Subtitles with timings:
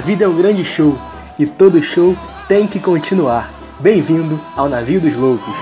[0.00, 0.98] A vida é um grande show
[1.38, 2.16] e todo show
[2.48, 3.52] tem que continuar.
[3.80, 5.54] Bem-vindo ao Navio dos Loucos.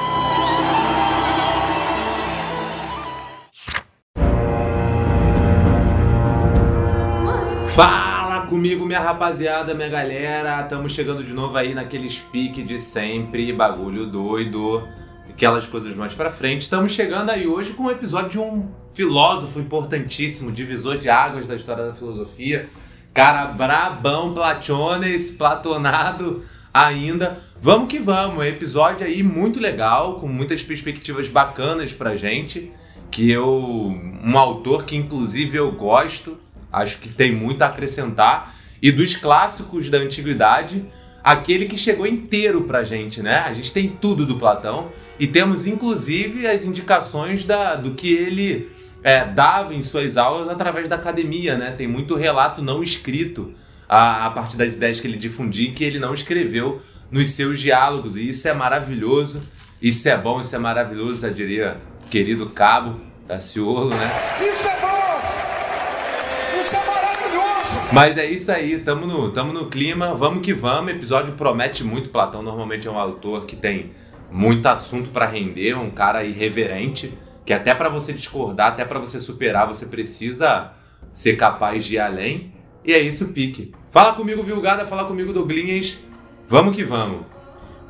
[7.75, 10.61] Fala comigo, minha rapaziada, minha galera.
[10.63, 14.87] Estamos chegando de novo aí naquele speak de sempre, bagulho doido,
[15.29, 16.63] aquelas coisas mais pra frente.
[16.63, 21.57] Estamos chegando aí hoje com um episódio de um filósofo importantíssimo, divisor de águas da
[21.57, 22.71] história da filosofia.
[23.13, 27.41] Cara brabão, platones, platonado ainda.
[27.61, 32.71] Vamos que vamos, episódio aí muito legal, com muitas perspectivas bacanas pra gente.
[33.11, 33.99] Que eu.
[34.23, 36.39] Um autor que inclusive eu gosto,
[36.73, 38.55] acho que tem muito a acrescentar.
[38.81, 40.87] E dos clássicos da antiguidade,
[41.25, 43.41] aquele que chegou inteiro pra gente, né?
[43.41, 48.71] A gente tem tudo do Platão e temos inclusive as indicações da, do que ele
[49.03, 51.71] é, dava em suas aulas através da academia, né?
[51.71, 53.53] Tem muito relato não escrito
[53.89, 57.61] a, a partir das ideias que ele difundia e que ele não escreveu nos seus
[57.61, 58.17] diálogos.
[58.17, 59.43] E isso é maravilhoso,
[59.81, 61.77] isso é bom, isso é maravilhoso, eu diria,
[62.11, 64.11] querido Cabo Daciolo, né?
[64.41, 66.61] Isso é bom!
[66.61, 67.89] Isso é maravilhoso!
[67.93, 70.93] Mas é isso aí, tamo no, tamo no clima, vamos que vamos.
[70.93, 72.09] O episódio promete muito.
[72.09, 73.93] Platão normalmente é um autor que tem
[74.31, 77.17] muito assunto para render, um cara irreverente,
[77.49, 80.73] que até para você discordar, até para você superar, você precisa
[81.11, 82.53] ser capaz de ir além.
[82.85, 83.73] E é isso, pique.
[83.91, 85.99] Fala comigo, Vilgada, fala comigo, Douglinhas.
[86.47, 87.25] Vamos que vamos.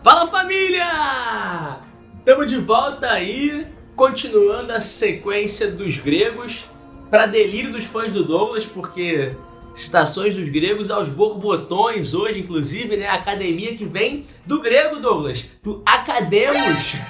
[0.00, 1.80] Fala família!
[2.24, 6.66] Tamo de volta aí, continuando a sequência dos gregos,
[7.10, 9.34] para delírio dos fãs do Douglas, porque
[9.74, 13.08] citações dos gregos aos borbotões hoje, inclusive, né?
[13.08, 16.94] A academia que vem do grego, Douglas, do academos.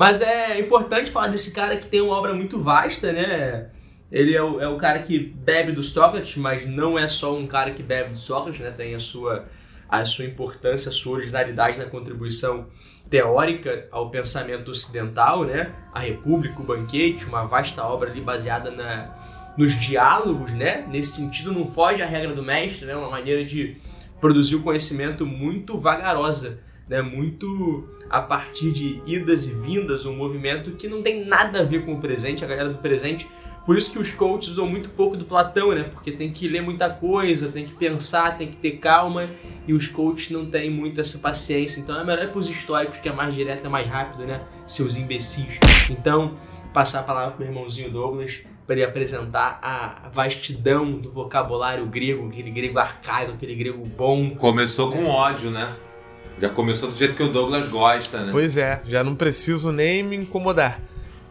[0.00, 3.68] Mas é importante falar desse cara que tem uma obra muito vasta, né?
[4.10, 7.46] Ele é o, é o cara que bebe do Sócrates, mas não é só um
[7.46, 8.70] cara que bebe do Sócrates, né?
[8.70, 9.44] Tem a sua,
[9.86, 12.68] a sua importância, a sua originalidade na contribuição
[13.10, 15.70] teórica ao pensamento ocidental, né?
[15.92, 19.14] A República, o Banquete, uma vasta obra ali baseada na,
[19.54, 20.86] nos diálogos, né?
[20.90, 22.96] Nesse sentido, não foge à regra do mestre, né?
[22.96, 23.76] Uma maneira de
[24.18, 26.58] produzir o conhecimento muito vagarosa,
[26.90, 27.00] né?
[27.00, 31.84] Muito a partir de idas e vindas, um movimento que não tem nada a ver
[31.84, 33.30] com o presente, a galera do presente.
[33.64, 35.84] Por isso que os coaches usam muito pouco do Platão, né?
[35.84, 39.30] Porque tem que ler muita coisa, tem que pensar, tem que ter calma,
[39.68, 41.78] e os coaches não têm muito essa paciência.
[41.78, 44.40] Então é melhor para os históricos, que é mais direto, é mais rápido, né?
[44.66, 45.60] Seus imbecis.
[45.88, 46.36] Então,
[46.74, 52.28] passar a palavra pro meu irmãozinho Douglas para ele apresentar a vastidão do vocabulário grego,
[52.28, 54.30] aquele grego arcaico, aquele grego bom.
[54.36, 55.76] Começou com ódio, né?
[56.40, 58.30] Já começou do jeito que o Douglas gosta, né?
[58.32, 60.80] Pois é, já não preciso nem me incomodar.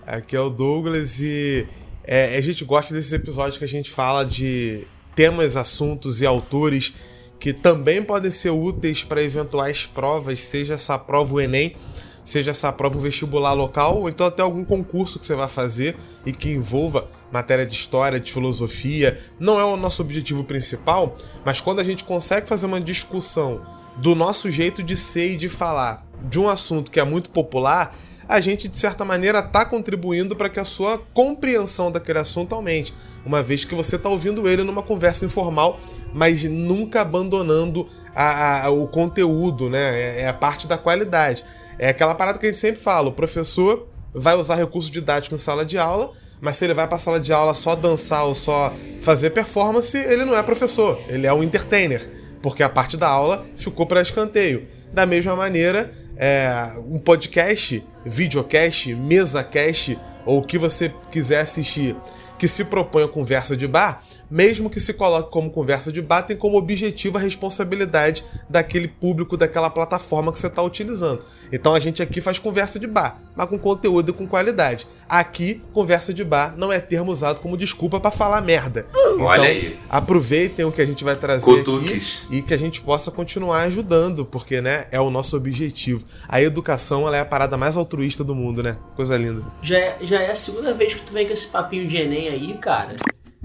[0.05, 1.65] Aqui é o Douglas e
[2.03, 6.93] é, a gente gosta desses episódios que a gente fala de temas, assuntos e autores
[7.39, 11.75] que também podem ser úteis para eventuais provas, seja essa prova o Enem,
[12.23, 15.95] seja essa prova o vestibular local, ou então até algum concurso que você vai fazer
[16.25, 19.17] e que envolva matéria de história, de filosofia.
[19.39, 21.15] Não é o nosso objetivo principal,
[21.45, 23.61] mas quando a gente consegue fazer uma discussão
[24.01, 27.93] do nosso jeito de ser e de falar de um assunto que é muito popular,
[28.27, 32.93] a gente de certa maneira está contribuindo para que a sua compreensão daquele assunto aumente,
[33.25, 35.79] uma vez que você está ouvindo ele numa conversa informal,
[36.13, 39.79] mas nunca abandonando a, a, o conteúdo, né?
[39.79, 41.43] É, é a parte da qualidade.
[41.79, 45.37] É aquela parada que a gente sempre fala: o professor vai usar recurso didático em
[45.37, 46.09] sala de aula,
[46.41, 49.97] mas se ele vai para a sala de aula só dançar ou só fazer performance,
[49.97, 52.07] ele não é professor, ele é um entertainer,
[52.41, 54.63] porque a parte da aula ficou para escanteio.
[54.93, 61.95] Da mesma maneira, é, um podcast, videocast, mesacast ou o que você quiser assistir
[62.39, 66.23] que se propõe a conversa de bar, mesmo que se coloque como conversa de bar,
[66.23, 71.23] tem como objetivo a responsabilidade daquele público, daquela plataforma que você está utilizando.
[71.51, 74.87] Então a gente aqui faz conversa de bar, mas com conteúdo e com qualidade.
[75.07, 78.85] Aqui, conversa de bar não é termo usado como desculpa para falar merda.
[78.93, 79.77] Olha então, aí.
[79.89, 82.21] aproveitem o que a gente vai trazer Cutuques.
[82.25, 86.05] aqui e que a gente possa continuar ajudando, porque né, é o nosso objetivo.
[86.27, 88.77] A educação ela é a parada mais altruísta do mundo, né?
[88.95, 89.41] Coisa linda.
[89.61, 92.29] Já é, já é a segunda vez que tu vem com esse papinho de Enem
[92.29, 92.95] aí, cara.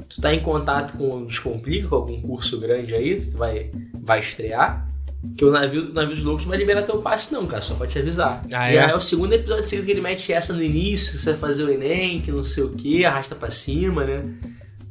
[0.09, 4.19] Tu tá em contato com o Descomplica, com algum curso grande aí, tu vai, vai
[4.21, 4.89] estrear.
[5.39, 7.75] Que o navio, o navio dos loucos não vai liberar teu passe, não, cara, só
[7.75, 8.43] pra te avisar.
[8.53, 8.77] Ah, é?
[8.91, 11.71] é o segundo episódio seguido que ele mete essa no início, você vai fazer o
[11.71, 14.23] Enem, que não sei o que, arrasta pra cima, né?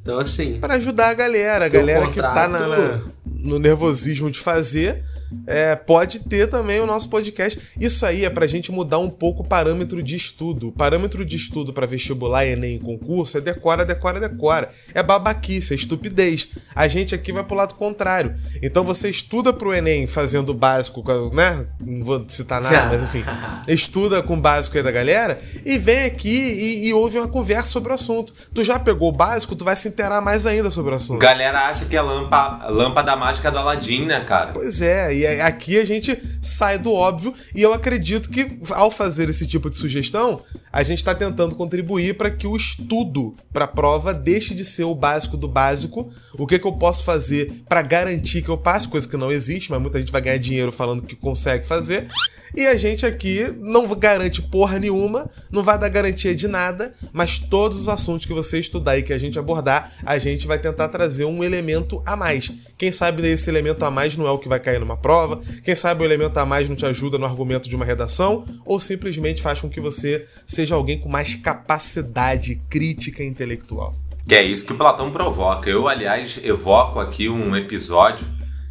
[0.01, 0.57] Então, assim.
[0.59, 3.03] Para ajudar a galera, a galera que tá na, contrato- na-
[3.43, 5.03] no nervosismo de fazer,
[5.47, 7.59] é, pode ter também o nosso podcast.
[7.79, 10.69] Isso aí é pra gente mudar um pouco o parâmetro de estudo.
[10.69, 14.69] O parâmetro de estudo para vestibular, Enem e concurso é decora, decora, decora.
[14.93, 16.49] É babaquice, é estupidez.
[16.75, 18.33] A gente aqui vai pro lado contrário.
[18.61, 21.03] Então você estuda pro Enem fazendo o básico,
[21.33, 21.67] né?
[21.79, 23.23] Não vou citar nada, mas enfim.
[23.67, 27.71] Estuda com o básico aí da galera e vem aqui e, e ouve uma conversa
[27.71, 28.33] sobre o assunto.
[28.53, 31.19] Tu já pegou o básico, tu vai se inteirar mais ainda sobre o assunto.
[31.19, 34.51] Galera acha que é lâmpada, lâmpada mágica do Aladdin, né, cara?
[34.53, 39.29] Pois é, e aqui a gente sai do óbvio e eu acredito que ao fazer
[39.29, 40.41] esse tipo de sugestão,
[40.71, 44.83] a gente está tentando contribuir para que o estudo para a prova deixe de ser
[44.83, 46.09] o básico do básico.
[46.37, 49.71] O que, que eu posso fazer para garantir que eu passe, coisa que não existe,
[49.71, 52.07] mas muita gente vai ganhar dinheiro falando que consegue fazer.
[52.55, 57.39] E a gente aqui não garante porra nenhuma, não vai dar garantia de nada, mas
[57.39, 60.89] todos os assuntos que você estudar e que a gente abordar, a gente vai tentar
[60.89, 62.51] trazer um elemento a mais.
[62.77, 65.75] Quem sabe esse elemento a mais não é o que vai cair numa prova, quem
[65.75, 69.41] sabe o elemento a mais não te ajuda no argumento de uma redação, ou simplesmente
[69.41, 73.95] faz com que você seja alguém com mais capacidade crítica intelectual.
[74.27, 75.69] Que é isso que Platão provoca.
[75.69, 78.25] Eu, aliás, evoco aqui um episódio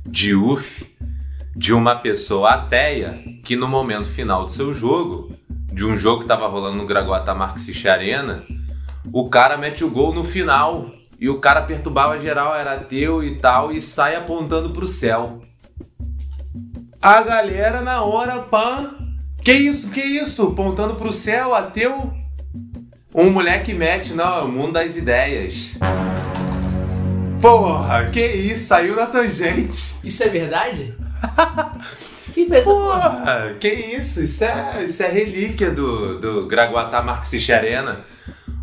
[0.07, 0.87] de UF
[1.55, 5.31] de uma pessoa ateia que no momento final do seu jogo,
[5.73, 8.45] de um jogo que estava rolando no Graguata Marxist Arena,
[9.13, 10.91] o cara mete o gol no final
[11.21, 15.41] e o cara perturbava geral, era ateu e tal, e sai apontando pro céu.
[17.01, 18.95] A galera na hora, pã,
[19.43, 20.43] que isso, que isso?
[20.49, 22.13] Apontando pro céu, ateu?
[23.15, 25.77] Um moleque mete, não, é o mundo das ideias.
[27.41, 28.67] Porra, que isso?
[28.67, 29.97] Saiu na tangente.
[30.03, 30.95] Isso é verdade?
[32.33, 33.57] Quem fez essa porra?
[33.61, 34.23] Que isso?
[34.23, 38.01] Isso é, isso é relíquia do, do Graguatá Marxist Arena.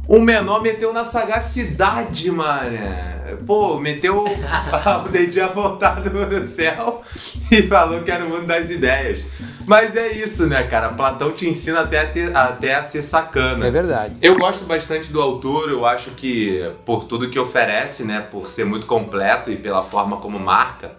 [0.07, 3.37] O menor meteu na sagacidade, mané.
[3.45, 7.03] Pô, meteu o dedinho apontado no céu
[7.51, 9.23] e falou que era o mundo das ideias.
[9.67, 10.89] Mas é isso, né, cara?
[10.89, 13.67] Platão te ensina até a, ter, até a ser sacana.
[13.67, 14.15] É verdade.
[14.19, 18.65] Eu gosto bastante do autor, eu acho que por tudo que oferece, né, por ser
[18.65, 20.91] muito completo e pela forma como marca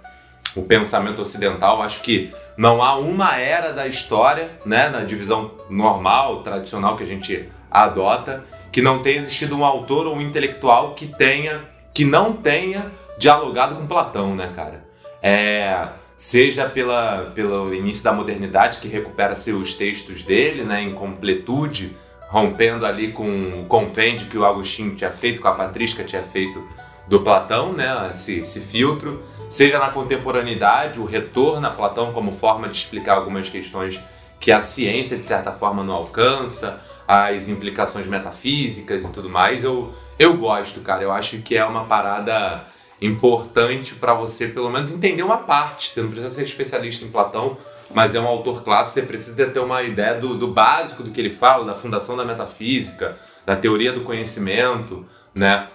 [0.54, 6.42] o pensamento ocidental, acho que não há uma era da história, né, na divisão normal,
[6.42, 11.06] tradicional que a gente adota, que não tenha existido um autor ou um intelectual que
[11.06, 11.62] tenha,
[11.94, 14.84] que não tenha dialogado com Platão, né, cara?
[15.22, 21.96] É, seja pela, pelo início da modernidade, que recupera seus textos dele, né, em completude,
[22.28, 26.62] rompendo ali com o compêndio que o Agostinho tinha feito, com a Patrística tinha feito
[27.08, 32.68] do Platão, né, esse, esse filtro, seja na contemporaneidade, o retorno a Platão como forma
[32.68, 34.00] de explicar algumas questões
[34.38, 39.92] que a ciência, de certa forma, não alcança, as implicações metafísicas e tudo mais, eu,
[40.18, 41.02] eu gosto, cara.
[41.02, 42.64] Eu acho que é uma parada
[43.02, 45.90] importante para você, pelo menos, entender uma parte.
[45.90, 47.58] Você não precisa ser especialista em Platão,
[47.92, 51.20] mas é um autor clássico, você precisa ter uma ideia do, do básico do que
[51.20, 55.04] ele fala, da fundação da metafísica, da teoria do conhecimento,
[55.34, 55.66] né?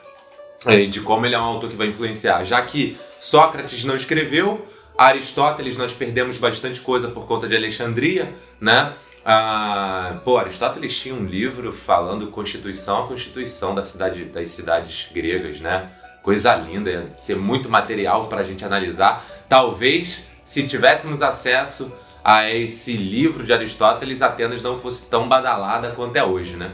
[0.89, 2.44] De como ele é um autor que vai influenciar.
[2.44, 8.94] Já que Sócrates não escreveu, Aristóteles nós perdemos bastante coisa por conta de Alexandria, né?
[9.25, 15.60] Ah, pô, Aristóteles tinha um livro falando Constituição a Constituição da cidade, das cidades gregas,
[15.60, 15.89] né?
[16.22, 19.25] Coisa linda, ia ser muito material para a gente analisar.
[19.50, 21.92] Talvez, se tivéssemos acesso
[22.23, 26.73] a esse livro de Aristóteles, Atenas não fosse tão badalada quanto é hoje, né?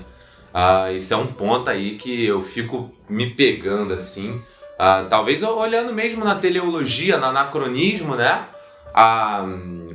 [0.53, 4.41] Ah, isso é um ponto aí que eu fico me pegando assim.
[4.83, 8.47] Ah, talvez olhando mesmo na teleologia, no anacronismo, né?
[8.91, 9.45] a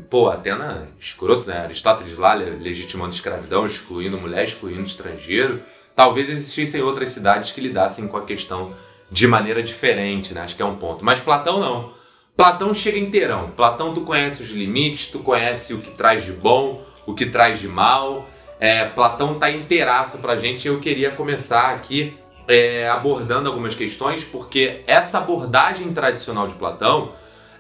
[0.09, 1.59] pô, Atena, escroto, né?
[1.59, 5.61] Aristóteles lá legitimando escravidão, excluindo mulher, excluindo estrangeiro.
[5.97, 8.77] Talvez existissem outras cidades que lidassem com a questão
[9.11, 10.43] de maneira diferente, né?
[10.43, 11.05] Acho que é um ponto.
[11.05, 11.93] Mas Platão não.
[12.37, 13.51] Platão chega inteirão.
[13.57, 17.59] Platão tu conhece os limites, tu conhece o que traz de bom, o que traz
[17.59, 18.29] de mal.
[18.61, 22.17] É, Platão tá inteiraço pra gente e eu queria começar aqui
[22.49, 27.13] é, abordando algumas questões, porque essa abordagem tradicional de Platão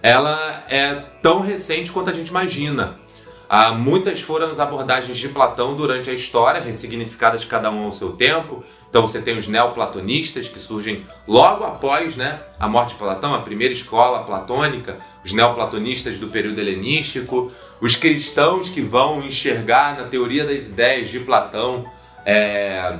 [0.02, 2.98] ela é tão recente quanto a gente imagina.
[3.48, 8.12] Ah, muitas foram as abordagens de Platão durante a história, ressignificadas cada um ao seu
[8.12, 8.64] tempo.
[8.88, 13.40] Então você tem os neoplatonistas que surgem logo após né, a morte de Platão, a
[13.40, 17.50] primeira escola platônica, os neoplatonistas do período helenístico,
[17.80, 21.84] os cristãos que vão enxergar na teoria das ideias de Platão
[22.24, 22.96] é,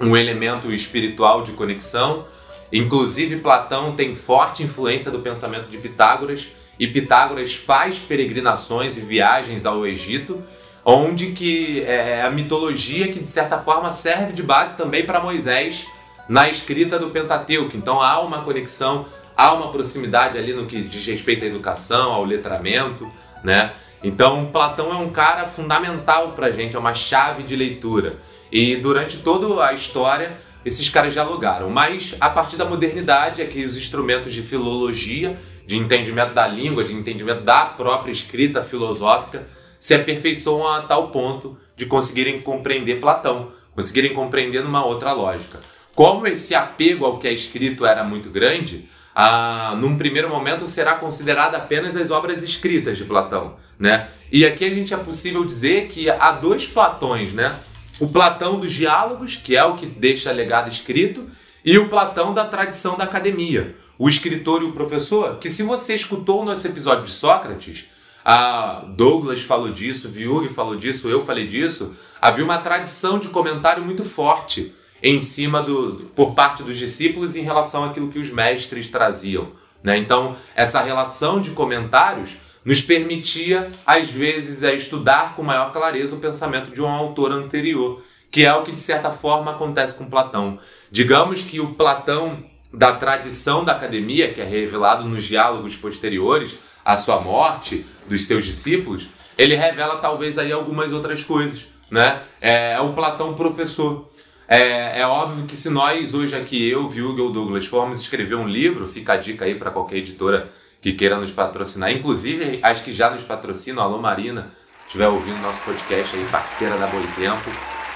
[0.00, 2.26] um elemento espiritual de conexão.
[2.72, 9.64] Inclusive, Platão tem forte influência do pensamento de Pitágoras, e Pitágoras faz peregrinações e viagens
[9.64, 10.42] ao Egito,
[10.84, 15.86] onde que é a mitologia que de certa forma serve de base também para Moisés
[16.28, 17.76] na escrita do Pentateuco.
[17.76, 22.24] Então há uma conexão, há uma proximidade ali no que diz respeito à educação, ao
[22.24, 23.10] letramento,
[23.42, 23.72] né?
[24.02, 28.18] Então, Platão é um cara fundamental pra gente, é uma chave de leitura.
[28.50, 31.70] E durante toda a história, esses caras dialogaram.
[31.70, 36.84] Mas a partir da modernidade é que os instrumentos de filologia, de entendimento da língua,
[36.84, 39.46] de entendimento da própria escrita filosófica,
[39.78, 45.60] se aperfeiçoam a tal ponto de conseguirem compreender Platão, conseguirem compreender numa outra lógica.
[45.94, 50.94] Como esse apego ao que é escrito era muito grande, ah, num primeiro momento será
[50.94, 54.08] considerada apenas as obras escritas de Platão, né?
[54.30, 57.56] E aqui a gente é possível dizer que há dois Platões, né?
[57.98, 61.30] O Platão dos diálogos, que é o que deixa legado escrito,
[61.64, 65.94] e o Platão da tradição da academia, o escritor e o professor, que se você
[65.94, 67.86] escutou nesse episódio de Sócrates,
[68.24, 73.82] a Douglas falou disso, Viug falou disso, eu falei disso, havia uma tradição de comentário
[73.82, 78.90] muito forte em cima do por parte dos discípulos em relação àquilo que os mestres
[78.90, 79.96] traziam, né?
[79.96, 86.18] Então, essa relação de comentários nos permitia, às vezes, é, estudar com maior clareza o
[86.18, 90.58] pensamento de um autor anterior, que é o que, de certa forma, acontece com Platão.
[90.90, 92.44] Digamos que o Platão
[92.74, 98.44] da tradição da academia, que é revelado nos diálogos posteriores à sua morte dos seus
[98.44, 99.06] discípulos,
[99.38, 102.20] ele revela talvez aí algumas outras coisas, né?
[102.40, 104.10] É, é o Platão professor.
[104.48, 108.48] É, é, óbvio que se nós hoje aqui, eu, Viúga ou Douglas, formos escrever um
[108.48, 111.90] livro, fica a dica aí para qualquer editora que queira nos patrocinar.
[111.92, 116.76] Inclusive, as que já nos patrocinam, Alô Marina, se estiver ouvindo nosso podcast aí, parceira
[116.76, 117.50] da Boitempo,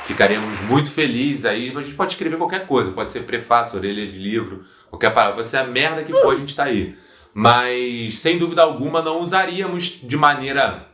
[0.05, 1.71] ficaremos muito felizes aí.
[1.77, 5.49] A gente pode escrever qualquer coisa, pode ser prefácio, orelha de livro, qualquer parada, pode
[5.49, 6.97] ser a merda que for, a gente está aí.
[7.33, 10.87] Mas, sem dúvida alguma, não usaríamos de maneira,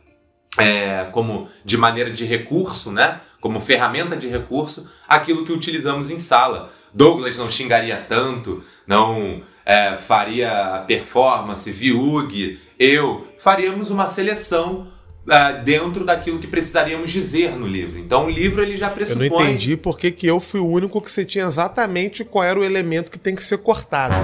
[0.57, 3.21] é, como de maneira de recurso, né?
[3.41, 6.71] Como ferramenta de recurso, aquilo que utilizamos em sala.
[6.93, 14.87] Douglas não xingaria tanto, não é, faria a performance, Viug, eu, faríamos uma seleção
[15.29, 17.99] é, dentro daquilo que precisaríamos dizer no livro.
[17.99, 19.25] Então o livro ele já pressupõe...
[19.25, 22.57] Eu não entendi por que eu fui o único que você tinha exatamente qual era
[22.57, 24.23] o elemento que tem que ser cortado.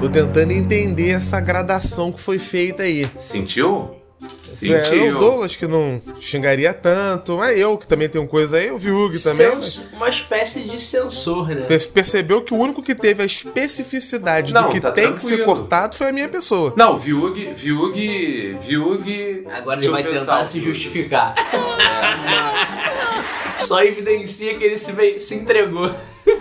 [0.00, 3.04] Tô tentando entender essa gradação que foi feita aí.
[3.14, 3.97] Sentiu?
[4.42, 4.76] Sentiu.
[4.76, 8.78] É, o Douglas que não xingaria tanto, mas eu que também tenho coisa aí, o
[8.78, 9.54] Viug também.
[9.54, 9.92] Mas...
[9.92, 11.66] Uma espécie de censor, né?
[11.94, 15.28] Percebeu que o único que teve a especificidade não, do que tá tem tranquilo.
[15.28, 16.74] que ser cortado foi a minha pessoa.
[16.76, 19.46] Não, Viug, Viug, Viug.
[19.50, 21.34] Agora ele vai tentar se justificar.
[23.56, 25.92] Só evidencia que ele se, se entregou.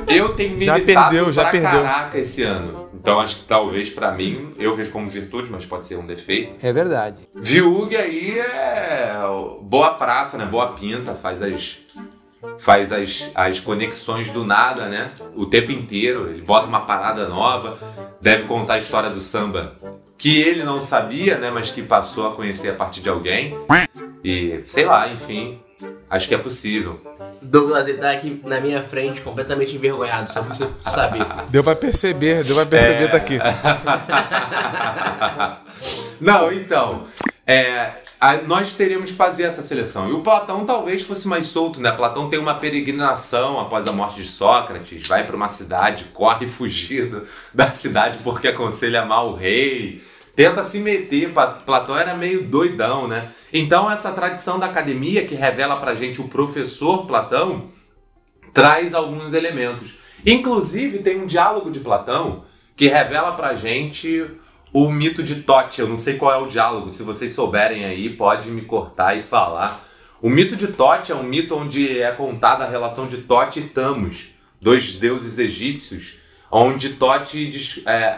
[0.08, 1.70] Eu tenho militado já perdeu, já perdeu.
[1.70, 2.87] caraca esse ano.
[3.00, 6.66] Então acho que talvez para mim, eu vejo como virtude, mas pode ser um defeito.
[6.66, 7.27] É verdade.
[7.36, 9.13] Viúg aí é
[9.62, 10.46] boa praça, né?
[10.46, 11.77] Boa pinta, faz as
[12.60, 15.12] faz as, as conexões do nada, né?
[15.36, 17.77] O tempo inteiro, ele bota uma parada nova,
[18.22, 19.75] deve contar a história do samba
[20.18, 23.56] que ele não sabia, né, mas que passou a conhecer a partir de alguém.
[24.24, 25.62] E sei lá, enfim,
[26.10, 27.00] acho que é possível.
[27.41, 31.25] Douglas, ele tá aqui na minha frente, completamente envergonhado, só pra você saber.
[31.50, 33.08] Deu pra perceber, deu pra perceber é...
[33.08, 33.39] daqui.
[36.20, 37.06] Não, então.
[37.46, 40.10] É, a, nós teríamos que fazer essa seleção.
[40.10, 41.91] E o Platão talvez fosse mais solto, né?
[41.91, 47.25] Platão tem uma peregrinação após a morte de Sócrates, vai para uma cidade, corre fugido
[47.53, 50.03] da cidade porque aconselha mal o rei,
[50.36, 51.32] tenta se meter.
[51.65, 53.32] Platão era meio doidão, né?
[53.51, 57.70] Então, essa tradição da academia que revela pra gente o professor Platão
[58.54, 60.00] traz alguns elementos.
[60.25, 62.44] Inclusive, tem um diálogo de Platão
[62.75, 64.30] que revela pra gente
[64.74, 65.80] o mito de Tote.
[65.80, 69.24] Eu não sei qual é o diálogo, se vocês souberem aí, pode me cortar e
[69.24, 69.86] falar.
[70.22, 73.70] O mito de Tote é um mito onde é contada a relação de Tote e
[73.70, 76.18] Tamos, dois deuses egípcios,
[76.51, 78.18] onde Tote é,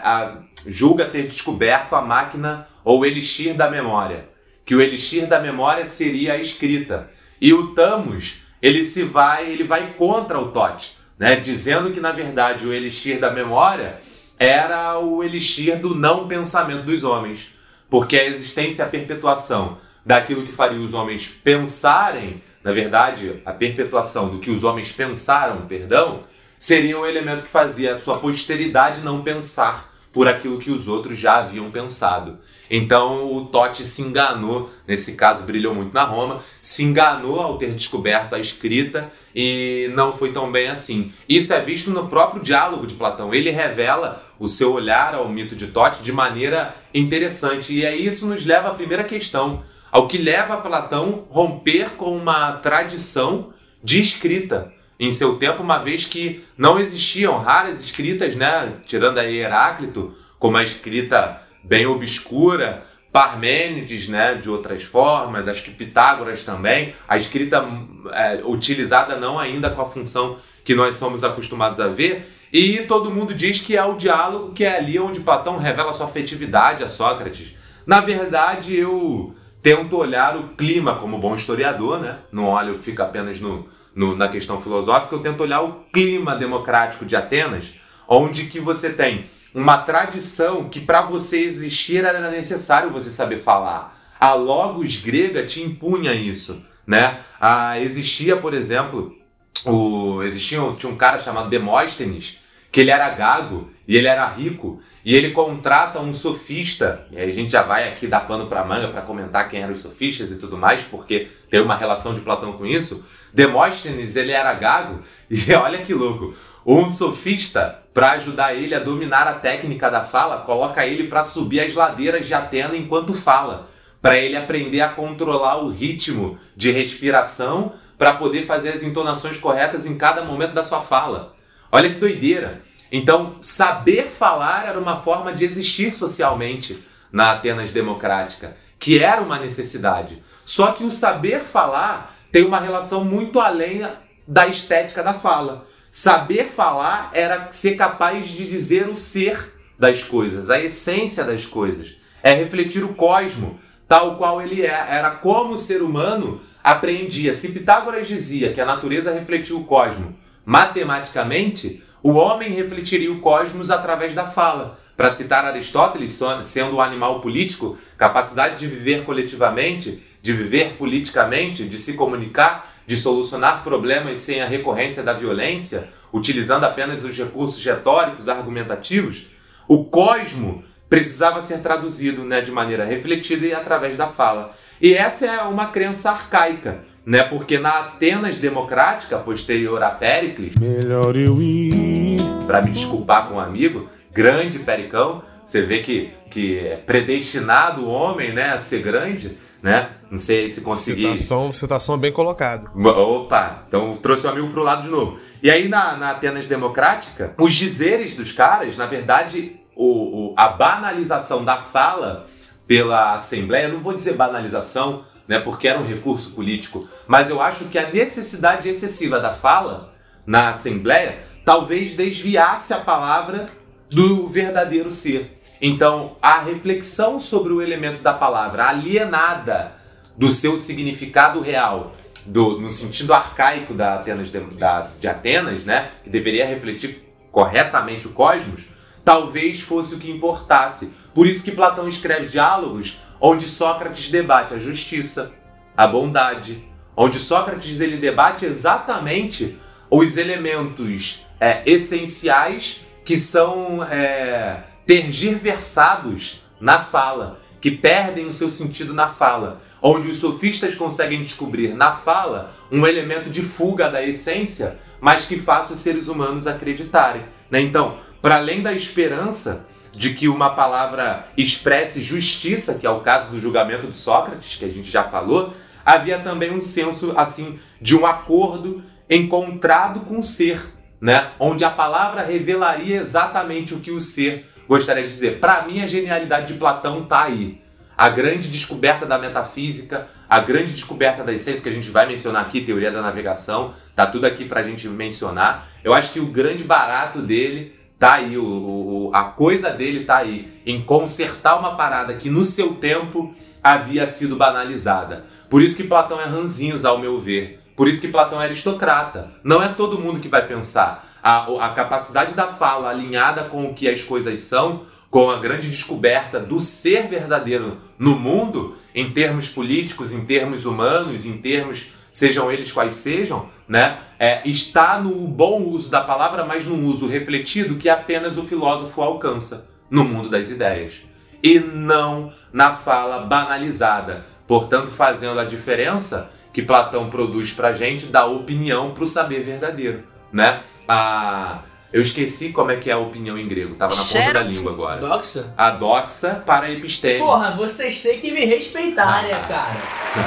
[0.66, 4.29] julga ter descoberto a máquina ou elixir da memória
[4.70, 7.10] que o elixir da memória seria a escrita.
[7.40, 11.34] E o Tamos, ele se vai, ele vai contra o Tote, né?
[11.34, 14.00] Dizendo que na verdade o elixir da memória
[14.38, 17.52] era o elixir do não pensamento dos homens,
[17.90, 23.52] porque a existência e a perpetuação daquilo que faria os homens pensarem, na verdade, a
[23.52, 26.22] perpetuação do que os homens pensaram, perdão,
[26.56, 31.18] seria o elemento que fazia a sua posteridade não pensar por aquilo que os outros
[31.18, 32.38] já haviam pensado.
[32.70, 37.74] Então o Totti se enganou, nesse caso brilhou muito na Roma, se enganou ao ter
[37.74, 41.12] descoberto a escrita e não foi tão bem assim.
[41.28, 43.32] Isso é visto no próprio diálogo de Platão.
[43.32, 47.72] Ele revela o seu olhar ao mito de Totti de maneira interessante.
[47.72, 52.52] E aí isso nos leva à primeira questão, ao que leva Platão romper com uma
[52.52, 53.52] tradição
[53.82, 59.38] de escrita em seu tempo, uma vez que não existiam raras escritas, né, tirando aí
[59.38, 66.94] Heráclito, como a escrita bem obscura, Parmênides, né, de outras formas, acho que Pitágoras também,
[67.08, 67.66] a escrita
[68.12, 73.10] é, utilizada não ainda com a função que nós somos acostumados a ver, e todo
[73.10, 76.90] mundo diz que é o diálogo que é ali onde Platão revela sua afetividade a
[76.90, 77.56] Sócrates.
[77.86, 82.18] Na verdade, eu tento olhar o clima como bom historiador, né?
[82.30, 87.04] Não olho, fico apenas no, no, na questão filosófica, eu tento olhar o clima democrático
[87.04, 87.74] de Atenas,
[88.08, 93.98] onde que você tem uma tradição que para você existir era necessário você saber falar.
[94.18, 97.20] A logos grega te impunha isso, né?
[97.40, 99.16] Ah, existia, por exemplo,
[99.64, 102.38] o, existia, tinha um cara chamado Demóstenes,
[102.70, 107.30] que ele era gago e ele era rico, e ele contrata um sofista, e aí
[107.30, 110.30] a gente já vai aqui dar pano para manga para comentar quem eram os sofistas
[110.30, 113.04] e tudo mais, porque tem uma relação de Platão com isso.
[113.32, 116.34] Demóstenes, ele era gago, e olha que louco,
[116.66, 121.60] um sofista, para ajudar ele a dominar a técnica da fala, coloca ele para subir
[121.60, 123.68] as ladeiras de Atena enquanto fala,
[124.00, 129.86] para ele aprender a controlar o ritmo de respiração para poder fazer as entonações corretas
[129.86, 131.34] em cada momento da sua fala.
[131.70, 132.62] Olha que doideira.
[132.90, 136.82] Então, saber falar era uma forma de existir socialmente
[137.12, 140.22] na Atenas democrática, que era uma necessidade.
[140.44, 143.86] Só que o saber falar tem uma relação muito além
[144.26, 145.66] da estética da fala.
[145.90, 151.96] Saber falar era ser capaz de dizer o ser das coisas, a essência das coisas.
[152.22, 153.58] É refletir o cosmo
[153.88, 154.86] tal qual ele é.
[154.88, 157.34] Era como o ser humano apreendia.
[157.34, 163.70] Se Pitágoras dizia que a natureza refletia o cosmo matematicamente, o homem refletiria o cosmos
[163.70, 164.78] através da fala.
[164.96, 171.78] Para citar Aristóteles, sendo um animal político, capacidade de viver coletivamente, de viver politicamente, de
[171.78, 178.28] se comunicar, de solucionar problemas sem a recorrência da violência, utilizando apenas os recursos retóricos,
[178.28, 179.26] argumentativos,
[179.68, 184.56] o cosmo precisava ser traduzido né, de maneira refletida e através da fala.
[184.80, 187.22] E essa é uma crença arcaica, né?
[187.22, 192.18] Porque na Atenas democrática, posterior a Péricles, melhor eu ir.
[192.46, 197.90] Para me desculpar com um amigo, grande Pericão, você vê que que é predestinado o
[197.90, 199.90] homem, né, a ser grande, né?
[200.10, 201.02] Não sei se consegui.
[201.02, 202.70] Citação, citação bem colocada.
[202.74, 205.18] Opa, então trouxe o amigo pro lado de novo.
[205.42, 210.48] E aí na, na Atenas democrática, os dizeres dos caras, na verdade, o, o, a
[210.48, 212.26] banalização da fala
[212.66, 217.64] pela Assembleia, não vou dizer banalização, né, porque era um recurso político, mas eu acho
[217.66, 219.94] que a necessidade excessiva da fala
[220.26, 223.50] na Assembleia talvez desviasse a palavra
[223.90, 225.39] do verdadeiro ser.
[225.60, 229.72] Então, a reflexão sobre o elemento da palavra alienada
[230.16, 231.94] do seu significado real,
[232.24, 238.06] do, no sentido arcaico da Atenas de, da, de Atenas, né, que deveria refletir corretamente
[238.06, 238.68] o cosmos,
[239.04, 240.94] talvez fosse o que importasse.
[241.14, 245.32] Por isso que Platão escreve diálogos onde Sócrates debate a justiça,
[245.76, 246.64] a bondade,
[246.96, 249.58] onde Sócrates ele debate exatamente
[249.90, 258.92] os elementos é, essenciais que são é, tergiversados na fala, que perdem o seu sentido
[258.92, 264.78] na fala, onde os sofistas conseguem descobrir na fala um elemento de fuga da essência,
[265.00, 267.22] mas que faça os seres humanos acreditarem.
[267.50, 267.60] Né?
[267.60, 273.30] Então, para além da esperança de que uma palavra expresse justiça, que é o caso
[273.30, 277.96] do julgamento de Sócrates, que a gente já falou, havia também um senso assim de
[277.96, 280.62] um acordo encontrado com o ser,
[281.00, 281.32] né?
[281.40, 285.40] Onde a palavra revelaria exatamente o que o ser gostaria de dizer.
[285.40, 287.60] Para mim, a genialidade de Platão está aí.
[287.96, 292.42] A grande descoberta da metafísica, a grande descoberta da essência que a gente vai mencionar
[292.42, 295.68] aqui, teoria da navegação, tá tudo aqui para a gente mencionar.
[295.84, 300.16] Eu acho que o grande barato dele Tá aí, o, o, a coisa dele tá
[300.16, 305.26] aí, em consertar uma parada que no seu tempo havia sido banalizada.
[305.50, 307.60] Por isso que Platão é ranzinhos, ao meu ver.
[307.76, 309.30] Por isso que Platão é aristocrata.
[309.44, 311.09] Não é todo mundo que vai pensar.
[311.22, 315.68] A, a capacidade da fala alinhada com o que as coisas são, com a grande
[315.68, 322.50] descoberta do ser verdadeiro no mundo, em termos políticos, em termos humanos, em termos sejam
[322.50, 323.98] eles quais sejam, né?
[324.18, 329.00] É, está no bom uso da palavra, mas no uso refletido que apenas o filósofo
[329.00, 331.02] alcança no mundo das ideias.
[331.42, 334.26] E não na fala banalizada.
[334.46, 340.04] Portanto, fazendo a diferença que Platão produz pra gente da opinião para o saber verdadeiro,
[340.32, 340.60] né?
[340.88, 341.60] A...
[341.92, 344.72] Eu esqueci como é que é a opinião em grego, tava na ponta da língua
[344.72, 345.00] agora.
[345.00, 345.52] Doxa?
[345.56, 347.18] A doxa para a episteme.
[347.18, 349.76] Porra, vocês têm que me respeitar, né, cara?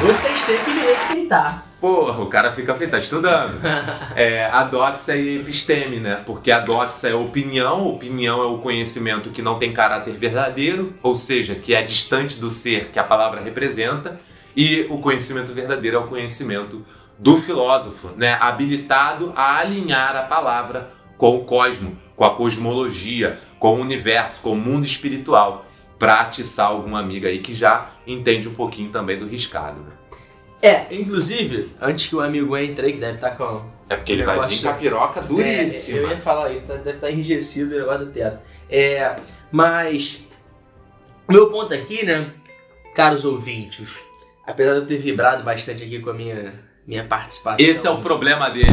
[0.01, 1.65] Vocês têm que me respeitar.
[1.79, 3.61] Porra, o cara fica feito, tá estudando.
[4.15, 6.21] É, a doxa e episteme, né?
[6.25, 11.15] Porque a doxa é opinião, opinião é o conhecimento que não tem caráter verdadeiro, ou
[11.15, 14.19] seja, que é distante do ser que a palavra representa,
[14.55, 16.85] e o conhecimento verdadeiro é o conhecimento
[17.23, 18.37] do filósofo, né?
[18.39, 24.51] Habilitado a alinhar a palavra com o cosmo, com a cosmologia, com o universo, com
[24.51, 25.65] o mundo espiritual,
[25.97, 29.79] para atiçar alguma amiga aí que já entende um pouquinho também do riscado.
[29.79, 29.89] Né?
[30.61, 33.71] É, inclusive, antes que o amigo entre aí, que deve estar com.
[33.89, 35.97] É porque ele vai vir com a piroca duríssima.
[35.97, 38.41] É, eu ia falar isso, tá- deve estar enrijecido o negócio do teto.
[38.69, 39.15] É,
[39.49, 40.21] mas.
[41.29, 42.29] Meu ponto aqui, né,
[42.93, 43.97] caros ouvintes,
[44.45, 46.53] apesar de eu ter vibrado bastante aqui com a minha,
[46.85, 47.65] minha participação.
[47.65, 48.71] Esse é o problema dele.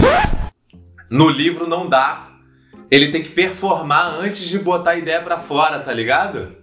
[1.10, 2.28] No livro não dá.
[2.90, 6.56] Ele tem que performar antes de botar a ideia pra fora, tá ligado?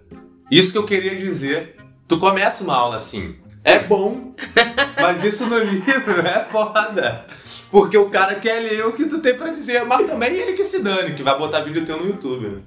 [0.50, 1.76] Isso que eu queria dizer.
[2.06, 3.36] Tu começa uma aula assim.
[3.64, 4.34] É bom,
[4.98, 7.26] mas isso no livro é foda.
[7.70, 10.64] Porque o cara quer ler o que tu tem pra dizer, mas também ele que
[10.64, 12.62] se dane, que vai botar vídeo teu no YouTube, né?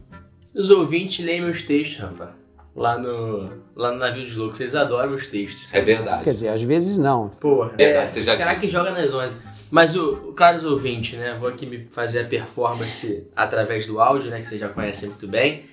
[0.54, 2.41] Os ouvintes leem meus textos, rapaz.
[2.76, 5.74] Lá no, lá no Navio dos Loucos, eles adoram meus textos.
[5.74, 6.24] É verdade.
[6.24, 7.28] Quer dizer, às vezes não.
[7.30, 9.40] Porra, Verdade, você já Caraca, que joga nas 11.
[9.70, 11.36] Mas o, o caros ouvintes, né?
[11.40, 14.40] Vou aqui me fazer a performance através do áudio, né?
[14.40, 15.64] Que vocês já conhecem muito bem.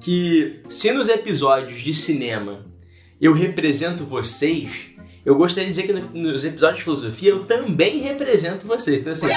[0.00, 2.64] Que se nos episódios de cinema
[3.20, 4.90] eu represento vocês,
[5.24, 9.00] eu gostaria de dizer que no- nos episódios de filosofia eu também represento vocês.
[9.00, 9.28] Então, assim,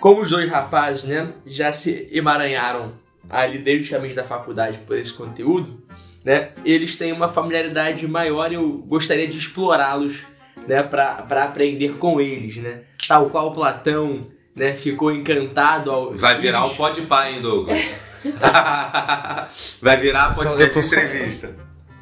[0.00, 1.32] como os dois rapazes, né?
[1.46, 2.92] Já se emaranharam
[3.28, 5.80] ali desde os caminhos da faculdade por esse conteúdo,
[6.24, 6.50] né?
[6.64, 10.26] Eles têm uma familiaridade maior e eu gostaria de explorá-los
[10.66, 12.82] né, para aprender com eles, né?
[13.08, 17.78] Tal qual Platão, né, ficou encantado ao Vai virar o pode pá, hein, Douglas?
[19.80, 21.56] Vai virar a Só- eu podcast tô só- entrevista.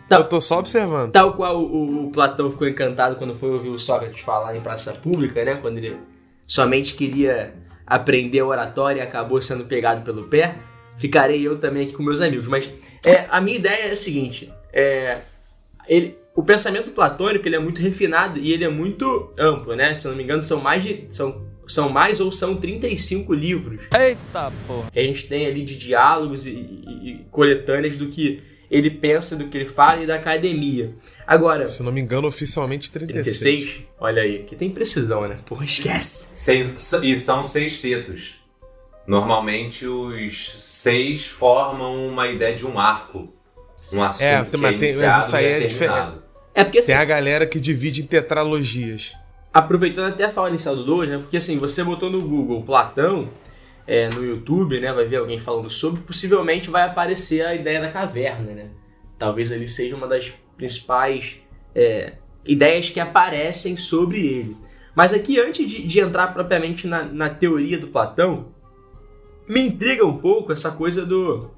[0.08, 0.16] Tá.
[0.16, 1.12] Eu tô só observando.
[1.12, 4.92] Tal qual o, o Platão ficou encantado quando foi ouvir o Sócrates falar em praça
[4.94, 5.56] pública, né?
[5.56, 5.98] Quando ele
[6.46, 7.54] somente queria
[7.86, 10.56] aprender oratória e acabou sendo pegado pelo pé.
[10.98, 12.48] Ficarei eu também aqui com meus amigos.
[12.48, 12.68] Mas
[13.04, 15.22] é, a minha ideia é a seguinte: é,
[15.88, 19.94] ele, o pensamento platônico ele é muito refinado e ele é muito amplo, né?
[19.94, 21.04] Se eu não me engano, são mais de.
[21.08, 24.90] São, são mais ou são 35 livros Eita porra.
[24.90, 29.36] que a gente tem ali de diálogos e, e- e coletâneas do que ele pensa,
[29.36, 30.94] do que ele fala e da academia.
[31.26, 33.38] Agora, Se não me engano, oficialmente 36.
[33.62, 35.38] 36, olha aí, que tem precisão, né?
[35.44, 36.28] Porra, esquece.
[36.34, 38.37] Seis- e são seis tetos.
[39.08, 43.32] Normalmente os seis formam uma ideia de um arco.
[43.90, 46.22] Um assunto É, que mas é tem- mas isso aí e é terminado.
[46.54, 49.16] É porque assim, Tem a galera que divide em tetralogias.
[49.50, 51.18] aproveitando até a fala inicial do Douglas, né?
[51.18, 53.30] Porque assim, você botou no Google Platão,
[53.86, 54.92] é, no YouTube, né?
[54.92, 58.66] Vai ver alguém falando sobre, possivelmente vai aparecer a ideia da caverna, né?
[59.18, 61.38] Talvez ali seja uma das principais
[61.74, 62.12] é,
[62.44, 64.56] ideias que aparecem sobre ele.
[64.94, 68.48] Mas aqui, antes de, de entrar propriamente na, na teoria do Platão,
[69.48, 71.50] me intriga um pouco essa coisa do.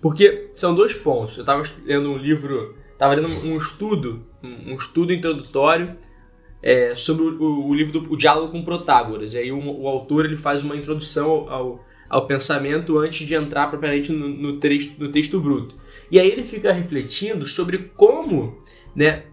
[0.00, 1.36] Porque são dois pontos.
[1.36, 5.96] Eu estava lendo um livro, estava lendo um estudo, um estudo introdutório
[6.62, 9.34] é, sobre o, o- o livro do o Diálogo com Protágoras.
[9.34, 13.34] E aí o, o autor ele faz uma introdução ao, ao, ao pensamento antes de
[13.34, 15.76] entrar propriamente no, no, texto, no texto bruto.
[16.10, 18.60] E aí ele fica refletindo sobre como
[18.94, 19.24] né,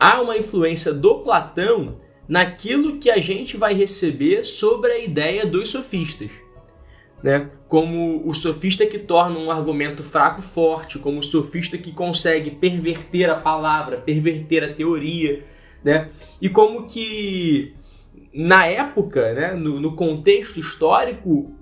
[0.00, 1.94] há uma influência do Platão
[2.28, 6.30] naquilo que a gente vai receber sobre a ideia dos sofistas.
[7.22, 7.48] Né?
[7.66, 13.30] Como o sofista que torna um argumento fraco forte, como o sofista que consegue perverter
[13.30, 15.42] a palavra, perverter a teoria,
[15.82, 16.10] né?
[16.40, 17.74] E como que
[18.32, 21.52] na época, né, no, no contexto histórico,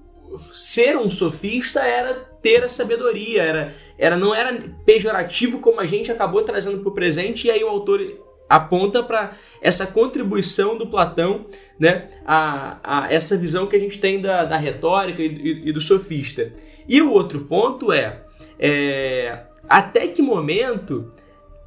[0.53, 6.13] ser um sofista era ter a sabedoria, era, era não era pejorativo como a gente
[6.13, 8.01] acabou trazendo para o presente e aí o autor
[8.49, 11.47] aponta para essa contribuição do Platão,
[11.79, 15.73] né, a, a essa visão que a gente tem da, da retórica e, e- e
[15.73, 16.53] do sofista.
[16.89, 18.23] E o outro ponto é,
[18.59, 21.11] é até que momento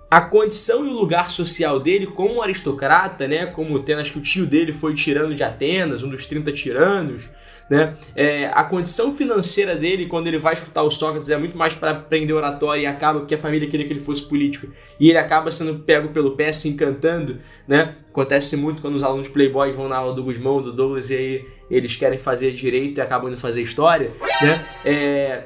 [0.10, 4.24] a condição e o lugar social dele como aristocrata, né, como tendo, acho que o
[4.24, 7.30] tio dele foi tirano de Atenas, um dos 30 tiranos,
[7.70, 11.74] né, é, a condição financeira dele quando ele vai escutar o Sócrates é muito mais
[11.76, 14.68] para aprender oratória e acaba porque a família queria que ele fosse político.
[15.00, 19.28] E ele acaba sendo pego pelo pé, se encantando, né, acontece muito quando os alunos
[19.28, 23.02] playboys vão na aula do Guzmão, do Douglas e aí eles querem fazer direito e
[23.02, 25.44] acabam indo fazer história, né, é,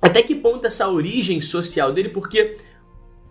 [0.00, 2.56] até que ponto essa origem social dele, porque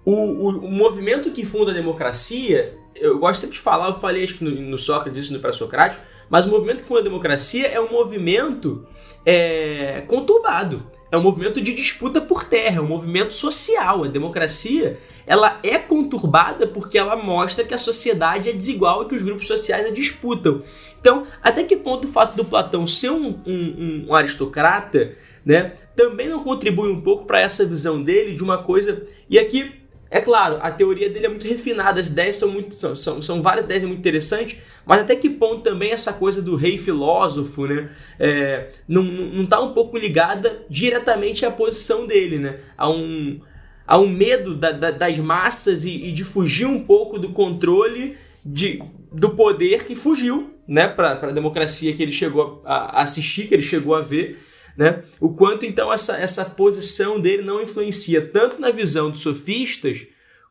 [0.05, 4.23] o, o, o movimento que funda a democracia, eu gosto sempre de falar, eu falei
[4.23, 7.67] acho que no, no Sócrates, isso no pré-socrático, mas o movimento que funda a democracia
[7.67, 8.87] é um movimento
[9.25, 10.89] é, conturbado.
[11.11, 14.05] é um movimento de disputa por terra, é um movimento social.
[14.05, 19.15] A democracia ela é conturbada porque ela mostra que a sociedade é desigual e que
[19.15, 20.59] os grupos sociais a disputam.
[21.01, 25.13] Então, até que ponto o fato do Platão ser um, um, um aristocrata
[25.45, 29.05] né, também não contribui um pouco para essa visão dele de uma coisa.
[29.29, 29.80] E aqui
[30.13, 32.75] é claro, a teoria dele é muito refinada, as ideias são muito.
[32.75, 36.57] São, são, são várias ideias muito interessantes, mas até que ponto também essa coisa do
[36.57, 37.89] rei filósofo, né?
[38.19, 42.59] É, não, não tá um pouco ligada diretamente à posição dele, né?
[42.77, 43.39] A um,
[43.87, 48.17] a um medo da, da, das massas e, e, de fugir um pouco do controle
[48.43, 50.89] de, do poder que fugiu, né?
[50.89, 54.45] Para a democracia que ele chegou a, a assistir, que ele chegou a ver.
[54.77, 55.03] Né?
[55.19, 60.05] O quanto então essa, essa posição dele não influencia tanto na visão dos sofistas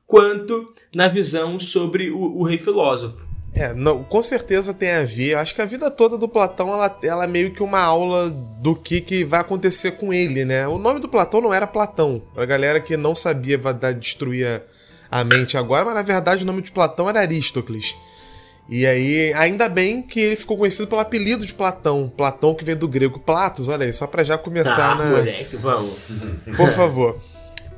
[0.06, 3.30] quanto na visão sobre o, o rei filósofo.
[3.54, 5.34] É, não, com certeza tem a ver.
[5.34, 8.30] Acho que a vida toda do Platão ela, ela é meio que uma aula
[8.62, 10.68] do que, que vai acontecer com ele, né?
[10.68, 12.22] O nome do Platão não era Platão.
[12.34, 13.58] Pra galera que não sabia
[13.98, 14.62] destruir
[15.10, 17.96] a mente agora, mas na verdade o nome de Platão era Aristócles.
[18.70, 22.08] E aí, ainda bem que ele ficou conhecido pelo apelido de Platão.
[22.08, 25.06] Platão que vem do grego Platos, olha aí, só pra já começar tá, na.
[25.06, 25.92] Moleque, vamos.
[26.56, 27.18] Por favor.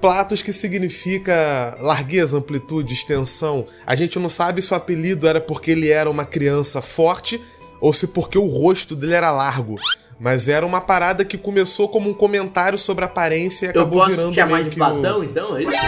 [0.02, 3.64] Platos que significa largueza, amplitude, extensão.
[3.86, 7.40] A gente não sabe se o apelido era porque ele era uma criança forte
[7.80, 9.76] ou se porque o rosto dele era largo.
[10.20, 14.04] Mas era uma parada que começou como um comentário sobre a aparência e acabou Eu
[14.04, 15.24] posso virando te chamar meio de que Platão, o...
[15.24, 15.56] então?
[15.56, 15.80] É isso?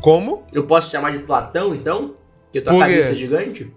[0.00, 0.44] Como?
[0.52, 2.14] Eu posso te chamar de Platão, então?
[2.52, 3.72] Que tua Por cabeça é gigante?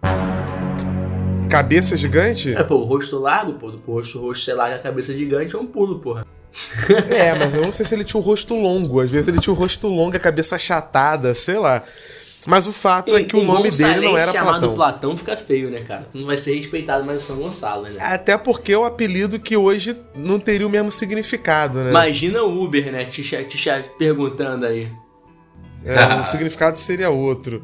[1.54, 2.56] Cabeça gigante?
[2.56, 3.70] É, foi o rosto largo, pô.
[3.70, 6.26] Do rosto, rosto, sei lá, a cabeça gigante é um pulo, porra.
[7.10, 9.00] É, mas eu não sei se ele tinha um rosto longo.
[9.00, 11.84] Às vezes ele tinha um rosto longo, a cabeça achatada, sei lá.
[12.48, 14.74] Mas o fato é que o nome dele não era chamado Platão.
[14.74, 16.08] Platão fica feio, né, cara?
[16.12, 17.98] Tu não vai ser respeitado mais em São Gonçalo, né?
[18.00, 21.92] Até porque é o apelido que hoje não teria o mesmo significado, né?
[21.92, 23.06] Imagina o Uber, né?
[23.06, 24.92] Te, te, te perguntando aí.
[25.86, 27.64] É, o significado seria outro.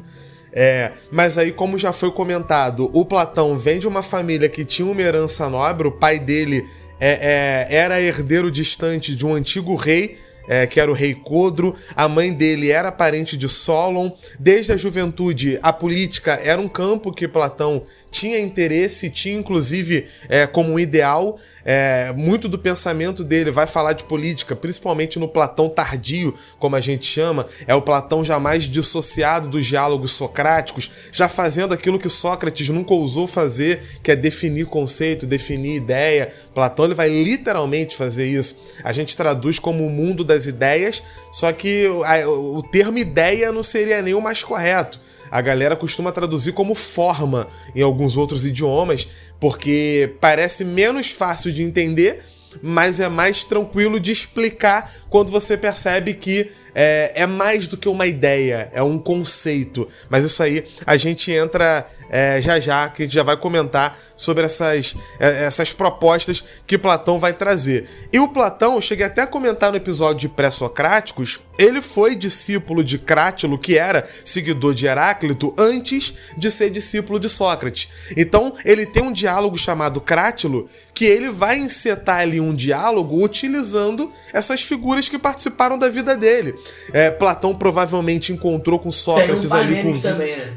[0.52, 4.86] É, mas aí, como já foi comentado, o Platão vem de uma família que tinha
[4.86, 6.64] uma herança nobre, o pai dele
[6.98, 10.18] é, é, era herdeiro distante de um antigo rei.
[10.50, 14.10] é, que era o rei Codro, a mãe dele era parente de Solon.
[14.40, 20.46] Desde a juventude, a política era um campo que Platão tinha interesse, tinha inclusive é,
[20.46, 21.38] como um ideal.
[21.64, 26.80] É, muito do pensamento dele vai falar de política, principalmente no Platão tardio, como a
[26.80, 32.68] gente chama, é o Platão jamais dissociado dos diálogos socráticos, já fazendo aquilo que Sócrates
[32.68, 36.32] nunca ousou fazer, que é definir conceito, definir ideia.
[36.54, 38.56] Platão ele vai literalmente fazer isso.
[38.82, 44.02] A gente traduz como o mundo das ideias, só que o termo ideia não seria
[44.02, 44.98] nem o mais correto.
[45.30, 51.62] A galera costuma traduzir como forma em alguns outros idiomas, porque parece menos fácil de
[51.62, 52.22] entender,
[52.62, 57.88] mas é mais tranquilo de explicar quando você percebe que é, é mais do que
[57.88, 59.86] uma ideia, é um conceito.
[60.08, 63.96] Mas isso aí a gente entra é, já já, que a gente já vai comentar
[64.16, 67.88] sobre essas, é, essas propostas que Platão vai trazer.
[68.12, 72.82] E o Platão, eu cheguei até a comentar no episódio de pré-socráticos, ele foi discípulo
[72.82, 77.88] de Crátilo, que era seguidor de Heráclito, antes de ser discípulo de Sócrates.
[78.16, 84.10] Então, ele tem um diálogo chamado Crátilo, que ele vai encetar ali um diálogo utilizando
[84.32, 86.54] essas figuras que participaram da vida dele.
[86.92, 90.00] É, Platão provavelmente encontrou com Tem um Sócrates ali com.
[90.00, 90.56] Parmênides também, né?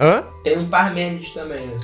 [0.00, 0.24] Hã?
[0.42, 1.76] Tem um Parmênides também, né?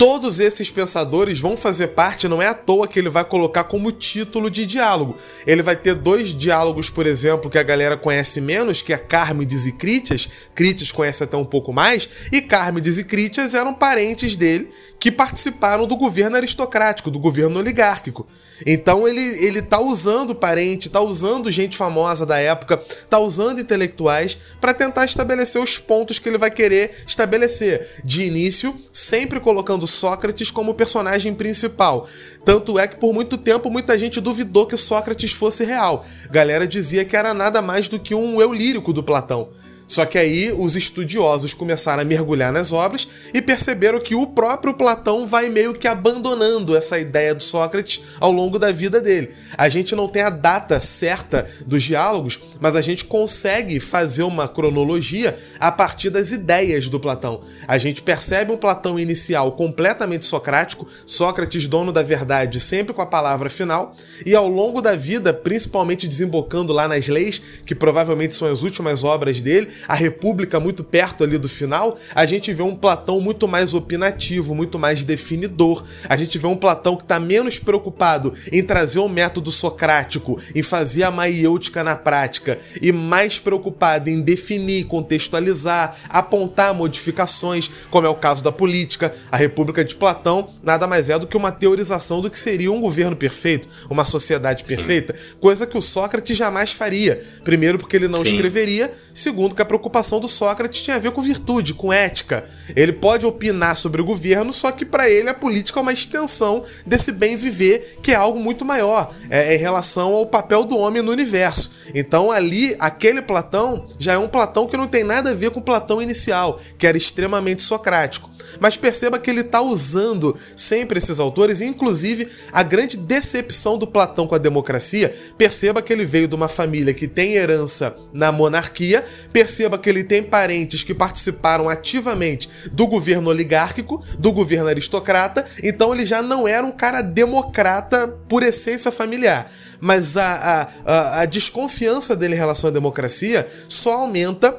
[0.00, 3.92] Todos esses pensadores vão fazer parte, não é à toa que ele vai colocar como
[3.92, 5.14] título de diálogo.
[5.46, 9.66] Ele vai ter dois diálogos, por exemplo, que a galera conhece menos, que é Cármides
[9.66, 10.48] e Critias.
[10.54, 14.70] Critias conhece até um pouco mais, e Cármides e Critias eram parentes dele
[15.00, 18.28] que participaram do governo aristocrático, do governo oligárquico.
[18.66, 22.76] Então ele, ele tá usando parente, tá usando gente famosa da época,
[23.08, 28.02] tá usando intelectuais para tentar estabelecer os pontos que ele vai querer estabelecer.
[28.04, 32.06] De início, sempre colocando Sócrates como personagem principal.
[32.44, 36.04] Tanto é que por muito tempo muita gente duvidou que Sócrates fosse real.
[36.30, 39.48] Galera dizia que era nada mais do que um eu lírico do Platão.
[39.90, 44.72] Só que aí os estudiosos começaram a mergulhar nas obras e perceberam que o próprio
[44.72, 49.28] Platão vai meio que abandonando essa ideia do Sócrates ao longo da vida dele.
[49.58, 54.46] A gente não tem a data certa dos diálogos, mas a gente consegue fazer uma
[54.46, 57.40] cronologia a partir das ideias do Platão.
[57.66, 63.06] A gente percebe um Platão inicial completamente socrático, Sócrates dono da verdade, sempre com a
[63.06, 63.92] palavra final,
[64.24, 69.02] e ao longo da vida, principalmente desembocando lá nas leis, que provavelmente são as últimas
[69.02, 73.46] obras dele, a República muito perto ali do final, a gente vê um Platão muito
[73.46, 75.82] mais opinativo, muito mais definidor.
[76.08, 80.40] A gente vê um Platão que está menos preocupado em trazer o um método socrático,
[80.54, 88.06] em fazer a maiêutica na prática, e mais preocupado em definir, contextualizar, apontar modificações, como
[88.06, 89.12] é o caso da política.
[89.30, 92.80] A República de Platão nada mais é do que uma teorização do que seria um
[92.80, 97.20] governo perfeito, uma sociedade perfeita, coisa que o Sócrates jamais faria.
[97.44, 98.32] Primeiro, porque ele não Sim.
[98.32, 102.42] escreveria, segundo, que a preocupação do Sócrates tinha a ver com virtude, com ética.
[102.74, 106.60] Ele pode opinar sobre o governo, só que para ele a política é uma extensão
[106.84, 111.02] desse bem viver, que é algo muito maior, é, em relação ao papel do homem
[111.02, 111.70] no universo.
[111.94, 115.60] Então, ali, aquele Platão já é um Platão que não tem nada a ver com
[115.60, 118.28] o Platão inicial, que era extremamente socrático.
[118.58, 124.26] Mas perceba que ele está usando sempre esses autores, inclusive a grande decepção do Platão
[124.26, 125.14] com a democracia.
[125.38, 130.04] Perceba que ele veio de uma família que tem herança na monarquia, perceba que ele
[130.04, 136.46] tem parentes que participaram ativamente do governo oligárquico, do governo aristocrata, então ele já não
[136.46, 139.50] era um cara democrata por essência familiar.
[139.80, 144.56] Mas a, a, a, a desconfiança dele em relação à democracia só aumenta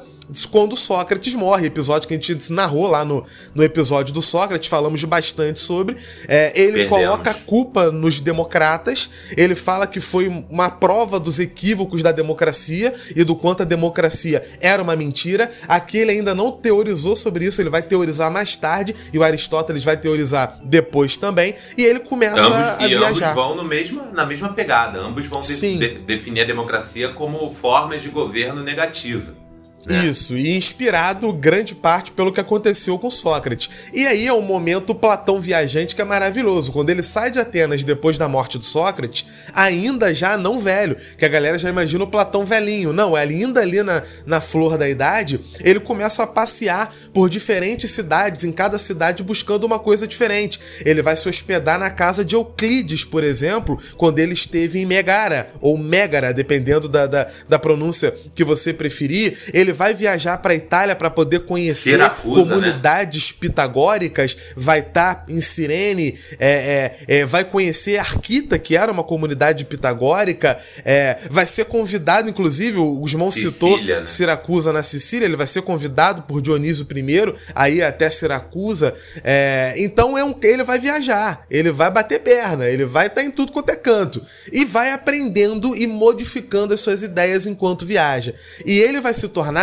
[0.50, 5.02] quando Sócrates morre, episódio que a gente narrou lá no, no episódio do Sócrates, falamos
[5.04, 5.96] bastante sobre.
[6.28, 6.90] É, ele Perdemos.
[6.98, 12.92] coloca a culpa nos democratas, ele fala que foi uma prova dos equívocos da democracia
[13.14, 15.48] e do quanto a democracia era uma mentira.
[15.68, 19.84] Aqui ele ainda não teorizou sobre isso, ele vai teorizar mais tarde, e o Aristóteles
[19.84, 23.34] vai teorizar depois também, e ele começa Ambos, a e ambos viajar.
[23.34, 24.98] vão no mesmo, na mesma pegada.
[25.00, 29.34] Ambos vão de- de- definir a democracia como formas de governo negativa.
[29.86, 30.06] Né?
[30.06, 33.68] Isso, e inspirado grande parte pelo que aconteceu com Sócrates.
[33.92, 36.70] E aí é um momento Platão viajante que é maravilhoso.
[36.70, 41.24] Quando ele sai de Atenas depois da morte do Sócrates, ainda já não velho, que
[41.24, 42.92] a galera já imagina o Platão velhinho.
[42.92, 48.44] Não, ainda ali na, na flor da idade, ele começa a passear por diferentes cidades,
[48.44, 50.60] em cada cidade buscando uma coisa diferente.
[50.84, 55.50] Ele vai se hospedar na casa de Euclides, por exemplo, quando ele esteve em Megara,
[55.60, 59.36] ou Megara, dependendo da, da, da pronúncia que você preferir.
[59.52, 62.50] Ele vai viajar para Itália para poder conhecer Siracusa, né?
[62.50, 69.04] comunidades pitagóricas, vai estar em Cirene, é, é, é, vai conhecer Arquita, que era uma
[69.04, 74.04] comunidade pitagórica, é, vai ser convidado, inclusive, o Gusmão citou né?
[74.06, 78.92] Siracusa na Sicília, ele vai ser convidado por Dionísio I, aí até Siracusa.
[79.24, 83.30] É, então é um, ele vai viajar, ele vai bater perna, ele vai estar em
[83.30, 84.22] tudo quanto é canto.
[84.52, 88.34] E vai aprendendo e modificando as suas ideias enquanto viaja.
[88.64, 89.61] E ele vai se tornar.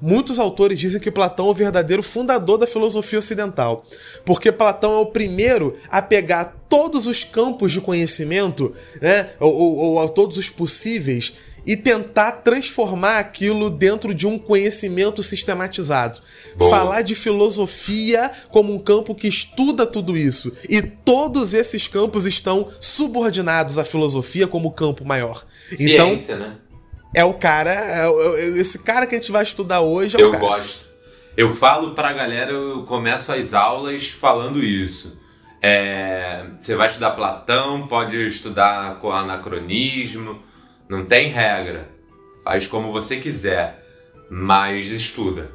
[0.00, 3.82] Muitos autores dizem que Platão é o verdadeiro fundador da filosofia ocidental,
[4.24, 9.76] porque Platão é o primeiro a pegar todos os campos de conhecimento, né, ou, ou-
[9.76, 11.32] ou a todos os possíveis,
[11.68, 16.20] e tentar transformar aquilo dentro de um conhecimento sistematizado.
[16.56, 16.70] Boa.
[16.70, 20.52] Falar de filosofia como um campo que estuda tudo isso.
[20.68, 25.44] E todos esses campos estão subordinados à filosofia como campo maior.
[25.80, 26.56] Então, Ciência, né?
[27.16, 30.22] É o cara, é o- é esse cara que a gente vai estudar hoje é
[30.22, 30.46] Eu o cara.
[30.46, 30.86] gosto.
[31.36, 35.18] Eu falo pra galera, eu começo as aulas falando isso.
[35.60, 40.40] É, você vai estudar Platão, pode estudar com anacronismo,
[40.88, 41.88] não tem regra.
[42.44, 43.82] Faz como você quiser,
[44.30, 45.50] mas estuda.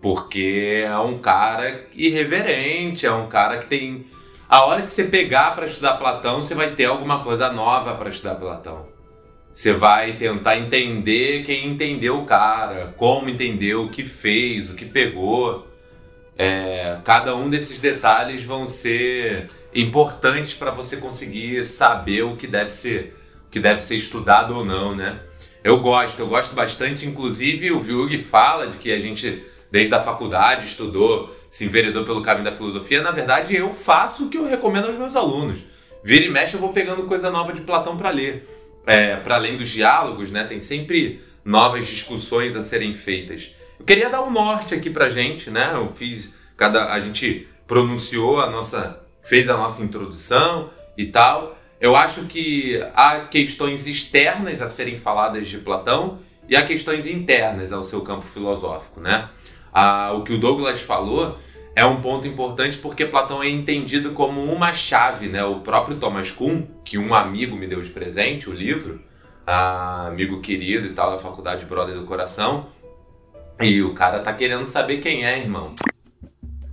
[0.00, 4.06] Porque é um cara irreverente, é um cara que tem.
[4.48, 8.08] A hora que você pegar pra estudar Platão, você vai ter alguma coisa nova pra
[8.08, 8.86] estudar Platão.
[9.52, 14.84] Você vai tentar entender quem entendeu o cara, como entendeu, o que fez, o que
[14.84, 15.66] pegou.
[16.36, 22.70] É, cada um desses detalhes vão ser importantes para você conseguir saber o que deve
[22.70, 23.16] ser,
[23.48, 25.18] o que deve ser estudado ou não, né?
[25.64, 27.06] Eu gosto, eu gosto bastante.
[27.06, 32.22] Inclusive, o Vyug fala de que a gente, desde a faculdade, estudou, se enveredou pelo
[32.22, 33.02] caminho da filosofia.
[33.02, 35.60] Na verdade, eu faço o que eu recomendo aos meus alunos.
[36.02, 38.46] Vira e mexe, eu vou pegando coisa nova de Platão para ler.
[38.88, 43.54] É, para além dos diálogos, né, tem sempre novas discussões a serem feitas.
[43.78, 45.72] Eu queria dar um norte aqui pra gente, né?
[45.74, 51.58] Eu fiz cada a gente pronunciou a nossa fez a nossa introdução e tal.
[51.78, 57.74] Eu acho que há questões externas a serem faladas de Platão e há questões internas
[57.74, 59.28] ao seu campo filosófico, né?
[59.70, 61.38] Ah, o que o Douglas falou
[61.78, 65.44] é um ponto importante porque Platão é entendido como uma chave, né?
[65.44, 69.00] O próprio Thomas Kuhn, que um amigo me deu de presente, o livro,
[69.46, 72.66] ah, amigo querido e tal da faculdade Brother do Coração,
[73.60, 75.72] e o cara tá querendo saber quem é, irmão.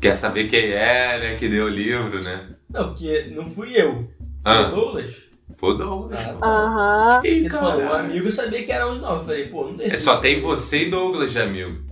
[0.02, 1.36] Quer saber quem é, né?
[1.36, 2.56] Que deu o livro, né?
[2.68, 4.10] Não, porque não fui eu.
[4.42, 4.68] Foi Ah.
[4.70, 5.25] o Douglas.
[5.58, 6.20] Pô, Douglas.
[6.42, 7.20] Ah.
[7.22, 7.22] Aham.
[7.50, 9.20] Tu falou, o amigo sabia que era um de nós.
[9.20, 11.84] Eu falei, pô, não tem É, só tem você e Douglas de amigo.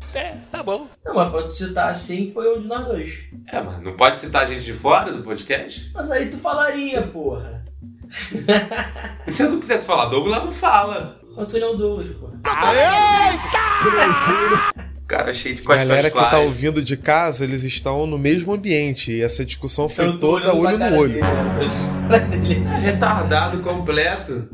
[1.03, 3.24] Não, mas pra tu citar assim, foi um de nós dois.
[3.51, 5.91] É, mas não pode citar gente de fora do podcast?
[5.93, 7.64] Mas aí tu falaria, porra.
[9.26, 11.20] E se eu não quisesse falar Douglas, não fala.
[11.36, 12.34] Mas tu não é o Douglas, porra.
[14.78, 14.83] O
[15.14, 19.11] cara cheio de Galera que tá ouvindo de casa, eles estão no mesmo ambiente.
[19.11, 21.14] E essa discussão foi Eu toda olho no olho.
[21.14, 21.26] dele,
[22.07, 22.64] pra dele.
[22.82, 24.49] Retardado completo.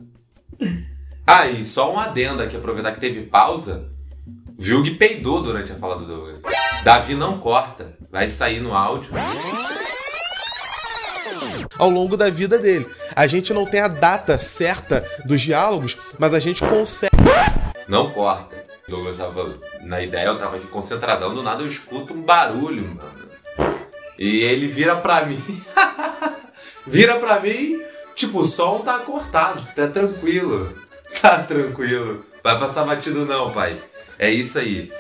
[1.26, 3.88] Ah, e só um adendo aqui, aproveitar que teve pausa.
[4.58, 6.40] Vilg peidou durante a fala do Douglas.
[6.84, 7.94] Davi não corta.
[8.12, 9.12] Vai sair no áudio.
[11.78, 12.86] Ao longo da vida dele.
[13.16, 17.16] A gente não tem a data certa dos diálogos, mas a gente consegue.
[17.88, 18.59] Não corta.
[18.90, 23.30] Douglas tava na ideia, eu tava aqui concentradão, do nada eu escuto um barulho, mano.
[24.18, 25.42] E ele vira pra mim.
[26.86, 27.82] vira pra mim,
[28.16, 30.74] tipo, o som tá cortado, tá tranquilo.
[31.22, 32.24] Tá tranquilo.
[32.44, 33.82] Vai passar batido não, pai.
[34.18, 34.92] É isso aí.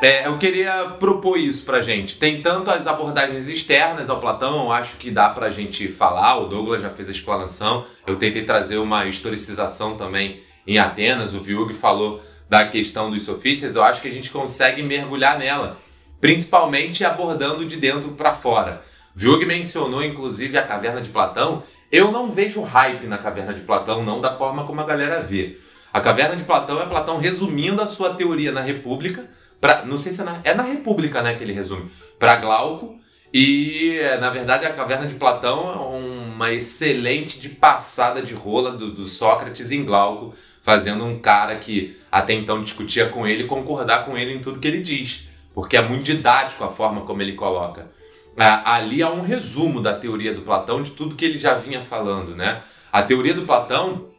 [0.00, 2.18] É, eu queria propor isso pra gente.
[2.18, 6.82] Tem tanto as abordagens externas ao Platão, acho que dá pra gente falar, o Douglas
[6.82, 12.22] já fez a explanação, eu tentei trazer uma historicização também em Atenas, o Viug falou
[12.48, 15.78] da questão dos sofistas, eu acho que a gente consegue mergulhar nela,
[16.20, 18.84] principalmente abordando de dentro pra fora.
[19.16, 24.04] Viug mencionou inclusive a caverna de Platão, eu não vejo hype na caverna de Platão,
[24.04, 25.58] não da forma como a galera vê.
[25.92, 29.28] A caverna de Platão é Platão resumindo a sua teoria na República,
[29.60, 31.90] Pra, não sei se é na, é na República, né, que ele resume.
[32.18, 32.98] Para Glauco.
[33.32, 38.92] E, na verdade, a Caverna de Platão é uma excelente de passada de rola do,
[38.92, 44.16] do Sócrates em Glauco, fazendo um cara que até então discutia com ele concordar com
[44.16, 45.28] ele em tudo que ele diz.
[45.54, 47.90] Porque é muito didático a forma como ele coloca.
[48.36, 51.82] Ah, ali há um resumo da teoria do Platão de tudo que ele já vinha
[51.82, 52.62] falando, né?
[52.92, 54.10] A teoria do Platão,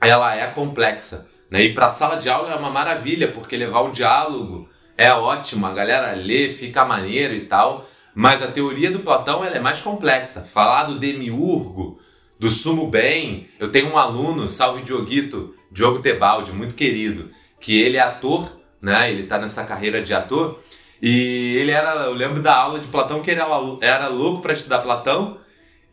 [0.00, 1.28] ela é complexa.
[1.48, 1.62] Né?
[1.62, 4.68] E para a sala de aula é uma maravilha, porque levar o diálogo
[5.00, 9.56] é ótimo, a galera lê, fica maneiro e tal, mas a teoria do Platão ela
[9.56, 10.42] é mais complexa.
[10.52, 11.98] Falar do demiurgo,
[12.38, 17.96] do sumo bem, eu tenho um aluno, salve Dioguito, Diogo Tebaldi, muito querido, que ele
[17.96, 19.10] é ator, né?
[19.10, 20.60] Ele tá nessa carreira de ator,
[21.00, 23.40] e ele era, eu lembro da aula de Platão que ele
[23.80, 25.38] era, louco para estudar Platão,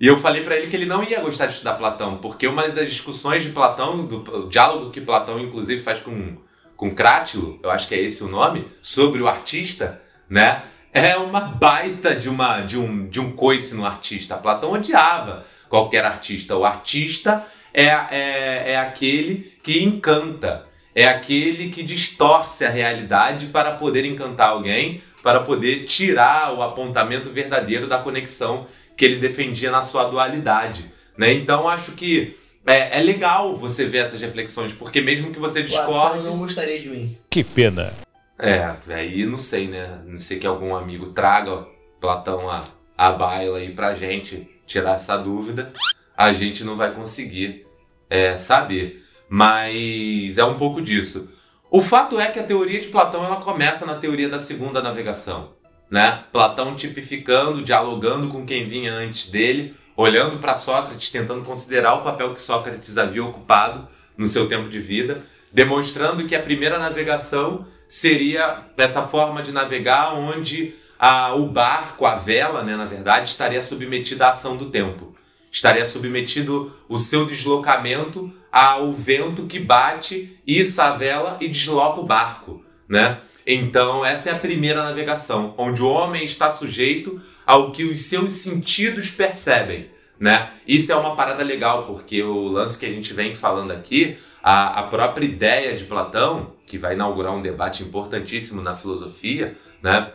[0.01, 2.67] e eu falei para ele que ele não ia gostar de estudar Platão, porque uma
[2.67, 6.45] das discussões de Platão, do diálogo que Platão inclusive faz com
[6.77, 9.99] com Crátilo, eu acho que é esse o nome, sobre o artista,
[10.29, 10.63] né?
[10.93, 14.37] É uma baita de, uma, de, um, de um coice no artista.
[14.37, 16.55] Platão odiava qualquer artista.
[16.55, 20.65] O artista é, é, é aquele que encanta,
[20.95, 27.29] é aquele que distorce a realidade para poder encantar alguém, para poder tirar o apontamento
[27.31, 30.91] verdadeiro da conexão que ele defendia na sua dualidade.
[31.17, 31.33] Né?
[31.33, 32.37] Então acho que
[32.67, 36.17] é, é, legal você ver essas reflexões, porque mesmo que você discorde.
[36.17, 37.17] Eu não gostaria de mim.
[37.29, 37.93] Que pena.
[38.37, 40.01] É, aí não sei, né?
[40.05, 41.65] Não sei que algum amigo traga
[41.99, 42.63] Platão a,
[42.97, 45.71] a baila aí pra gente tirar essa dúvida.
[46.15, 47.65] A gente não vai conseguir
[48.09, 49.03] é, saber.
[49.29, 51.29] Mas é um pouco disso.
[51.71, 55.53] O fato é que a teoria de Platão ela começa na teoria da segunda navegação.
[55.89, 56.23] Né?
[56.33, 62.31] Platão tipificando, dialogando com quem vinha antes dele, olhando para Sócrates, tentando considerar o papel
[62.31, 68.65] que Sócrates havia ocupado no seu tempo de vida, demonstrando que a primeira navegação seria
[68.77, 74.27] essa forma de navegar onde a, o barco, a vela, né, na verdade, estaria submetida
[74.27, 75.15] à ação do tempo.
[75.51, 82.05] Estaria submetido o seu deslocamento ao vento que bate, issa a vela e desloca o
[82.05, 82.63] barco.
[82.87, 83.19] Né?
[83.45, 88.33] Então, essa é a primeira navegação, onde o homem está sujeito ao que os seus
[88.33, 89.89] sentidos percebem,
[90.19, 90.51] né?
[90.67, 94.81] Isso é uma parada legal, porque o lance que a gente vem falando aqui, a,
[94.81, 100.11] a própria ideia de Platão, que vai inaugurar um debate importantíssimo na filosofia, né?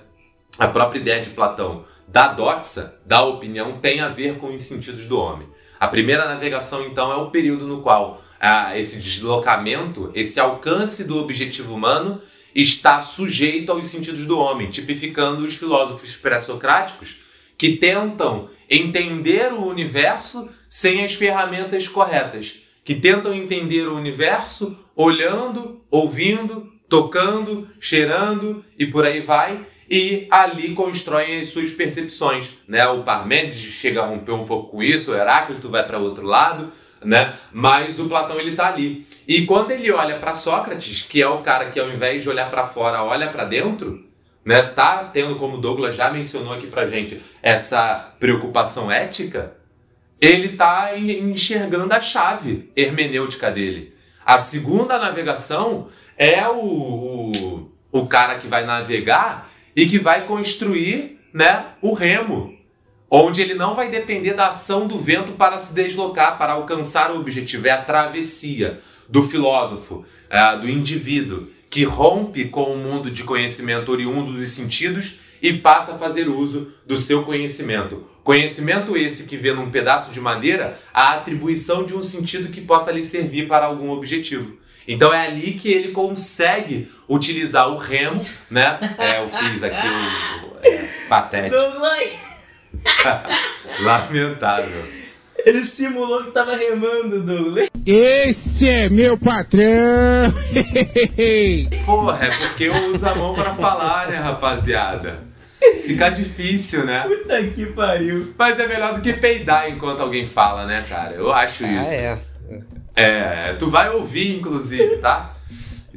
[0.59, 5.07] A própria ideia de Platão da doxa, da opinião, tem a ver com os sentidos
[5.07, 5.49] do homem.
[5.80, 11.18] A primeira navegação, então, é o período no qual ah, esse deslocamento, esse alcance do
[11.18, 12.20] objetivo humano
[12.55, 17.22] está sujeito aos sentidos do homem, tipificando os filósofos pré-socráticos
[17.63, 25.81] que tentam entender o universo sem as ferramentas corretas, que tentam entender o universo olhando,
[25.89, 32.85] ouvindo, tocando, cheirando e por aí vai, e ali constroem as suas percepções, né?
[32.89, 36.73] O Parmênides chega a romper um pouco com isso, o Heráclito vai para outro lado,
[37.01, 37.39] né?
[37.53, 39.07] Mas o Platão ele tá ali.
[39.29, 42.51] E quando ele olha para Sócrates, que é o cara que ao invés de olhar
[42.51, 44.05] para fora, olha para dentro,
[44.45, 49.55] né, tá tendo, como o Douglas já mencionou aqui pra gente, essa preocupação ética,
[50.20, 53.95] ele tá en- enxergando a chave hermenêutica dele.
[54.24, 61.20] A segunda navegação é o, o, o cara que vai navegar e que vai construir
[61.32, 62.57] né, o remo,
[63.11, 67.20] onde ele não vai depender da ação do vento para se deslocar, para alcançar o
[67.20, 67.66] objetivo.
[67.66, 73.91] É a travessia do filósofo, é, do indivíduo, que rompe com o mundo de conhecimento
[73.91, 78.07] oriundo dos sentidos e passa a fazer uso do seu conhecimento.
[78.23, 82.93] Conhecimento esse que vê num pedaço de madeira a atribuição de um sentido que possa
[82.93, 84.59] lhe servir para algum objetivo.
[84.87, 88.79] Então é ali que ele consegue utilizar o remo, né?
[88.99, 90.66] É, eu fiz aqui o.
[90.66, 91.57] É, patético.
[93.81, 95.02] Lamentável.
[95.39, 97.68] Ele simulou que tava remando, Douglas.
[97.85, 100.30] Esse é meu patrão.
[101.85, 105.20] Porra, é porque eu uso a mão pra falar, né, rapaziada?
[105.87, 107.05] Fica difícil, né?
[107.07, 108.35] Puta que pariu.
[108.37, 111.14] Mas é melhor do que peidar enquanto alguém fala, né, cara?
[111.14, 111.87] Eu acho isso.
[111.87, 112.18] Ah, é.
[112.95, 115.35] É, tu vai ouvir, inclusive, tá?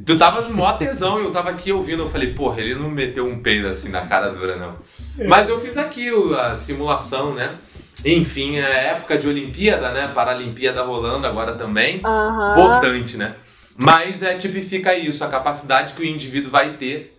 [0.04, 3.26] Tu tava no mó tesão, eu tava aqui ouvindo, eu falei, porra, ele não meteu
[3.26, 4.76] um peido assim na cara dura, não.
[5.26, 7.50] Mas eu fiz aqui a simulação, né?
[8.06, 10.10] Enfim, é época de Olimpíada, né?
[10.14, 11.96] Paralimpíada rolando agora também.
[12.52, 13.34] Importante, né?
[13.76, 17.18] Mas é, tipifica isso, a capacidade que o indivíduo vai ter,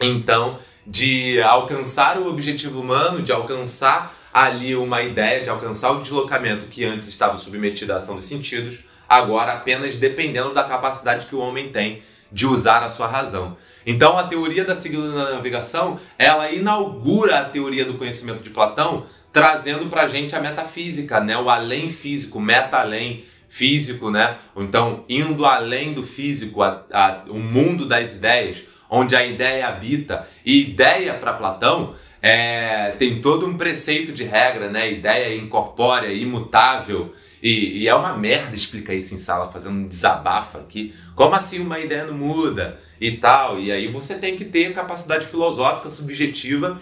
[0.00, 6.66] então, de alcançar o objetivo humano, de alcançar ali uma ideia, de alcançar o deslocamento
[6.66, 11.40] que antes estava submetido à ação dos sentidos, agora apenas dependendo da capacidade que o
[11.40, 12.02] homem tem
[12.32, 13.56] de usar a sua razão.
[13.84, 19.88] Então, a teoria da segunda navegação, ela inaugura a teoria do conhecimento de Platão, trazendo
[19.88, 21.36] pra gente a metafísica, né?
[21.38, 24.38] O além físico, meta-além físico, né?
[24.56, 28.58] Então, indo além do físico, a, a, o mundo das ideias,
[28.90, 30.28] onde a ideia habita.
[30.44, 34.90] E ideia para Platão é, tem todo um preceito de regra, né?
[34.92, 37.14] Ideia incorpórea, imutável.
[37.42, 40.94] E, e é uma merda explicar isso em sala, fazendo um desabafo aqui.
[41.14, 42.80] Como assim uma ideia não muda?
[43.02, 43.58] E tal.
[43.58, 46.80] E aí você tem que ter capacidade filosófica subjetiva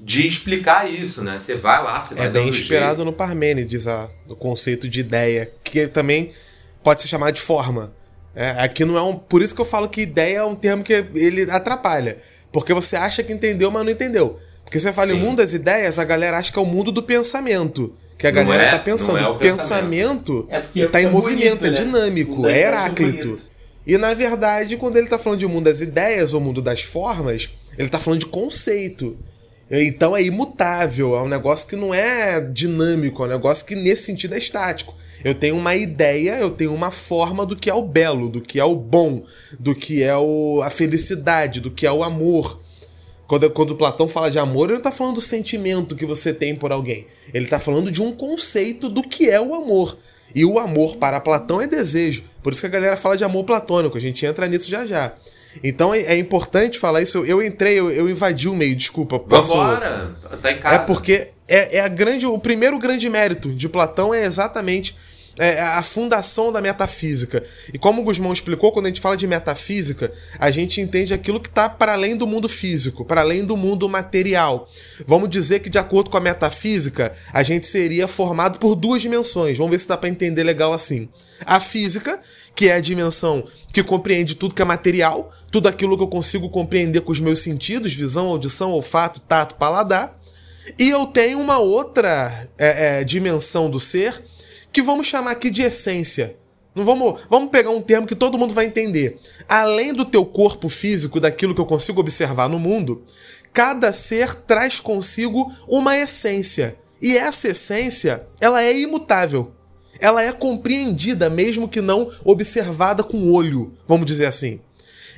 [0.00, 1.38] de explicar isso, né?
[1.38, 5.52] Você vai lá, você vai É bem inspirado no Parmênides, a, o conceito de ideia,
[5.62, 6.30] que também
[6.82, 7.92] pode ser chamado de forma.
[8.34, 9.14] É, aqui não é um.
[9.14, 12.16] Por isso que eu falo que ideia é um termo que ele atrapalha.
[12.50, 14.38] Porque você acha que entendeu, mas não entendeu.
[14.64, 15.20] Porque você fala em Sim.
[15.20, 17.92] mundo das ideias, a galera acha que é o mundo do pensamento.
[18.16, 19.18] Que a Não galera é, tá pensando.
[19.20, 21.76] não é o o pensamento, É tá em fica movimento, bonito, é né?
[21.76, 23.36] dinâmico, O é é Heráclito.
[23.88, 27.48] E na verdade, quando ele tá falando de mundo das ideias ou mundo das formas,
[27.78, 29.16] ele tá falando de conceito.
[29.70, 34.04] Então é imutável, é um negócio que não é dinâmico, é um negócio que nesse
[34.04, 34.94] sentido é estático.
[35.24, 38.60] Eu tenho uma ideia, eu tenho uma forma do que é o belo, do que
[38.60, 39.22] é o bom,
[39.58, 42.60] do que é o, a felicidade, do que é o amor.
[43.26, 46.54] Quando, quando Platão fala de amor, ele não tá falando do sentimento que você tem
[46.54, 47.06] por alguém.
[47.32, 49.96] Ele tá falando de um conceito do que é o amor.
[50.34, 52.22] E o amor para Platão é desejo.
[52.42, 53.96] Por isso que a galera fala de amor platônico.
[53.96, 55.12] A gente entra nisso já já.
[55.62, 57.24] Então é, é importante falar isso.
[57.24, 59.18] Eu entrei, eu, eu invadi o meio, desculpa.
[59.18, 59.52] Posso...
[59.52, 60.76] Vambora, tá em casa.
[60.76, 64.94] É porque é, é a grande, o primeiro grande mérito de Platão é exatamente
[65.38, 67.42] é, a fundação da metafísica.
[67.72, 71.40] E como o Guzmão explicou, quando a gente fala de metafísica, a gente entende aquilo
[71.40, 74.68] que está para além do mundo físico, para além do mundo material.
[75.06, 79.56] Vamos dizer que, de acordo com a metafísica, a gente seria formado por duas dimensões.
[79.56, 81.08] Vamos ver se dá para entender legal assim.
[81.46, 82.20] A física,
[82.54, 86.50] que é a dimensão que compreende tudo que é material, tudo aquilo que eu consigo
[86.50, 90.18] compreender com os meus sentidos, visão, audição, olfato, tato, paladar.
[90.76, 94.12] E eu tenho uma outra é, é, dimensão do ser
[94.72, 96.36] que vamos chamar aqui de essência.
[96.74, 99.18] Não vamos, vamos pegar um termo que todo mundo vai entender.
[99.48, 103.02] Além do teu corpo físico, daquilo que eu consigo observar no mundo,
[103.52, 106.76] cada ser traz consigo uma essência.
[107.02, 109.52] E essa essência, ela é imutável.
[110.00, 114.60] Ela é compreendida, mesmo que não observada com o olho, vamos dizer assim.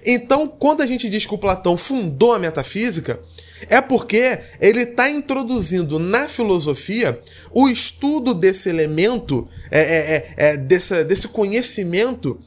[0.05, 3.21] Então, quando a gente diz que o Platão fundou a metafísica,
[3.69, 10.57] é porque ele está introduzindo na filosofia o estudo desse elemento, é, é, é, é,
[10.57, 12.39] desse, desse conhecimento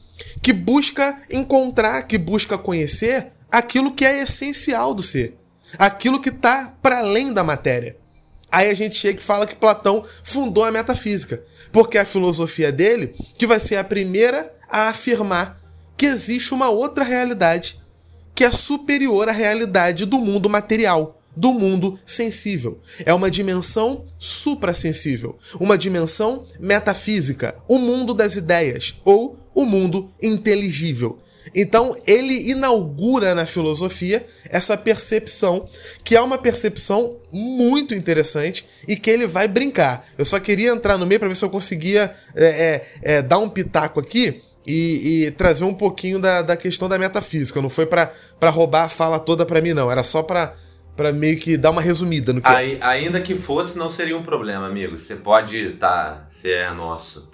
[0.42, 5.36] que busca encontrar, que busca conhecer aquilo que é essencial do ser,
[5.78, 7.96] aquilo que está para além da matéria.
[8.50, 11.42] Aí a gente chega e fala que Platão fundou a metafísica,
[11.72, 15.60] porque é a filosofia dele que vai ser a primeira a afirmar
[15.96, 17.83] que existe uma outra realidade
[18.34, 22.78] que é superior à realidade do mundo material, do mundo sensível.
[23.04, 31.18] É uma dimensão suprassensível, uma dimensão metafísica, o mundo das ideias, ou, o mundo inteligível.
[31.54, 35.64] Então ele inaugura na filosofia essa percepção,
[36.02, 40.04] que é uma percepção muito interessante e que ele vai brincar.
[40.16, 43.38] Eu só queria entrar no meio para ver se eu conseguia é, é, é, dar
[43.38, 47.60] um pitaco aqui e, e, trazer um pouquinho da, da questão da metafísica.
[47.60, 48.10] Não foi para
[48.44, 49.90] roubar a fala toda para mim, não.
[49.90, 50.52] Era só para
[50.96, 52.48] para meio que dar uma resumida no que.
[52.48, 54.96] Aí, ainda que fosse, não seria um problema, amigo.
[54.96, 57.28] Você pode tá, você é nosso.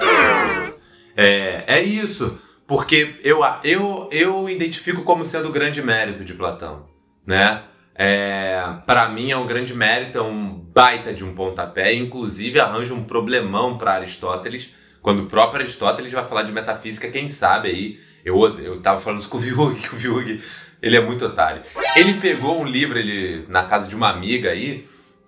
[1.17, 2.39] É, é isso.
[2.67, 6.87] Porque eu, eu, eu identifico como sendo o grande mérito de Platão,
[7.27, 7.65] né?
[7.97, 12.95] É, para mim é um grande mérito, é um baita de um pontapé, inclusive arranja
[12.95, 14.73] um problemão para Aristóteles,
[15.03, 19.21] quando o próprio Aristóteles vai falar de metafísica, quem sabe aí, eu, eu tava falando
[19.21, 20.43] isso com o Viug, que o Viug,
[20.83, 21.63] ele é muito otário.
[21.97, 24.87] Ele pegou um livro ele na casa de uma amiga aí,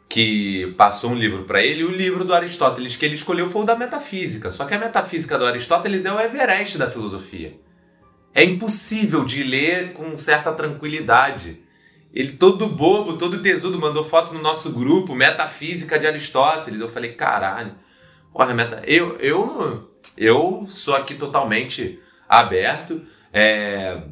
[0.08, 3.62] que passou um livro para ele, e o livro do Aristóteles que ele escolheu foi
[3.62, 4.52] o da metafísica.
[4.52, 7.58] Só que a metafísica do Aristóteles é o Everest da filosofia.
[8.34, 11.60] É impossível de ler com certa tranquilidade.
[12.12, 16.80] Ele todo bobo, todo tesudo, mandou foto no nosso grupo, metafísica de Aristóteles.
[16.80, 17.74] Eu falei, caralho.
[18.32, 18.82] Porra, meta...
[18.86, 23.02] eu, eu, eu sou aqui totalmente aberto.
[23.32, 24.02] É...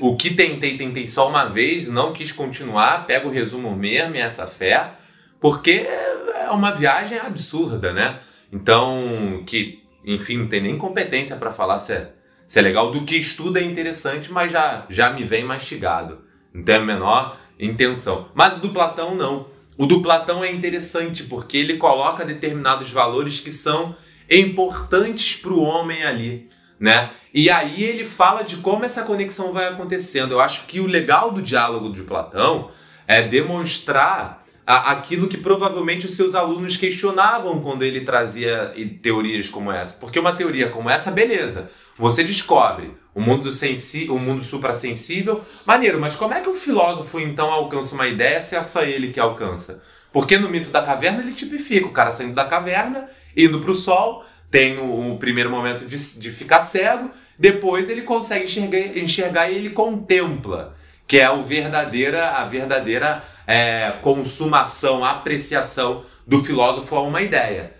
[0.00, 3.06] O que tentei, tentei só uma vez, não quis continuar.
[3.06, 4.92] Pego o resumo mesmo e essa fé.
[5.40, 8.20] Porque é uma viagem absurda, né?
[8.52, 12.12] Então, que, enfim, não tem nem competência para falar se é,
[12.46, 12.92] se é legal.
[12.92, 16.20] Do que estuda é interessante, mas já, já me vem mastigado.
[16.54, 18.28] Não tem a menor intenção.
[18.34, 19.48] Mas o do Platão, não.
[19.76, 23.96] O do Platão é interessante porque ele coloca determinados valores que são
[24.30, 26.48] importantes para o homem ali,
[26.78, 27.10] né?
[27.34, 30.32] E aí ele fala de como essa conexão vai acontecendo.
[30.32, 32.70] Eu acho que o legal do diálogo de Platão
[33.06, 39.98] é demonstrar aquilo que provavelmente os seus alunos questionavam quando ele trazia teorias como essa.
[39.98, 46.00] Porque uma teoria como essa, beleza, você descobre o mundo, sensi o mundo suprassensível, maneiro,
[46.00, 49.20] mas como é que o filósofo então alcança uma ideia se é só ele que
[49.20, 49.82] alcança?
[50.12, 53.74] Porque no mito da caverna ele tipifica o cara saindo da caverna, indo para o
[53.74, 59.50] sol, tem o, o, primeiro momento de, de ficar cego, depois ele consegue enxergar, enxergar
[59.50, 67.02] e ele contempla, que é o verdadeira, a verdadeira é, consumação, apreciação do filósofo a
[67.02, 67.74] uma ideia.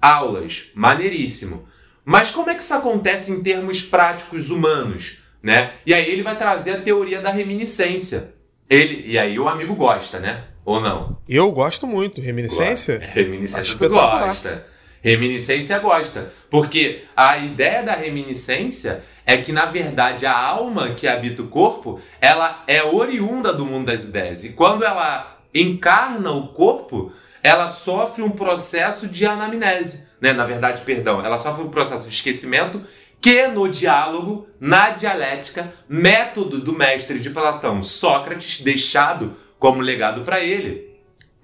[0.00, 1.68] Aulas, maneiríssimo.
[2.08, 5.24] Mas como é que isso acontece em termos práticos humanos?
[5.42, 5.72] Né?
[5.84, 8.32] E aí ele vai trazer a teoria da reminiscência.
[8.70, 10.40] Ele, e aí o amigo gosta, né?
[10.64, 11.18] Ou não?
[11.28, 12.20] Eu gosto muito.
[12.20, 13.00] Reminiscência?
[13.00, 13.12] Gosta.
[13.12, 14.66] Reminiscência tu gosta.
[15.02, 16.32] Reminiscência gosta.
[16.48, 22.00] Porque a ideia da reminiscência é que, na verdade, a alma que habita o corpo,
[22.20, 24.44] ela é oriunda do mundo das ideias.
[24.44, 30.05] E quando ela encarna o corpo, ela sofre um processo de anamnese.
[30.26, 30.32] Né?
[30.32, 32.82] Na verdade, perdão, ela sofre um processo de esquecimento
[33.20, 40.40] que no diálogo, na dialética, método do mestre de Platão, Sócrates, deixado como legado para
[40.40, 40.90] ele,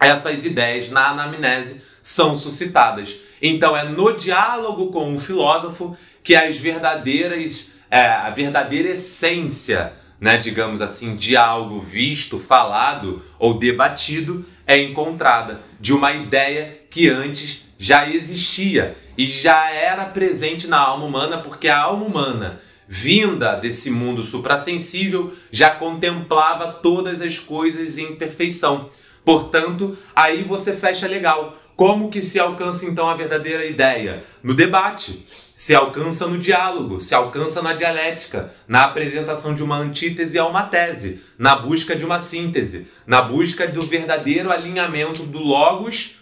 [0.00, 3.20] essas ideias na anamnese são suscitadas.
[3.40, 10.38] Então é no diálogo com o filósofo que as verdadeiras é, a verdadeira essência, né,
[10.38, 17.62] digamos assim, de algo visto, falado ou debatido é encontrada de uma ideia que antes
[17.82, 23.90] já existia e já era presente na alma humana, porque a alma humana, vinda desse
[23.90, 28.88] mundo suprassensível, já contemplava todas as coisas em perfeição.
[29.24, 31.58] Portanto, aí você fecha legal.
[31.74, 34.24] Como que se alcança então a verdadeira ideia?
[34.44, 35.26] No debate
[35.56, 40.62] se alcança no diálogo, se alcança na dialética, na apresentação de uma antítese a uma
[40.62, 46.21] tese, na busca de uma síntese, na busca do verdadeiro alinhamento do logos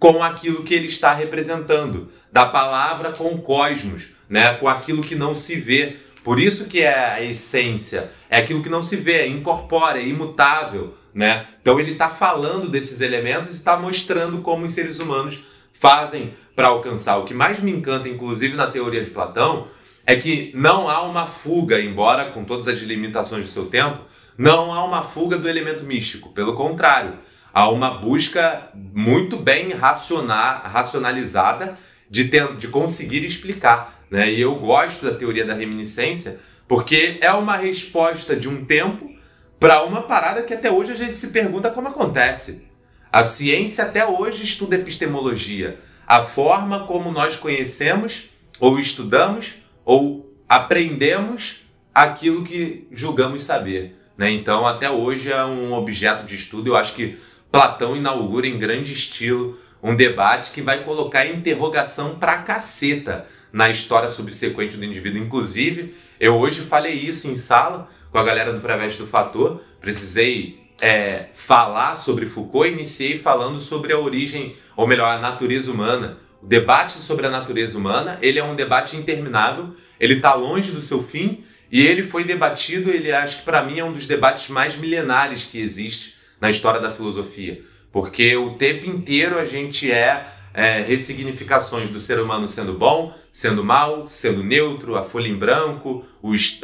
[0.00, 5.14] com aquilo que ele está representando, da palavra com o cosmos, né, com aquilo que
[5.14, 5.98] não se vê.
[6.24, 10.06] Por isso que é a essência, é aquilo que não se vê, é incorpórea, é
[10.06, 11.46] imutável, né?
[11.60, 15.40] Então ele está falando desses elementos e está mostrando como os seres humanos
[15.72, 17.18] fazem para alcançar.
[17.18, 19.68] O que mais me encanta, inclusive na teoria de Platão,
[20.06, 24.00] é que não há uma fuga, embora com todas as limitações do seu tempo,
[24.36, 26.30] não há uma fuga do elemento místico.
[26.30, 27.18] Pelo contrário,
[27.52, 31.76] há uma busca muito bem racionar, racionalizada
[32.08, 34.02] de, ter, de conseguir explicar.
[34.10, 34.32] Né?
[34.32, 39.10] E eu gosto da teoria da reminiscência porque é uma resposta de um tempo
[39.58, 42.68] para uma parada que até hoje a gente se pergunta como acontece.
[43.12, 45.80] A ciência até hoje estuda epistemologia
[46.10, 51.60] a forma como nós conhecemos, ou estudamos, ou aprendemos
[51.94, 53.96] aquilo que julgamos saber.
[54.18, 54.32] Né?
[54.32, 56.66] Então, até hoje é um objeto de estudo.
[56.66, 57.16] Eu acho que
[57.50, 64.08] Platão inaugura em grande estilo um debate que vai colocar interrogação pra caceta na história
[64.08, 65.22] subsequente do indivíduo.
[65.22, 69.60] Inclusive, eu hoje falei isso em sala com a galera do Preveste do Fator.
[69.80, 75.72] Precisei é, falar sobre Foucault e iniciei falando sobre a origem, ou melhor, a natureza
[75.72, 76.18] humana.
[76.42, 80.80] O debate sobre a natureza humana, ele é um debate interminável, ele está longe do
[80.80, 84.48] seu fim e ele foi debatido, ele acho que para mim é um dos debates
[84.48, 87.62] mais milenares que existe na história da filosofia,
[87.92, 93.62] porque o tempo inteiro a gente é, é ressignificações do ser humano sendo bom, sendo
[93.62, 96.04] mal, sendo neutro, a folha em branco,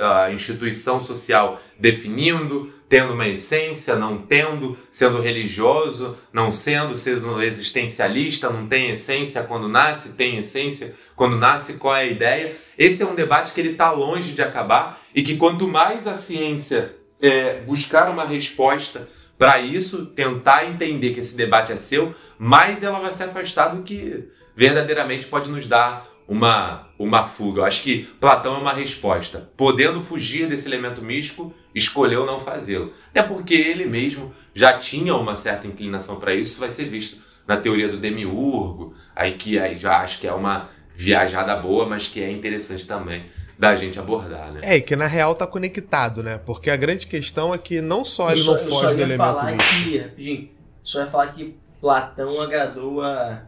[0.01, 8.51] a instituição social definindo, tendo uma essência, não tendo, sendo religioso, não sendo, sendo existencialista,
[8.51, 12.57] não tem essência quando nasce, tem essência quando nasce, qual é a ideia.
[12.79, 16.15] Esse é um debate que ele está longe de acabar e que quanto mais a
[16.15, 19.09] ciência é, buscar uma resposta
[19.39, 23.83] para isso, tentar entender que esse debate é seu, mais ela vai se afastar do
[23.83, 27.61] que verdadeiramente pode nos dar uma, uma fuga.
[27.61, 29.51] Eu acho que Platão é uma resposta.
[29.57, 32.93] Podendo fugir desse elemento místico, escolheu não fazê-lo.
[33.11, 37.57] Até porque ele mesmo já tinha uma certa inclinação para isso, vai ser visto na
[37.57, 42.23] teoria do demiurgo, aí que aí já acho que é uma viajada boa, mas que
[42.23, 43.27] é interessante também
[43.59, 44.61] da gente abordar, né?
[44.63, 46.39] É, e que na real tá conectado, né?
[46.45, 50.17] Porque a grande questão é que não só ele só, não foge do elemento místico.
[50.17, 50.51] Que,
[50.83, 53.43] só ia falar que Platão agradou a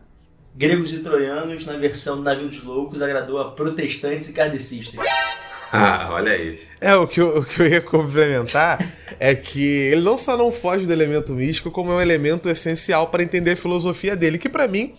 [0.57, 4.99] gregos e troianos, na versão do Navio dos Loucos, agradou a protestantes e kardecistas.
[5.71, 6.57] Ah, olha aí.
[6.81, 8.79] É, o que, eu, o que eu ia complementar
[9.21, 13.09] é que ele não só não foge do elemento místico, como é um elemento essencial
[13.09, 14.95] para entender a filosofia dele, que para mim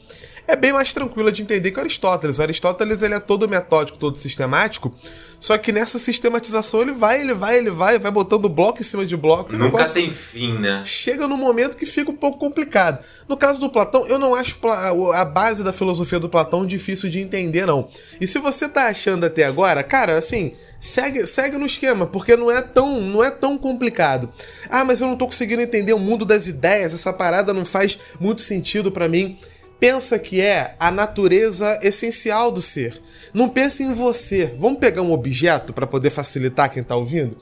[0.49, 2.39] é bem mais tranquila de entender que Aristóteles.
[2.39, 4.91] O Aristóteles ele é todo metódico, todo sistemático,
[5.39, 9.05] só que nessa sistematização ele vai, ele vai, ele vai, vai botando bloco em cima
[9.05, 9.53] de bloco.
[9.55, 10.83] Nunca tem fim, né?
[10.83, 12.99] Chega num momento que fica um pouco complicado.
[13.27, 14.57] No caso do Platão, eu não acho
[15.13, 17.87] a base da filosofia do Platão difícil de entender, não.
[18.19, 22.49] E se você tá achando até agora, cara, assim, segue, segue no esquema, porque não
[22.49, 24.27] é tão, não é tão complicado.
[24.67, 27.99] Ah, mas eu não tô conseguindo entender o mundo das ideias, essa parada não faz
[28.19, 29.37] muito sentido para mim
[29.79, 32.99] pensa que é a natureza essencial do ser.
[33.33, 34.53] Não pense em você.
[34.57, 37.35] Vamos pegar um objeto para poder facilitar quem está ouvindo?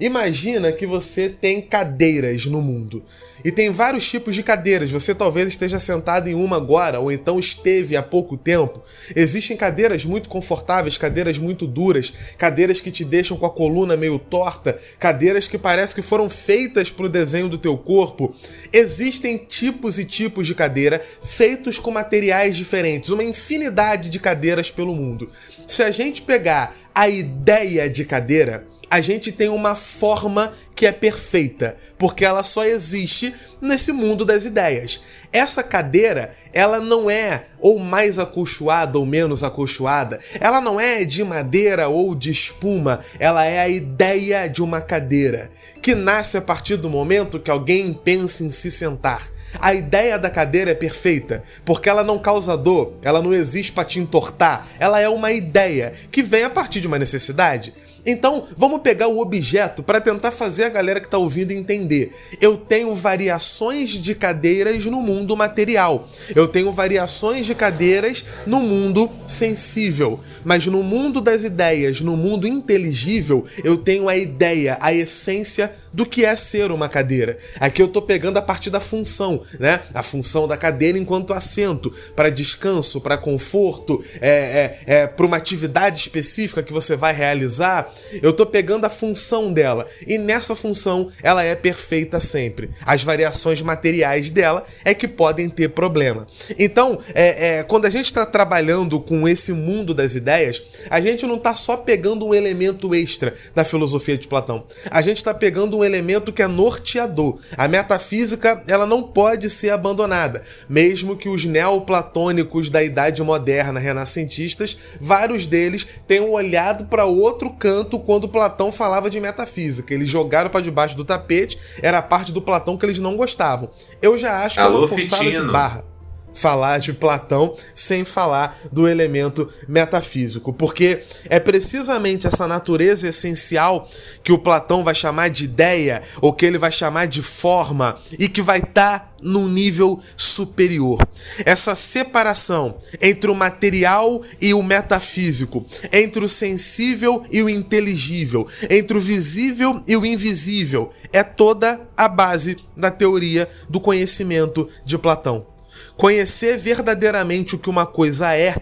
[0.00, 3.02] Imagina que você tem cadeiras no mundo.
[3.44, 4.90] E tem vários tipos de cadeiras.
[4.90, 8.80] Você talvez esteja sentado em uma agora, ou então esteve há pouco tempo.
[9.16, 14.18] Existem cadeiras muito confortáveis, cadeiras muito duras, cadeiras que te deixam com a coluna meio
[14.18, 18.32] torta, cadeiras que parece que foram feitas para o desenho do teu corpo.
[18.72, 24.94] Existem tipos e tipos de cadeira feitos com materiais diferentes, uma infinidade de cadeiras pelo
[24.94, 25.28] mundo.
[25.66, 30.92] Se a gente pegar a ideia de cadeira, a gente tem uma forma que é
[30.92, 35.00] perfeita, porque ela só existe nesse mundo das ideias.
[35.32, 41.24] Essa cadeira, ela não é ou mais acolchoada ou menos acolchoada, ela não é de
[41.24, 46.76] madeira ou de espuma, ela é a ideia de uma cadeira, que nasce a partir
[46.76, 49.26] do momento que alguém pensa em se sentar.
[49.58, 53.84] A ideia da cadeira é perfeita, porque ela não causa dor, ela não existe para
[53.86, 57.72] te entortar, ela é uma ideia que vem a partir de uma necessidade.
[58.04, 62.12] Então, vamos pegar o objeto para tentar fazer a galera que está ouvindo entender.
[62.40, 66.06] Eu tenho variações de cadeiras no mundo material.
[66.34, 70.18] Eu tenho variações de cadeiras no mundo sensível.
[70.44, 76.04] Mas no mundo das ideias, no mundo inteligível, eu tenho a ideia, a essência do
[76.04, 77.36] que é ser uma cadeira.
[77.60, 79.78] Aqui eu estou pegando a partir da função, né?
[79.94, 85.36] A função da cadeira enquanto assento, para descanso, para conforto, é, é, é para uma
[85.36, 87.91] atividade específica que você vai realizar
[88.22, 92.70] eu tô pegando a função dela e nessa função ela é perfeita sempre.
[92.84, 96.26] As variações materiais dela é que podem ter problema.
[96.58, 101.26] Então, é, é quando a gente está trabalhando com esse mundo das ideias, a gente
[101.26, 104.64] não está só pegando um elemento extra da filosofia de Platão.
[104.90, 107.38] A gente está pegando um elemento que é norteador.
[107.56, 114.76] A metafísica ela não pode ser abandonada, mesmo que os neoplatônicos da Idade Moderna, renascentistas,
[115.00, 119.92] vários deles tenham olhado para outro canto tanto quando Platão falava de metafísica.
[119.92, 123.68] Eles jogaram para debaixo do tapete, era a parte do Platão que eles não gostavam.
[124.00, 125.46] Eu já acho que Alô, é uma forçada Fitino.
[125.46, 125.91] de barra
[126.34, 133.88] falar de Platão sem falar do elemento metafísico, porque é precisamente essa natureza essencial
[134.22, 138.28] que o Platão vai chamar de ideia ou que ele vai chamar de forma e
[138.28, 140.98] que vai estar tá num nível superior.
[141.46, 148.96] Essa separação entre o material e o metafísico, entre o sensível e o inteligível, entre
[148.96, 155.51] o visível e o invisível, é toda a base da teoria do conhecimento de Platão.
[155.96, 158.56] Conhecer verdadeiramente o que uma coisa é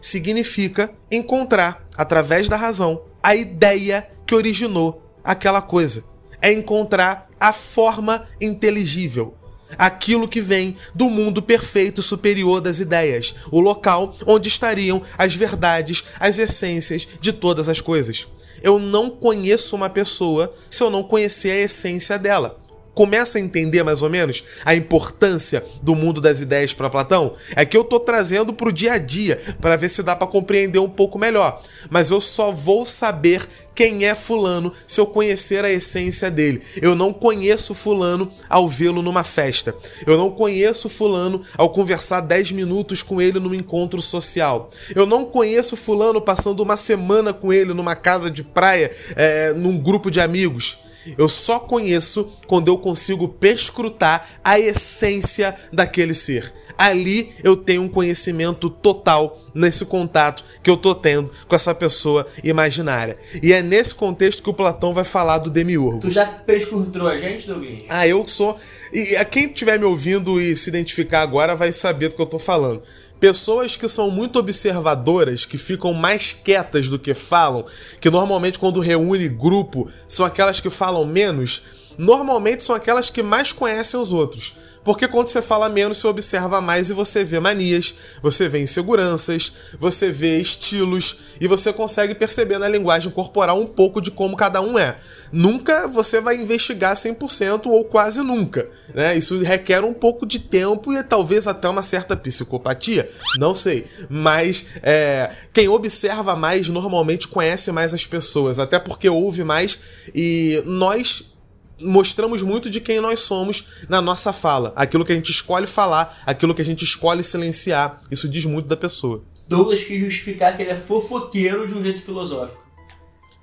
[0.00, 6.04] significa encontrar, através da razão, a ideia que originou aquela coisa.
[6.40, 9.34] É encontrar a forma inteligível.
[9.76, 16.04] Aquilo que vem do mundo perfeito superior das ideias, o local onde estariam as verdades,
[16.20, 18.28] as essências de todas as coisas.
[18.62, 22.64] Eu não conheço uma pessoa se eu não conhecer a essência dela
[22.96, 27.64] começa a entender mais ou menos a importância do mundo das ideias para Platão, é
[27.66, 30.88] que eu tô trazendo pro dia a dia para ver se dá para compreender um
[30.88, 31.60] pouco melhor.
[31.90, 36.62] Mas eu só vou saber quem é fulano se eu conhecer a essência dele.
[36.80, 39.74] Eu não conheço fulano ao vê-lo numa festa.
[40.06, 44.70] Eu não conheço fulano ao conversar 10 minutos com ele num encontro social.
[44.94, 49.76] Eu não conheço fulano passando uma semana com ele numa casa de praia, é, num
[49.76, 50.78] grupo de amigos.
[51.18, 56.52] Eu só conheço quando eu consigo perscrutar a essência daquele ser.
[56.78, 62.26] Ali eu tenho um conhecimento total nesse contato que eu tô tendo com essa pessoa
[62.44, 63.16] imaginária.
[63.42, 66.00] E é nesse contexto que o Platão vai falar do demiurgo.
[66.00, 67.82] Tu já perscrutou a gente, Douglas?
[67.88, 68.56] Ah, eu sou.
[68.92, 72.38] E quem estiver me ouvindo e se identificar agora vai saber do que eu tô
[72.38, 72.82] falando.
[73.18, 77.64] Pessoas que são muito observadoras, que ficam mais quietas do que falam,
[78.00, 81.62] que normalmente quando reúne grupo são aquelas que falam menos,
[81.98, 84.54] normalmente são aquelas que mais conhecem os outros.
[84.86, 87.92] Porque quando você fala menos, você observa mais e você vê manias,
[88.22, 94.00] você vê inseguranças, você vê estilos e você consegue perceber na linguagem corporal um pouco
[94.00, 94.96] de como cada um é.
[95.32, 98.64] Nunca você vai investigar 100% ou quase nunca.
[98.94, 99.18] Né?
[99.18, 103.08] Isso requer um pouco de tempo e talvez até uma certa psicopatia,
[103.40, 103.84] não sei.
[104.08, 109.76] Mas é, quem observa mais normalmente conhece mais as pessoas, até porque ouve mais
[110.14, 111.35] e nós
[111.82, 114.72] mostramos muito de quem nós somos na nossa fala.
[114.76, 118.00] Aquilo que a gente escolhe falar, aquilo que a gente escolhe silenciar.
[118.10, 119.22] Isso diz muito da pessoa.
[119.48, 122.64] Douglas quis justificar que ele é fofoqueiro de um jeito filosófico.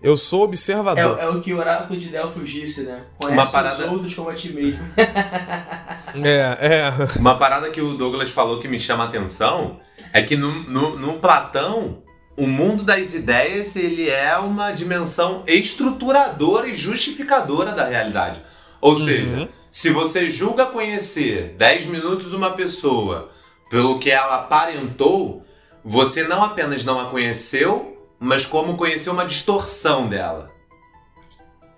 [0.01, 1.17] Eu sou observador.
[1.17, 3.05] É, é o que o oráculo de Delfos disse, né?
[3.17, 4.83] Conhece Uma parada- os outros como a ti mesmo.
[6.23, 7.19] É, é.
[7.19, 9.79] Uma parada que o Douglas falou que me chama a atenção
[10.13, 12.02] é que no, no, no Platão,
[12.35, 18.43] o mundo das ideias ele é uma dimensão estruturadora e justificadora da realidade.
[18.81, 23.31] Ou seja, se você julga conhecer 10 minutos uma pessoa
[23.69, 25.45] pelo que ela aparentou,
[25.83, 30.51] você não apenas não a conheceu, mas como conheceu uma distorção dela.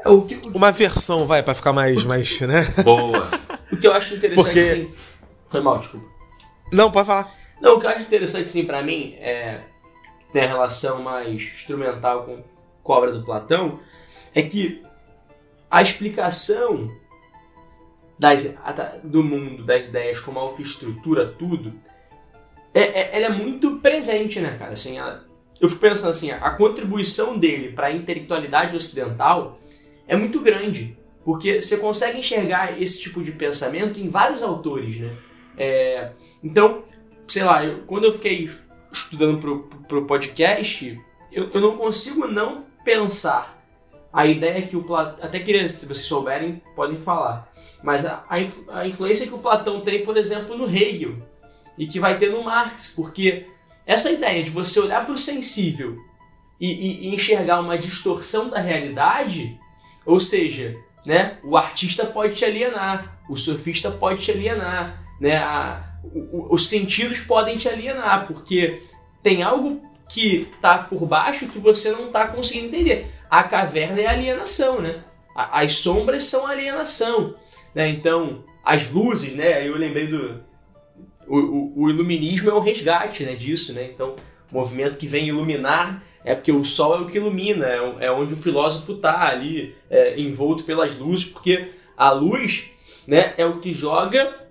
[0.03, 2.63] É o que, o, Uma versão, vai, pra ficar mais, mais, né?
[2.83, 3.29] Boa.
[3.71, 4.93] o que eu acho interessante, Porque- sim.
[5.47, 6.05] Foi mal, desculpa.
[6.71, 7.31] Não, pode falar.
[7.61, 9.61] Não, o que eu acho interessante, sim, pra mim, é.
[10.35, 12.43] Tem a relação mais instrumental com,
[12.83, 13.79] com a obra do Platão,
[14.33, 14.83] é que
[15.71, 16.91] a explicação
[18.19, 18.53] das,
[19.01, 21.73] do mundo, das ideias, como algo que estrutura tudo,
[22.73, 24.73] é, é- ela é muito presente, né, cara?
[24.73, 25.21] Assim, a-
[25.61, 29.57] eu fico pensando assim, a, a contribuição dele para a intelectualidade ocidental
[30.05, 35.15] é muito grande, porque você consegue enxergar esse tipo de pensamento em vários autores, né?
[35.57, 36.11] É,
[36.43, 36.83] então,
[37.25, 38.49] sei lá, eu- quando eu fiquei
[38.95, 40.99] estudando pro, pro podcast,
[41.31, 43.55] eu, eu não consigo não pensar
[44.13, 45.25] a ideia que o Platão.
[45.25, 47.49] Até queria, se vocês souberem, podem falar.
[47.83, 51.15] Mas a, a, influ- a influência que o Platão tem, por exemplo, no Hegel
[51.77, 53.47] e que vai ter no Marx, porque
[53.85, 55.97] essa ideia de você olhar para o sensível
[56.59, 59.59] e, e- e enxergar uma distorção da realidade,
[60.05, 60.75] ou seja,
[61.05, 65.83] né, o artista pode te alienar, o sofista pode te alienar, né, a-
[66.49, 68.81] os sentidos podem te alienar, porque
[69.23, 73.07] tem algo que tá por baixo que você não tá conseguindo entender.
[73.29, 75.03] A caverna é alienação, né?
[75.35, 77.35] As sombras são alienação,
[77.73, 77.89] né?
[77.89, 79.67] Então, as luzes, né?
[79.67, 80.43] Eu lembrei do
[81.27, 83.89] o, o- o iluminismo é um resgate, né, disso, né?
[83.91, 84.15] Então,
[84.51, 88.11] o movimento que vem iluminar é porque o sol é o que ilumina, é, é
[88.11, 92.69] onde o filósofo tá ali é, envolto pelas luzes, porque a luz,
[93.07, 94.44] né, é o que joga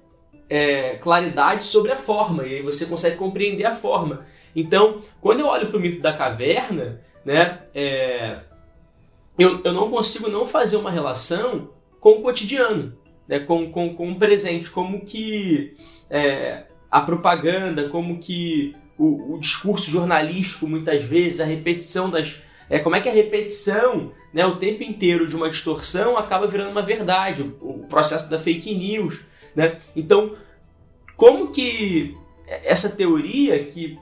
[0.54, 4.24] é, claridade sobre a forma, e aí você consegue compreender a forma.
[4.54, 8.38] Então, quando eu olho para o mito da caverna, né, é,
[9.36, 12.96] eu, eu não consigo não fazer uma relação com o cotidiano,
[13.26, 15.74] né, com, com, com o presente, como que
[16.08, 22.40] é, a propaganda, como que o, o discurso jornalístico, muitas vezes, a repetição das.
[22.70, 26.70] É, como é que a repetição, né, o tempo inteiro de uma distorção acaba virando
[26.70, 29.24] uma verdade, o, o processo da fake news.
[29.54, 29.78] Né?
[29.94, 30.36] Então,
[31.16, 33.98] como que essa teoria que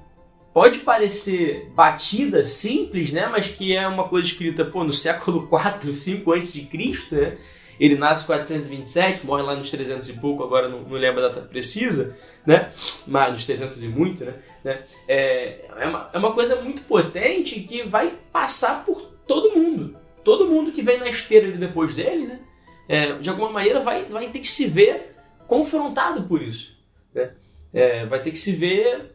[0.53, 3.27] pode parecer batida, simples, né?
[3.27, 7.37] Mas que é uma coisa escrita pô, no século 4, 5 antes de Cristo, né?
[7.81, 11.29] Ele nasce em 427, morre lá nos 300 e pouco, agora não, não lembro a
[11.29, 12.71] data precisa, né?
[13.07, 14.35] Mas nos 300 e muito, né?
[14.63, 14.83] né?
[15.09, 19.97] É, é, uma, é uma coisa muito potente que vai passar por todo mundo.
[20.23, 22.41] Todo mundo que vem na esteira ali depois dele, né?
[22.89, 26.72] É, de alguma maneira vai, vai ter que se ver confrontado por isso.
[27.15, 27.31] Né?
[27.73, 29.13] É, vai ter que se ver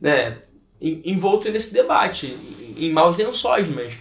[0.00, 0.38] né,
[0.80, 3.94] envolto nesse debate, em, em maus lençóis, mas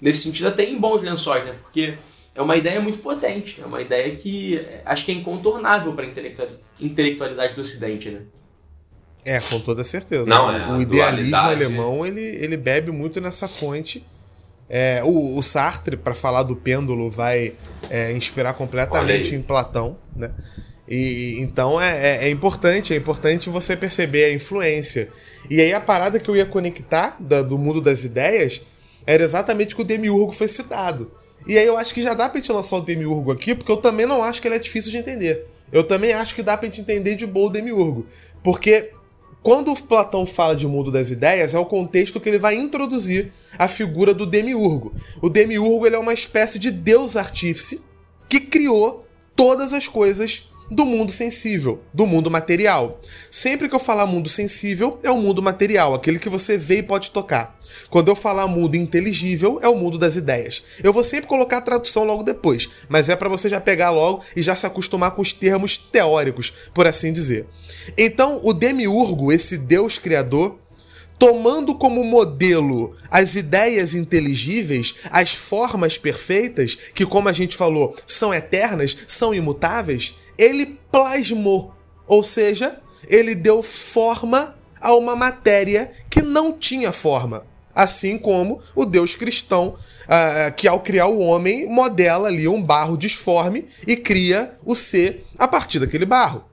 [0.00, 1.54] nesse sentido até em bons lençóis, né?
[1.62, 1.96] Porque
[2.34, 6.04] é uma ideia muito potente, é uma ideia que é, acho que é incontornável para
[6.04, 6.08] a
[6.80, 8.22] intelectualidade do Ocidente, né?
[9.24, 10.28] É, com toda certeza.
[10.28, 11.64] Não, é, o idealismo dualidade.
[11.64, 14.04] alemão ele, ele bebe muito nessa fonte.
[14.68, 17.54] É, o, o Sartre, para falar do pêndulo, vai
[17.90, 20.34] é, inspirar completamente em Platão, né?
[20.94, 25.08] E, então é, é, é importante, é importante você perceber a influência.
[25.48, 28.60] E aí a parada que eu ia conectar da- do mundo das ideias
[29.06, 31.10] era exatamente que o Demiurgo foi citado.
[31.48, 33.78] E aí eu acho que já dá pra gente lançar o Demiurgo aqui, porque eu
[33.78, 35.42] também não acho que ele é difícil de entender.
[35.72, 38.04] Eu também acho que dá pra gente entender de boa o Demiurgo.
[38.44, 38.90] Porque
[39.42, 43.32] quando o Platão fala de mundo das ideias, é o contexto que ele vai introduzir
[43.58, 44.92] a figura do Demiurgo.
[45.22, 47.80] O Demiurgo ele é uma espécie de deus artífice
[48.28, 52.98] que criou todas as coisas do mundo sensível, do mundo material.
[53.30, 56.82] Sempre que eu falar mundo sensível, é o mundo material, aquele que você vê e
[56.82, 57.58] pode tocar.
[57.88, 60.62] Quando eu falar mundo inteligível, é o mundo das ideias.
[60.82, 64.22] Eu vou sempre colocar a tradução logo depois, mas é para você já pegar logo
[64.36, 67.46] e já se acostumar com os termos teóricos, por assim dizer.
[67.96, 70.58] Então, o demiurgo, esse deus criador,
[71.22, 78.34] tomando como modelo as ideias inteligíveis, as formas perfeitas, que, como a gente falou, são
[78.34, 81.74] eternas, são imutáveis, ele plasmou,
[82.06, 87.46] ou seja, ele deu forma a uma matéria que não tinha forma.
[87.74, 89.74] Assim como o Deus cristão,
[90.08, 95.24] ah, que ao criar o homem, modela ali um barro disforme e cria o ser
[95.38, 96.44] a partir daquele barro.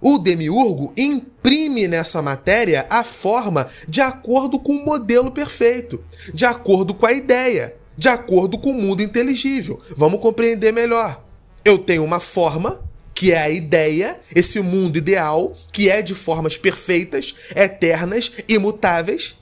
[0.00, 6.02] O demiurgo imprime nessa matéria a forma de acordo com o modelo perfeito,
[6.32, 9.78] de acordo com a ideia, de acordo com o mundo inteligível.
[9.96, 11.22] Vamos compreender melhor.
[11.64, 12.82] Eu tenho uma forma,
[13.20, 19.36] que é a ideia, esse mundo ideal, que é de formas perfeitas, eternas, imutáveis,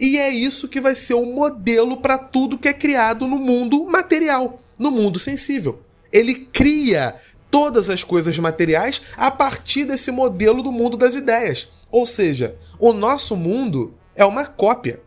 [0.00, 3.84] e é isso que vai ser o modelo para tudo que é criado no mundo
[3.84, 5.82] material, no mundo sensível.
[6.10, 7.14] Ele cria
[7.50, 11.68] todas as coisas materiais a partir desse modelo do mundo das ideias.
[11.90, 14.98] Ou seja, o nosso mundo é uma cópia.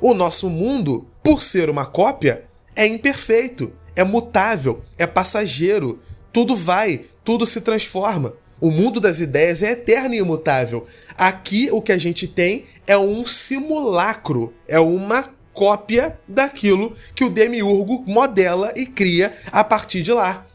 [0.00, 2.42] O nosso mundo, por ser uma cópia,
[2.74, 6.00] é imperfeito, é mutável, é passageiro.
[6.32, 8.32] Tudo vai, tudo se transforma.
[8.60, 10.86] O mundo das ideias é eterno e imutável.
[11.16, 17.30] Aqui o que a gente tem é um simulacro, é uma cópia daquilo que o
[17.30, 20.46] demiurgo modela e cria a partir de lá.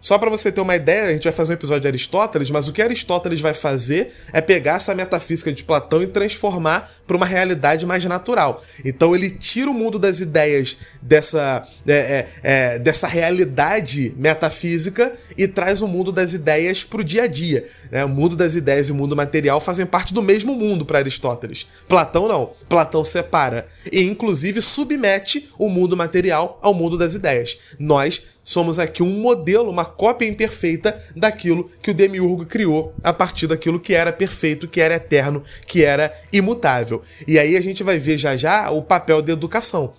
[0.00, 2.68] Só para você ter uma ideia, a gente vai fazer um episódio de Aristóteles, mas
[2.68, 7.26] o que Aristóteles vai fazer é pegar essa metafísica de Platão e transformar para uma
[7.26, 8.62] realidade mais natural.
[8.84, 15.48] Então ele tira o mundo das ideias dessa, é, é, é, dessa realidade metafísica e
[15.48, 17.66] traz o mundo das ideias para o dia a dia.
[17.90, 18.04] né?
[18.04, 21.66] O mundo das ideias e o mundo material fazem parte do mesmo mundo para Aristóteles.
[21.88, 22.50] Platão não.
[22.68, 27.56] Platão separa e inclusive submete o mundo material ao mundo das ideias.
[27.78, 33.46] Nós somos aqui um modelo, uma cópia imperfeita daquilo que o Demiurgo criou a partir
[33.46, 36.97] daquilo que era perfeito, que era eterno, que era imutável.
[37.26, 39.92] E aí a gente vai ver já já o papel da educação.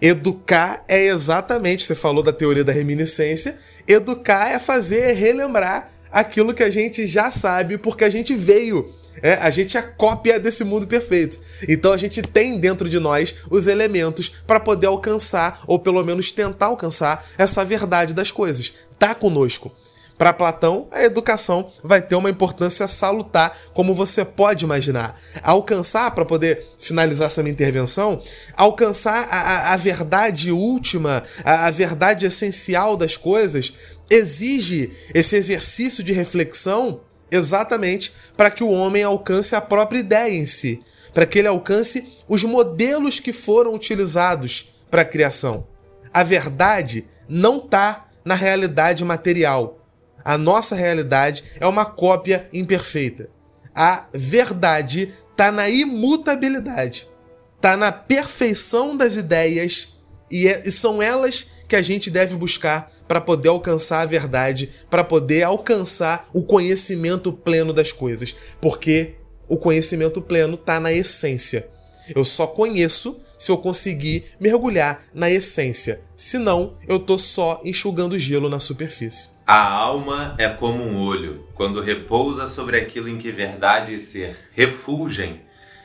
[0.00, 6.62] Educar é exatamente, você falou da teoria da reminiscência, educar é fazer relembrar aquilo que
[6.62, 8.86] a gente já sabe porque a gente veio
[9.20, 11.38] é, a gente é cópia desse mundo perfeito.
[11.68, 16.32] Então a gente tem dentro de nós os elementos para poder alcançar, ou pelo menos
[16.32, 18.72] tentar alcançar, essa verdade das coisas.
[18.98, 19.74] Tá conosco.
[20.22, 25.20] Para Platão, a educação vai ter uma importância salutar, como você pode imaginar.
[25.42, 28.22] Alcançar, para poder finalizar essa minha intervenção,
[28.56, 36.04] alcançar a, a, a verdade última, a, a verdade essencial das coisas, exige esse exercício
[36.04, 40.80] de reflexão exatamente para que o homem alcance a própria ideia em si,
[41.12, 45.66] para que ele alcance os modelos que foram utilizados para a criação.
[46.14, 49.81] A verdade não está na realidade material.
[50.24, 53.28] A nossa realidade é uma cópia imperfeita.
[53.74, 57.08] A verdade está na imutabilidade,
[57.56, 59.96] está na perfeição das ideias
[60.30, 64.70] e, é- e são elas que a gente deve buscar para poder alcançar a verdade,
[64.90, 69.14] para poder alcançar o conhecimento pleno das coisas, porque
[69.48, 71.68] o conhecimento pleno está na essência.
[72.14, 76.00] Eu só conheço se eu conseguir mergulhar na essência.
[76.16, 79.30] Senão, eu tô só enxugando gelo na superfície.
[79.46, 81.46] A alma é como um olho.
[81.54, 85.40] Quando repousa sobre aquilo em que verdade e ser refulgem,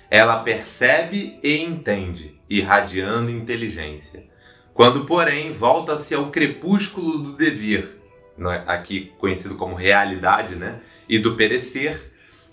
[0.10, 4.26] ela percebe e entende, irradiando inteligência.
[4.74, 7.98] Quando, porém, volta-se ao crepúsculo do devir,
[8.40, 8.64] é?
[8.68, 10.82] aqui conhecido como realidade, né?
[11.10, 12.12] E do perecer,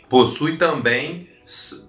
[0.09, 1.29] possui também,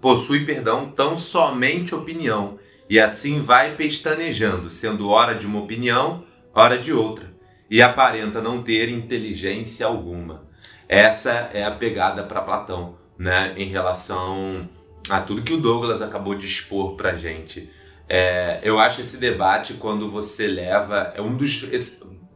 [0.01, 6.77] possui, perdão, tão somente opinião, e assim vai pestanejando, sendo hora de uma opinião, hora
[6.77, 7.33] de outra,
[7.69, 10.45] e aparenta não ter inteligência alguma.
[10.87, 13.53] Essa é a pegada para Platão, né?
[13.57, 14.69] Em relação
[15.09, 17.71] a tudo que o Douglas acabou de expor pra gente.
[18.07, 21.11] É, eu acho esse debate, quando você leva.
[21.15, 21.67] É um dos.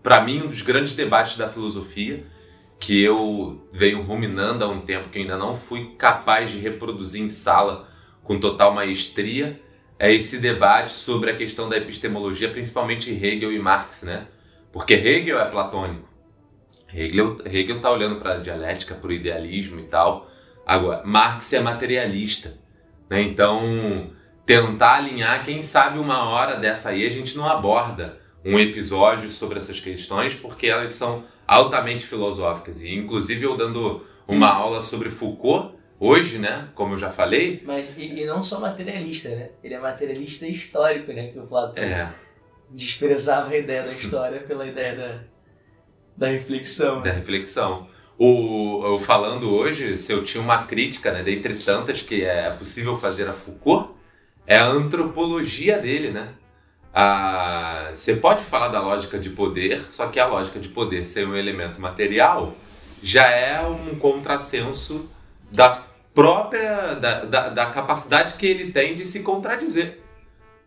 [0.02, 2.26] para mim, um dos grandes debates da filosofia,
[2.80, 7.30] que eu venho ruminando há um tempo, que ainda não fui capaz de reproduzir em
[7.30, 7.90] sala
[8.24, 9.62] com total maestria,
[9.98, 14.28] é esse debate sobre a questão da epistemologia, principalmente Hegel e Marx, né?
[14.72, 16.08] Porque Hegel é platônico.
[16.94, 20.32] Hegel está olhando para a dialética, para o idealismo e tal.
[20.66, 22.58] Agora, Marx é materialista.
[23.10, 23.22] Né?
[23.24, 24.12] Então,
[24.46, 29.60] tentar alinhar, quem sabe uma hora dessa aí a gente não aborda um episódio sobre
[29.60, 32.84] essas questões, porque elas são altamente filosóficas.
[32.84, 36.70] E inclusive eu dando uma aula sobre Foucault hoje, né?
[36.76, 37.64] Como eu já falei.
[37.66, 39.50] Mas e, e não só materialista, né?
[39.64, 41.30] Ele é materialista histórico, né?
[41.30, 42.14] Que o Platão é.
[42.70, 45.24] desprezava a ideia da história pela ideia da,
[46.16, 47.02] da reflexão.
[47.02, 47.18] Da né?
[47.18, 47.88] reflexão.
[48.16, 52.98] O, o, falando hoje, se eu tinha uma crítica, né, dentre tantas que é possível
[52.98, 53.94] fazer a Foucault,
[54.46, 56.34] é a antropologia dele, né?
[56.94, 61.28] Ah, você pode falar da lógica de poder, só que a lógica de poder ser
[61.28, 62.56] um elemento material
[63.02, 65.10] já é um contrassenso
[65.52, 70.00] da própria da, da, da capacidade que ele tem de se contradizer.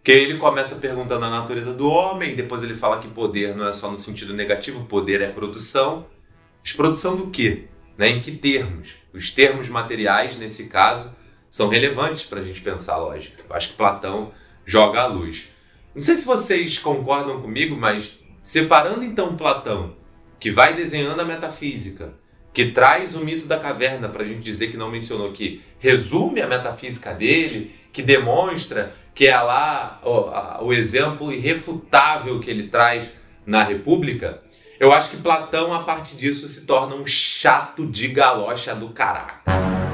[0.02, 3.72] Que ele começa perguntando a natureza do homem, depois ele fala que poder não é
[3.72, 6.06] só no sentido negativo, poder é produção.
[6.62, 7.66] Mas produção do quê?
[7.96, 8.08] Né?
[8.08, 8.96] Em que termos?
[9.12, 11.12] Os termos materiais, nesse caso,
[11.50, 13.44] são relevantes para a gente pensar a lógica.
[13.48, 14.32] Eu acho que Platão
[14.64, 15.51] joga a luz.
[15.94, 19.94] Não sei se vocês concordam comigo, mas separando então Platão,
[20.40, 22.14] que vai desenhando a metafísica,
[22.52, 26.40] que traz o mito da caverna para a gente dizer que não mencionou, que resume
[26.40, 33.08] a metafísica dele, que demonstra que é lá o, o exemplo irrefutável que ele traz
[33.44, 34.40] na República,
[34.80, 39.42] eu acho que Platão, a partir disso, se torna um chato de galocha do caraca.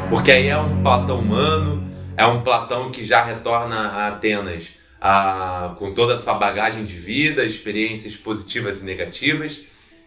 [0.09, 5.75] Porque aí é um Platão humano, é um Platão que já retorna a Atenas a,
[5.79, 9.67] com toda a sua bagagem de vida, experiências positivas e negativas,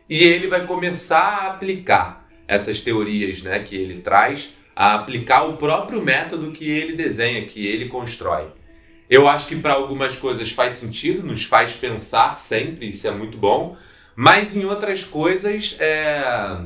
[0.10, 5.58] e ele vai começar a aplicar essas teorias né, que ele traz, a aplicar o
[5.58, 8.48] próprio método que ele desenha, que ele constrói.
[9.10, 13.38] Eu acho que para algumas coisas faz sentido, nos faz pensar sempre, isso é muito
[13.38, 13.78] bom,
[14.16, 16.60] mas em outras coisas é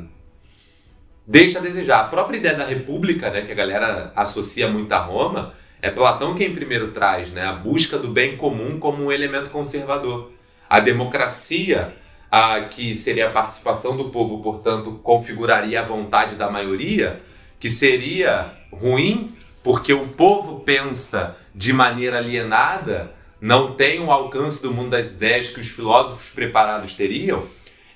[1.27, 2.01] deixa a desejar.
[2.01, 5.53] A própria ideia da república, né, que a galera associa muito a Roma,
[5.85, 10.31] é Platão quem primeiro traz, né, a busca do bem comum como um elemento conservador.
[10.67, 11.95] A democracia,
[12.31, 17.21] a, que seria a participação do povo, portanto, configuraria a vontade da maioria,
[17.59, 24.73] que seria ruim porque o povo pensa de maneira alienada, não tem o alcance do
[24.73, 27.47] mundo das ideias que os filósofos preparados teriam.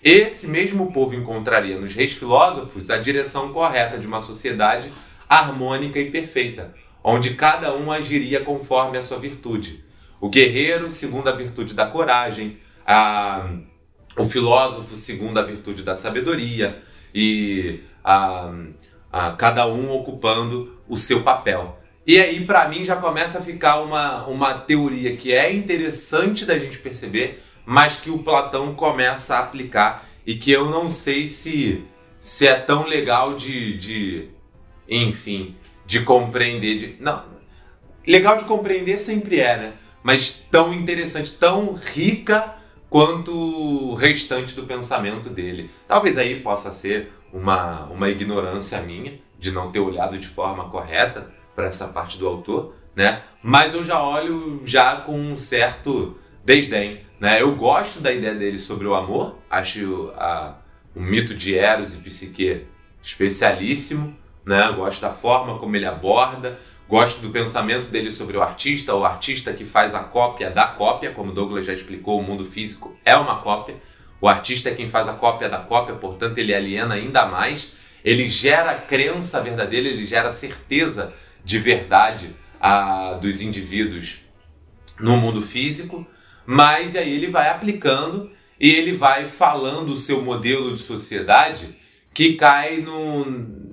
[0.04, 4.92] Esse mesmo povo encontraria nos reis filósofos a direção correta de uma sociedade
[5.28, 6.72] harmônica e perfeita,
[7.04, 9.84] onde cada um agiria conforme a sua virtude.
[10.20, 13.50] O guerreiro, segundo a virtude da coragem, a,
[14.18, 16.84] o filósofo, segundo a virtude da sabedoria,
[17.14, 18.52] e a,
[19.12, 21.80] a, cada um ocupando o seu papel.
[22.06, 26.58] E aí, para mim, já começa a ficar uma, uma teoria que é interessante da
[26.58, 31.86] gente perceber, mas que o Platão começa a aplicar e que eu não sei se,
[32.20, 34.30] se é tão legal de, de
[34.88, 35.56] enfim,
[35.90, 36.78] de compreender.
[36.78, 37.24] De, não,
[38.08, 39.74] legal de compreender sempre é, né?
[40.04, 42.56] Mas tão interessante, tão rica
[42.92, 45.72] quanto o restante do pensamento dele.
[45.88, 51.34] Talvez aí possa ser uma, uma ignorância minha de não ter olhado de forma correta
[51.56, 53.24] para essa parte do autor, né?
[53.42, 57.02] Mas eu já olho já com um certo desdém.
[57.20, 57.42] Né?
[57.42, 60.56] Eu gosto da ideia dele sobre o amor, acho a,
[60.96, 62.68] o mito de Eros e Psique
[63.02, 64.16] especialíssimo,
[64.50, 64.72] né?
[64.72, 69.54] gosto da forma como ele aborda, gosto do pensamento dele sobre o artista, o artista
[69.54, 73.42] que faz a cópia da cópia, como Douglas já explicou, o mundo físico é uma
[73.42, 73.76] cópia,
[74.20, 78.28] o artista é quem faz a cópia da cópia, portanto ele aliena ainda mais, ele
[78.28, 81.14] gera crença verdadeira, ele gera certeza
[81.46, 84.22] de verdade a, dos indivíduos
[85.00, 86.08] no mundo físico,
[86.44, 91.78] mas aí ele vai aplicando e ele vai falando o seu modelo de sociedade
[92.12, 93.69] que cai num,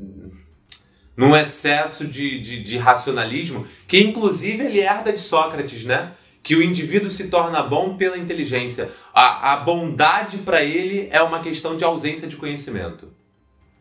[1.16, 6.12] num excesso de, de, de racionalismo, que inclusive ele herda de Sócrates, né?
[6.43, 8.93] Que o indivíduo se torna bom pela inteligência.
[9.14, 13.12] A, a bondade para ele é uma questão de ausência de conhecimento.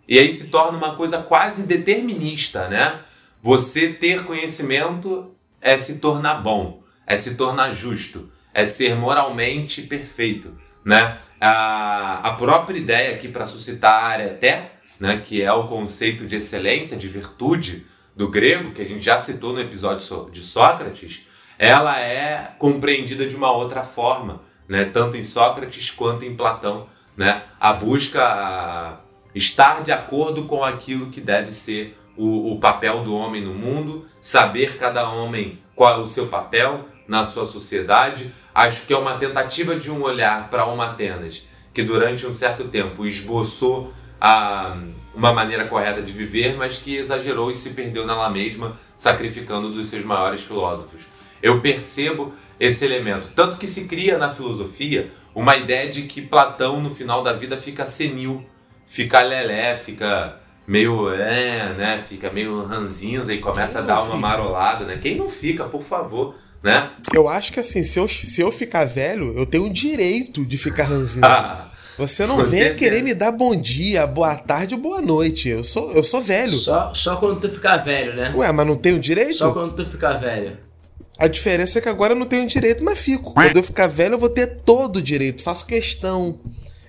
[0.08, 3.02] E aí se torna uma coisa quase determinista, né?
[3.42, 10.56] Você ter conhecimento é se tornar bom, é se tornar justo, é ser moralmente perfeito,
[10.84, 11.18] né?
[11.40, 16.98] A, a própria ideia aqui para suscitar até, né, que é o conceito de excelência,
[16.98, 17.86] de virtude
[18.16, 21.28] do grego, que a gente já citou no episódio de Sócrates,
[21.58, 27.44] ela é compreendida de uma outra forma, né, tanto em Sócrates quanto em Platão, né?
[27.60, 29.00] A busca
[29.34, 34.08] estar de acordo com aquilo que deve ser o, o papel do homem no mundo,
[34.20, 38.34] saber cada homem qual é o seu papel na sua sociedade.
[38.54, 42.70] Acho que é uma tentativa de um olhar para uma Atenas que durante um certo
[42.70, 43.94] tempo esboçou
[44.26, 44.76] a,
[45.14, 49.88] uma maneira correta de viver, mas que exagerou e se perdeu nela mesma, sacrificando dos
[49.88, 51.04] seus maiores filósofos.
[51.44, 56.82] Eu percebo esse elemento, tanto que se cria na filosofia uma ideia de que Platão
[56.82, 58.44] no final da vida fica senil,
[58.88, 64.18] fica lelé, fica meio, é, né, fica meio ranzinhos e começa a dar uma fica?
[64.18, 64.98] marolada, né?
[65.00, 66.34] Quem não fica, por favor,
[66.64, 66.90] né?
[67.14, 70.58] Eu acho que assim, se eu, se eu ficar velho, eu tenho o direito de
[70.58, 71.28] ficar ranzinho.
[71.98, 75.48] Você não vem querer me dar bom dia, boa tarde, boa noite.
[75.48, 76.58] Eu sou, eu sou velho.
[76.58, 78.34] Só, só quando tu ficar velho, né?
[78.36, 79.38] Ué, mas não tenho direito?
[79.38, 80.58] Só quando tu ficar velho.
[81.18, 83.34] A diferença é que agora eu não tenho direito, mas fico.
[83.34, 85.42] Quando eu ficar velho, eu vou ter todo o direito.
[85.42, 86.38] Faço questão.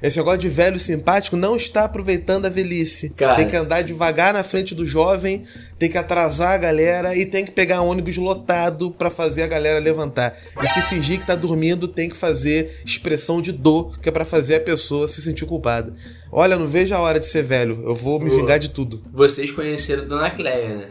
[0.03, 3.11] Esse negócio de velho simpático não está aproveitando a velhice.
[3.11, 3.35] Cara.
[3.35, 5.43] Tem que andar devagar na frente do jovem,
[5.79, 9.79] tem que atrasar a galera e tem que pegar ônibus lotado para fazer a galera
[9.79, 10.37] levantar.
[10.63, 14.25] E se fingir que tá dormindo, tem que fazer expressão de dor, que é para
[14.25, 15.93] fazer a pessoa se sentir culpada.
[16.31, 17.83] Olha, não vejo a hora de ser velho.
[17.85, 19.03] Eu vou me vingar de tudo.
[19.13, 20.91] Vocês conheceram Dona Cleia, né?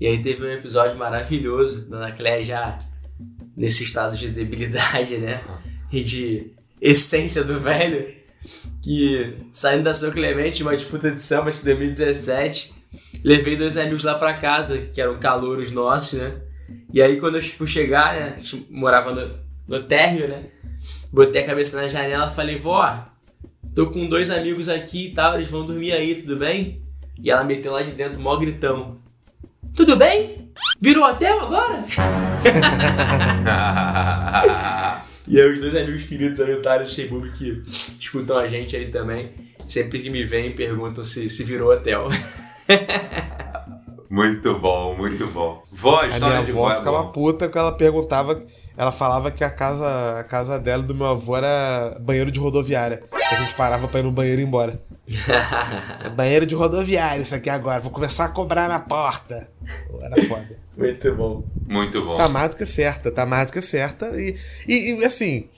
[0.00, 2.78] E aí teve um episódio maravilhoso, Dona Cleia já
[3.56, 5.42] nesse estado de debilidade, né?
[5.92, 6.50] E de
[6.80, 8.21] essência do velho
[8.82, 12.72] que saindo da São Clemente, uma disputa de samba de 2017,
[13.22, 16.34] levei dois amigos lá pra casa, que eram calouros nossos, né?
[16.92, 19.38] E aí quando eu fui chegar, né, a gente morava no,
[19.68, 20.44] no térreo, né?
[21.12, 23.04] Botei a cabeça na janela e falei, vó,
[23.74, 26.82] tô com dois amigos aqui e tal, eles vão dormir aí, tudo bem?
[27.22, 28.98] E ela meteu lá de dentro, mó gritão.
[29.76, 30.50] Tudo bem?
[30.80, 31.84] Virou hotel agora?
[35.26, 37.62] E aí os dois amigos queridos aí, o Thales e o que
[37.98, 39.32] escutam a gente aí também,
[39.68, 42.08] sempre que me vêm perguntam se, se virou hotel.
[44.12, 45.62] muito bom, muito bom.
[45.72, 48.38] Vó, a minha avó é ficava puta quando ela perguntava,
[48.76, 53.02] ela falava que a casa, a casa dela do meu avô era banheiro de rodoviária.
[53.30, 54.78] A gente parava pra ir no banheiro e ir embora.
[56.04, 59.48] é banheiro de rodoviária isso aqui agora, vou começar a cobrar na porta.
[60.00, 60.62] Era foda.
[60.76, 61.44] Muito bom.
[61.66, 62.16] Muito bom.
[62.16, 64.06] Tá que certa, tá que certa.
[64.18, 64.36] E,
[64.68, 65.48] e, e assim,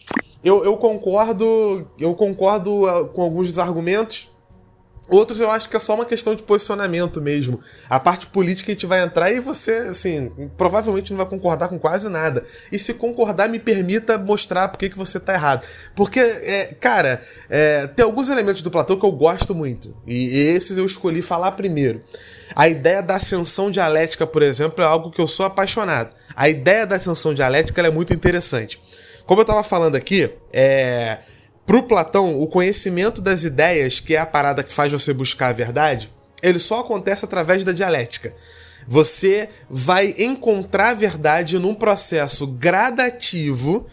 [0.45, 1.89] eu, eu concordo.
[1.99, 4.34] Eu concordo ah, com alguns dos argumentos.
[5.09, 7.61] Outros eu acho que é só uma questão de posicionamento mesmo.
[7.91, 11.79] A parte política a gente vai entrar e você, assim, provavelmente não vai concordar com
[11.79, 12.43] quase nada.
[12.73, 15.65] E se concordar, me permita mostrar por que, que você tá errado.
[15.95, 17.21] Porque, é, cara,
[17.51, 19.95] é, tem alguns elementos do Platão que eu gosto muito.
[20.07, 22.03] E esses eu escolhi falar primeiro.
[22.57, 26.15] A ideia da ascensão dialética, por exemplo, é algo que eu sou apaixonado.
[26.35, 28.81] A ideia da ascensão dialética é muito interessante.
[29.27, 31.19] Como eu estava falando aqui, é
[31.67, 35.53] Pro Platão, o conhecimento das ideias, que é a parada que faz você buscar a
[35.53, 36.13] verdade,
[36.43, 38.35] ele só acontece através da dialética.
[38.87, 43.87] Você vai encontrar a verdade num processo gradativo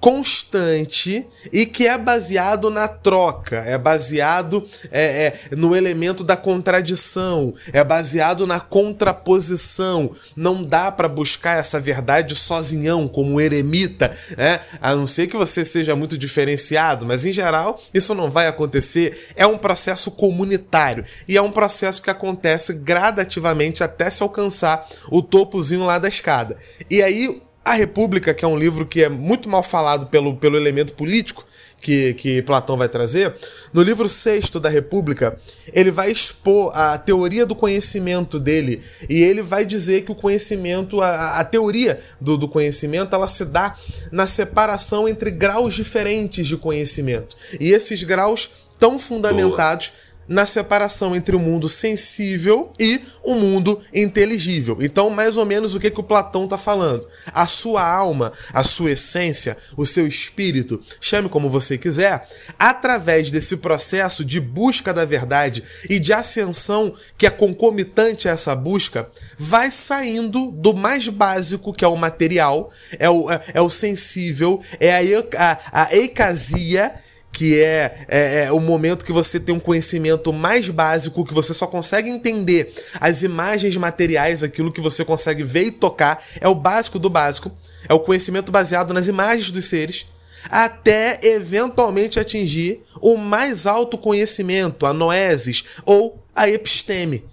[0.00, 7.52] constante e que é baseado na troca, é baseado é, é, no elemento da contradição,
[7.72, 10.10] é baseado na contraposição.
[10.36, 14.60] Não dá para buscar essa verdade sozinhão, como eremita, né?
[14.80, 19.32] a não ser que você seja muito diferenciado, mas em geral isso não vai acontecer.
[19.34, 25.22] É um processo comunitário e é um processo que acontece gradativamente até se alcançar o
[25.22, 26.56] topozinho lá da escada.
[26.88, 30.56] E aí a República, que é um livro que é muito mal falado pelo, pelo
[30.56, 31.44] elemento político
[31.80, 33.32] que, que Platão vai trazer,
[33.72, 35.36] no livro sexto da República,
[35.72, 41.00] ele vai expor a teoria do conhecimento dele e ele vai dizer que o conhecimento,
[41.00, 43.74] a, a teoria do, do conhecimento, ela se dá
[44.10, 47.36] na separação entre graus diferentes de conhecimento.
[47.60, 49.88] E esses graus tão fundamentados.
[49.88, 54.76] Boa na separação entre o mundo sensível e o mundo inteligível.
[54.80, 57.06] Então, mais ou menos o que, que o Platão está falando.
[57.32, 62.26] A sua alma, a sua essência, o seu espírito, chame como você quiser,
[62.58, 68.54] através desse processo de busca da verdade e de ascensão que é concomitante a essa
[68.54, 73.70] busca, vai saindo do mais básico, que é o material, é o, é, é o
[73.70, 76.94] sensível, é a, a, a eicasia
[77.32, 81.54] que é, é, é, o momento que você tem um conhecimento mais básico, que você
[81.54, 86.54] só consegue entender as imagens materiais, aquilo que você consegue ver e tocar, é o
[86.54, 87.52] básico do básico,
[87.88, 90.06] é o conhecimento baseado nas imagens dos seres,
[90.50, 97.24] até eventualmente atingir o mais alto conhecimento, a noesis ou a episteme.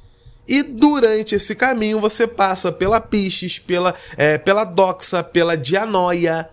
[0.48, 6.48] E durante esse caminho você passa pela piscis, pela, é, pela doxa, pela dianoia,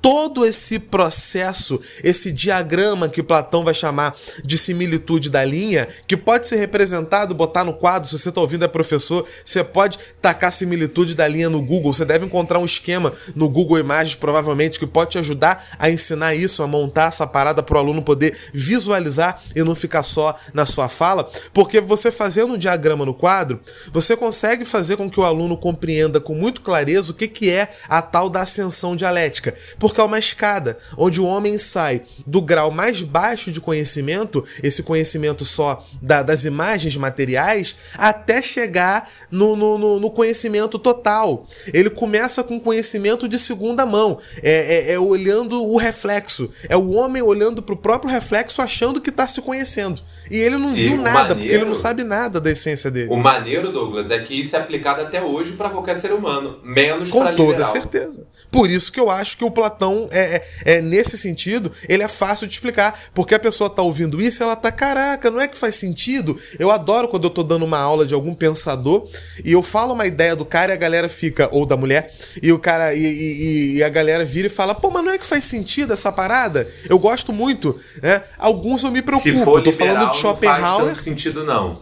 [0.00, 4.14] todo esse processo, esse diagrama que Platão vai chamar
[4.44, 8.64] de similitude da linha, que pode ser representado, botar no quadro, se você está ouvindo
[8.64, 13.12] é professor, você pode tacar similitude da linha no Google, você deve encontrar um esquema
[13.34, 17.62] no Google Imagens, provavelmente, que pode te ajudar a ensinar isso, a montar essa parada
[17.62, 22.54] para o aluno poder visualizar e não ficar só na sua fala, porque você fazendo
[22.54, 23.60] um diagrama no quadro,
[23.92, 27.68] você consegue fazer com que o aluno compreenda com muito clareza o que, que é
[27.88, 29.54] a tal da ascensão dialética.
[29.96, 35.44] É uma escada, onde o homem sai do grau mais baixo de conhecimento, esse conhecimento
[35.44, 41.46] só da, das imagens materiais, até chegar no, no, no, conhecimento total.
[41.72, 46.90] Ele começa com conhecimento de segunda mão, é, é, é olhando o reflexo, é o
[46.92, 50.00] homem olhando para o próprio reflexo achando que está se conhecendo.
[50.30, 53.08] E ele não e viu nada, maneiro, porque ele não sabe nada da essência dele.
[53.10, 57.08] O maneiro, Douglas, é que isso é aplicado até hoje para qualquer ser humano, menos
[57.08, 57.72] Com toda liberal.
[57.72, 58.26] certeza.
[58.50, 62.08] Por isso que eu acho que o Platão é, é, é, nesse sentido, ele é
[62.08, 65.56] fácil de explicar, porque a pessoa tá ouvindo isso, ela tá, caraca, não é que
[65.56, 66.38] faz sentido?
[66.58, 69.06] Eu adoro quando eu tô dando uma aula de algum pensador
[69.44, 72.10] e eu falo uma ideia do cara e a galera fica, ou da mulher,
[72.42, 75.18] e o cara, e, e, e a galera vira e fala, pô, mas não é
[75.18, 76.66] que faz sentido essa parada?
[76.88, 78.22] Eu gosto muito, né?
[78.38, 80.78] Alguns eu me preocupo, eu tô falando de Schopenhauer.
[80.80, 81.74] Não faz sentido, não.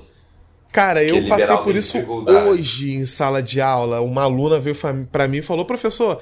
[0.73, 4.01] Cara, eu passei por isso hoje em sala de aula.
[4.03, 4.77] Uma aluna veio
[5.11, 6.21] para mim e falou: professor,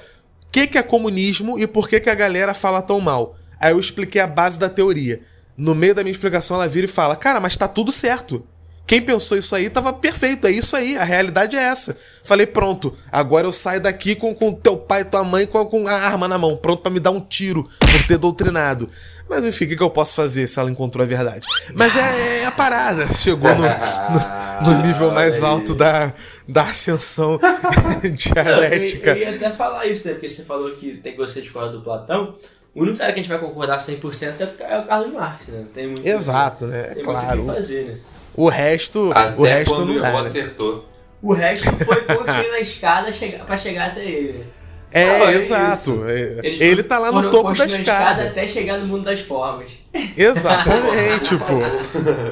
[0.51, 3.35] que, que é comunismo e por que, que a galera fala tão mal.
[3.59, 5.19] Aí eu expliquei a base da teoria.
[5.57, 8.45] No meio da minha explicação, ela vira e fala: Cara, mas tá tudo certo.
[8.87, 11.95] Quem pensou isso aí tava perfeito, é isso aí, a realidade é essa.
[12.23, 15.87] Falei, pronto, agora eu saio daqui com, com teu pai e tua mãe com, com
[15.87, 18.87] a arma na mão, pronto para me dar um tiro por ter doutrinado.
[19.27, 21.47] Mas enfim, o que, que eu posso fazer se ela encontrou a verdade?
[21.73, 26.13] Mas é, é a parada, chegou no, no, no nível mais alto da,
[26.47, 27.39] da ascensão
[28.13, 29.11] dialética.
[29.11, 30.13] Eu, eu, ia até falar isso, né?
[30.13, 32.35] Porque você falou que tem que você discordar do Platão.
[32.75, 35.65] O único cara que a gente vai concordar 100% é o Carlos Marx, né?
[35.73, 36.83] Tem muito, Exato, né?
[36.93, 37.43] Tem claro.
[37.43, 37.97] muito o que fazer, né?
[38.37, 40.11] O resto, Até o resto quando não dá.
[40.11, 40.19] Né?
[40.19, 40.89] acertou.
[41.21, 43.11] O resto foi construir na escada
[43.45, 44.45] pra chegar até ele.
[44.91, 46.05] É, ah, é exato.
[46.07, 47.81] É, Eles ele tá lá no topo da escada.
[47.81, 48.23] escada.
[48.29, 49.71] até chegar no mundo das formas.
[50.17, 51.59] Exatamente, pô.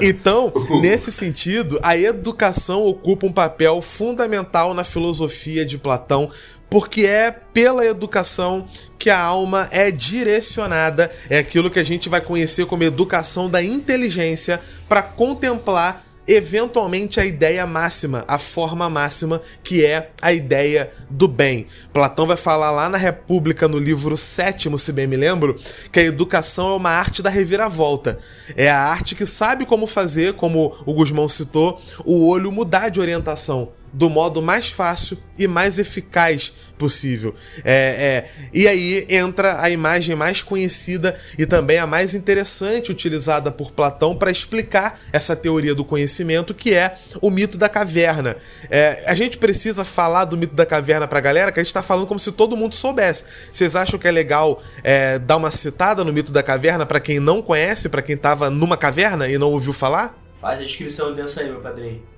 [0.00, 6.28] Então, nesse sentido, a educação ocupa um papel fundamental na filosofia de Platão,
[6.68, 8.66] porque é pela educação
[8.98, 13.62] que a alma é direcionada, é aquilo que a gente vai conhecer como educação da
[13.62, 21.28] inteligência para contemplar eventualmente a ideia máxima, a forma máxima, que é a ideia do
[21.28, 21.66] bem.
[21.92, 25.54] Platão vai falar lá na República, no livro sétimo, se bem me lembro,
[25.92, 28.18] que a educação é uma arte da reviravolta.
[28.56, 33.00] É a arte que sabe como fazer, como o Guzmão citou, o olho mudar de
[33.00, 37.32] orientação do modo mais fácil e mais eficaz possível.
[37.64, 43.52] É, é, e aí entra a imagem mais conhecida e também a mais interessante utilizada
[43.52, 48.36] por Platão para explicar essa teoria do conhecimento, que é o mito da caverna.
[48.68, 51.68] É, a gente precisa falar do mito da caverna para a galera, que a gente
[51.68, 53.24] está falando como se todo mundo soubesse.
[53.52, 57.20] Vocês acham que é legal é, dar uma citada no mito da caverna para quem
[57.20, 60.18] não conhece, para quem estava numa caverna e não ouviu falar?
[60.40, 62.13] Faz a descrição dessa aí, meu padrinho.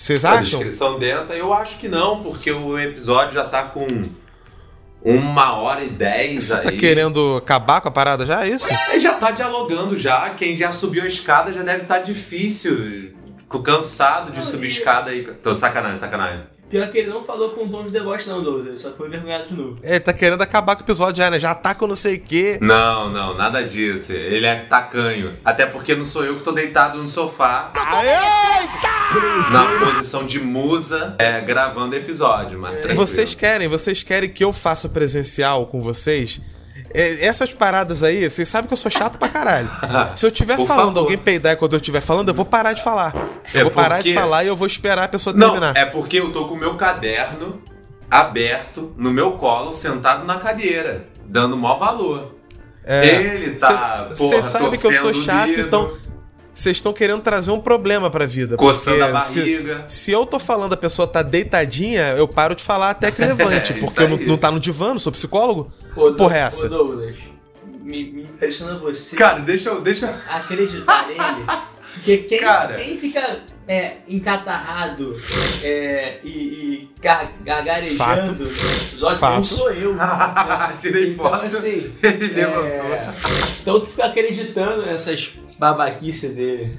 [0.00, 0.38] Vocês acham?
[0.38, 3.86] A descrição densa, eu acho que não, porque o episódio já tá com
[5.04, 6.64] uma hora e dez Você tá aí.
[6.64, 8.70] tá querendo acabar com a parada já, é isso?
[8.90, 13.12] Ele já tá dialogando já, quem já subiu a escada já deve estar tá difícil,
[13.62, 15.22] cansado de subir escada aí.
[15.42, 16.44] Tô sacanagem, sacanagem.
[16.70, 18.66] Pior que ele não falou com um tom de deboche, não, Douglas.
[18.66, 19.76] Ele só ficou envergonhado de novo.
[19.82, 21.40] Ele tá querendo acabar com o episódio já, né?
[21.40, 22.58] Já tá com não sei o quê.
[22.60, 24.12] Não, não, nada disso.
[24.12, 25.36] Ele é tacanho.
[25.44, 27.72] Até porque não sou eu que tô deitado no sofá.
[27.74, 29.50] Eita!
[29.50, 32.80] Na posição de musa, é, gravando episódio, mas.
[32.94, 36.40] Vocês querem, vocês querem que eu faça presencial com vocês?
[36.94, 39.70] É, essas paradas aí, vocês sabem que eu sou chato pra caralho.
[40.14, 41.00] Se eu estiver Por falando, favor.
[41.00, 43.12] alguém peidar quando eu estiver falando, eu vou parar de falar.
[43.54, 45.76] Eu É vou parar de porque- falar e eu vou esperar a pessoa Não, terminar.
[45.76, 47.60] é porque eu tô com o meu caderno
[48.10, 52.34] aberto no meu colo, sentado na cadeira, dando maior valor.
[52.84, 55.88] Ele tá, Você sabe que eu sou chato, então
[56.52, 58.56] vocês estão querendo trazer um problema pra vida.
[58.56, 59.84] Coçando a se- barriga.
[59.86, 63.72] Se, eu tô falando a pessoa tá deitadinha, eu paro de falar até que levante.
[63.72, 65.70] É, porque eu não, não tá no divã, não sou psicólogo?
[65.96, 66.68] Ô, Porra, é Ô, essa?
[66.68, 67.16] Douglas,
[67.82, 69.80] me, me impressiona você Cara, deixa eu.
[69.80, 70.08] Deixa...
[70.28, 71.20] acreditar nele.
[71.94, 72.74] Porque quem, Cara.
[72.76, 75.16] quem fica é, encatarrado
[75.62, 78.44] é, e, e ga- gagarejando
[78.94, 79.36] os olhos Fato.
[79.36, 79.96] não sou eu.
[80.80, 81.46] Tirei então, foto.
[81.46, 81.92] assim.
[82.02, 83.32] Ele é, levantou.
[83.62, 86.78] então tu fica acreditando nessas babaquices dele.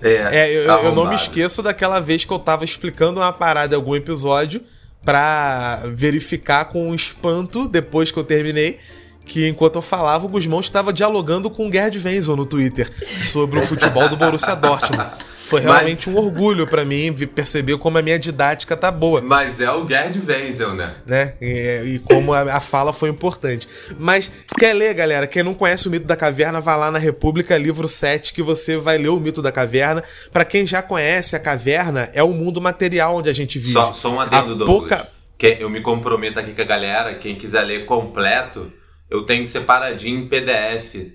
[0.00, 3.76] É, eu, eu não me esqueço daquela vez que eu tava explicando uma parada em
[3.76, 4.60] algum episódio
[5.04, 8.78] pra verificar com um espanto, depois que eu terminei,
[9.24, 12.88] que enquanto eu falava, o Guzmão estava dialogando com o Gerd Wenzel no Twitter
[13.22, 15.10] sobre o futebol do Borussia Dortmund.
[15.44, 19.20] Foi Mas- realmente um orgulho pra mim perceber como a minha didática tá boa.
[19.20, 20.88] Mas é o Gerd Wenzel, né?
[21.04, 21.34] né?
[21.40, 23.66] E, e como a, a fala foi importante.
[23.98, 25.26] Mas quer ler, galera?
[25.26, 28.76] Quem não conhece o Mito da Caverna, vai lá na República, livro 7, que você
[28.76, 30.00] vai ler o Mito da Caverna.
[30.32, 33.72] Pra quem já conhece, a caverna é o mundo material onde a gente vive.
[33.72, 34.68] Só, só um adendo, Douglas.
[34.68, 35.08] pouca-
[35.60, 38.72] eu me comprometo aqui com a galera, quem quiser ler completo,
[39.12, 41.12] eu tenho separadinho em PDF.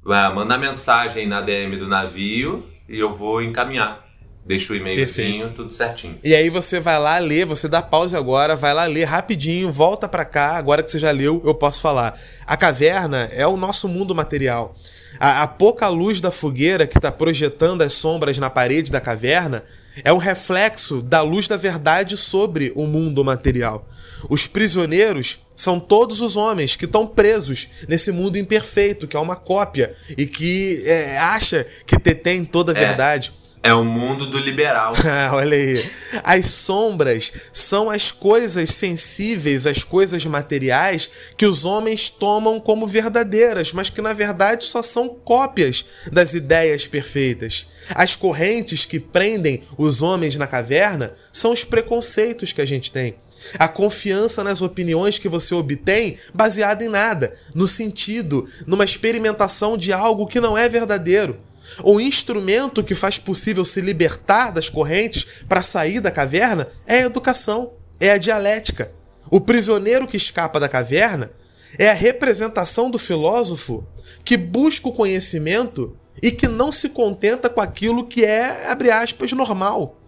[0.00, 4.00] Vai, manda mensagem na DM do navio e eu vou encaminhar.
[4.46, 6.18] Deixa o e-mailzinho, tudo certinho.
[6.22, 10.08] E aí você vai lá ler, você dá pause agora, vai lá ler rapidinho, volta
[10.08, 12.16] pra cá, agora que você já leu, eu posso falar.
[12.46, 14.72] A caverna é o nosso mundo material.
[15.18, 19.64] A, a pouca luz da fogueira que está projetando as sombras na parede da caverna
[20.04, 23.86] é um reflexo da luz da verdade sobre o mundo material.
[24.30, 29.36] Os prisioneiros são todos os homens que estão presos nesse mundo imperfeito, que é uma
[29.36, 32.78] cópia e que é, acha que detém toda a É.
[32.86, 33.32] verdade.
[33.38, 34.92] É o mundo do liberal.
[35.04, 35.90] Ah, olha aí.
[36.24, 43.72] As sombras são as coisas sensíveis, as coisas materiais que os homens tomam como verdadeiras,
[43.72, 47.66] mas que na verdade só são cópias das ideias perfeitas.
[47.94, 53.14] As correntes que prendem os homens na caverna são os preconceitos que a gente tem.
[53.58, 59.92] A confiança nas opiniões que você obtém baseada em nada, no sentido, numa experimentação de
[59.92, 61.38] algo que não é verdadeiro.
[61.82, 67.06] O instrumento que faz possível se libertar das correntes para sair da caverna é a
[67.06, 68.92] educação, é a dialética.
[69.30, 71.30] O prisioneiro que escapa da caverna
[71.78, 73.86] é a representação do filósofo
[74.24, 79.32] que busca o conhecimento e que não se contenta com aquilo que é, abre aspas,
[79.32, 79.98] normal.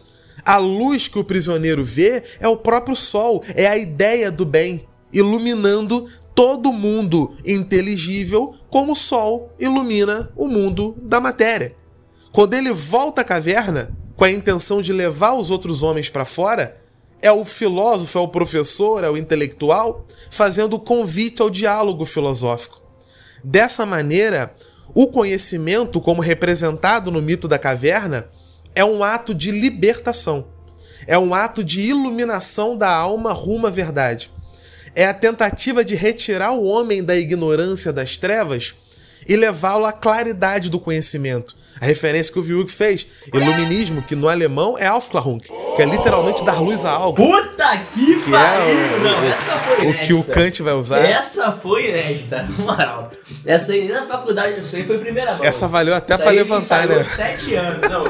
[0.45, 4.87] A luz que o prisioneiro vê é o próprio sol, é a ideia do bem,
[5.15, 6.05] iluminando
[6.35, 11.75] todo mundo inteligível como o sol ilumina o mundo da matéria.
[12.33, 16.77] Quando ele volta à caverna com a intenção de levar os outros homens para fora,
[17.23, 22.83] é o filósofo, é o professor, é o intelectual fazendo o convite ao diálogo filosófico.
[23.43, 24.53] Dessa maneira,
[24.95, 28.29] o conhecimento, como representado no mito da caverna,
[28.75, 30.47] é um ato de libertação.
[31.07, 34.33] É um ato de iluminação da alma rumo à verdade.
[34.95, 38.75] É a tentativa de retirar o homem da ignorância das trevas
[39.29, 41.55] e levá-lo à claridade do conhecimento.
[41.81, 43.05] A referência que o Viug fez,
[43.35, 45.41] iluminismo, que no alemão é Aufklärung,
[45.75, 47.17] que é literalmente dar luz a algo.
[47.17, 48.63] Puta que, Que pariu!
[48.63, 50.07] é o- Não, o- essa foi O inédita.
[50.07, 51.01] que o Kant vai usar.
[51.05, 53.11] Essa foi inédita, na moral.
[53.45, 55.45] Essa aí na faculdade, isso aí foi primeira mão.
[55.45, 57.03] Essa valeu até aí levantar, né?
[57.03, 57.89] sete anos.
[57.91, 58.05] Não,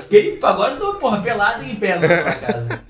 [0.00, 2.82] fiquei, agora eu tô, porra, pelado e em pé na minha casa.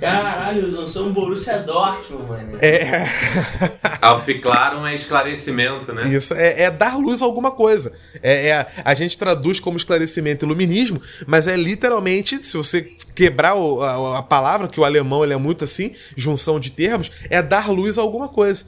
[0.00, 2.58] Caralho, lançou um Borussia Dortmund, mano.
[2.60, 3.06] É.
[4.02, 6.08] Alficlaram é esclarecimento, né?
[6.08, 7.92] Isso, é, é dar luz a alguma coisa.
[8.22, 12.82] É, é- a gente traduz como esclarecimento iluminismo, mas é literalmente, se você
[13.14, 17.10] quebrar o- a, a palavra, que o alemão ele é muito assim, junção de termos,
[17.30, 18.64] é dar luz a alguma coisa.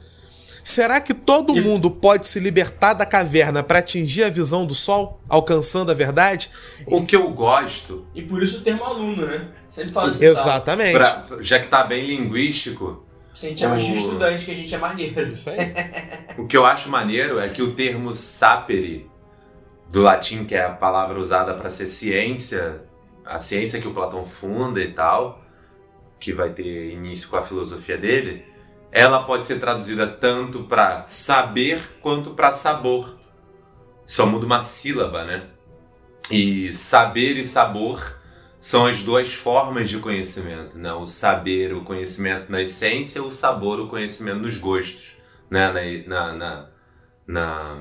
[0.67, 5.21] Será que todo mundo pode se libertar da caverna para atingir a visão do sol,
[5.29, 6.49] alcançando a verdade?
[6.87, 9.47] O que eu gosto, E por isso o termo aluno, né?
[9.69, 10.09] Sempre fala.
[10.09, 10.93] Exatamente.
[10.93, 14.55] pra- já que tá bem linguístico, Se a gente chama de O- estudante, que a
[14.55, 15.27] gente é maneiro.
[15.27, 15.57] Isso aí.
[16.35, 19.07] o que eu acho maneiro é que o termo sapere,
[19.91, 22.81] do latim, que é a palavra usada para ser ciência,
[23.23, 25.43] a ciência que o Platão funda e tal,
[26.19, 28.43] que vai ter início com a filosofia dele,
[28.95, 33.17] ela pode ser traduzida tanto para saber quanto para sabor.
[34.05, 35.49] Só muda uma sílaba, né?
[36.31, 38.17] E saber e sabor
[38.57, 40.93] são as duas formas de conhecimento, né?
[40.93, 45.17] O saber, o conhecimento na essência, o sabor, o conhecimento nos gostos.
[45.49, 46.05] né?
[46.07, 46.69] Na, na,
[47.27, 47.77] na,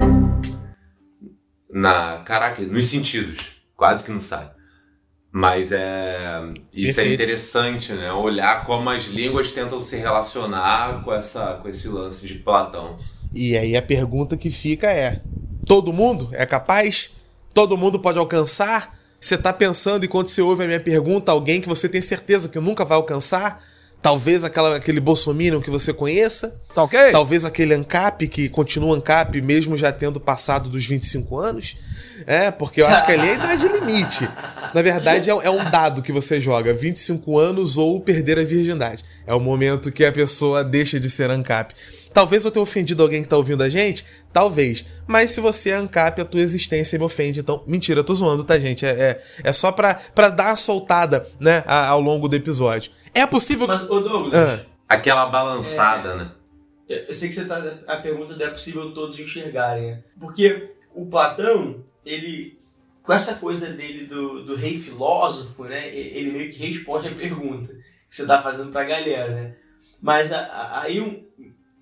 [1.70, 4.50] na, caraca, nos sentidos, quase que não sai.
[5.36, 6.40] Mas é
[6.72, 7.14] isso é Perfeito.
[7.14, 8.12] interessante, né?
[8.12, 12.96] Olhar como as línguas tentam se relacionar com essa com esse lance de Platão.
[13.34, 15.18] E aí a pergunta que fica é:
[15.66, 17.16] todo mundo é capaz?
[17.52, 18.96] Todo mundo pode alcançar?
[19.20, 22.60] Você tá pensando enquanto você ouve a minha pergunta, alguém que você tem certeza que
[22.60, 23.60] nunca vai alcançar?
[24.00, 26.54] Talvez aquela, aquele bolsominion que você conheça?
[26.72, 27.10] Tá ok?
[27.10, 31.74] Talvez aquele ANCAP que continua ANCAP mesmo já tendo passado dos 25 anos?
[32.24, 34.28] É, porque eu acho que ali é a idade limite.
[34.74, 39.04] Na verdade, é, é um dado que você joga: 25 anos ou perder a virgindade.
[39.26, 41.72] É o momento que a pessoa deixa de ser ANCAP.
[42.12, 44.04] Talvez eu tenha ofendido alguém que tá ouvindo a gente?
[44.32, 44.84] Talvez.
[45.06, 47.40] Mas se você é ANCAP, a tua existência me ofende.
[47.40, 48.84] Então, mentira, eu tô zoando, tá, gente?
[48.86, 52.92] É, é, é só pra, pra dar a soltada, né, a- ao longo do episódio.
[53.14, 53.66] É possível.
[53.66, 54.60] Mas, ô Douglas, Ah.
[54.88, 56.30] Aquela balançada, né?
[56.88, 59.98] eu sei que você traz a pergunta de é possível todos enxergarem, né?
[60.20, 62.56] Porque o Platão, ele,
[63.04, 65.94] com essa coisa dele do, do rei filósofo, né?
[65.94, 67.68] Ele meio que responde a pergunta
[68.08, 69.54] que você tá fazendo pra galera, né?
[70.00, 71.22] Mas a- a- aí um-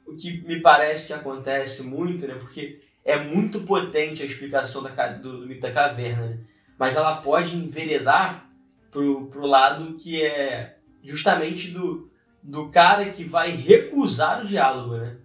[0.07, 2.35] o que me parece que acontece muito, né?
[2.35, 6.39] Porque é muito potente a explicação da, do, do mito da caverna, né?
[6.77, 8.51] Mas ela pode enveredar
[8.90, 12.11] pro, pro lado que é justamente do,
[12.43, 15.16] do cara que vai recusar o diálogo, né?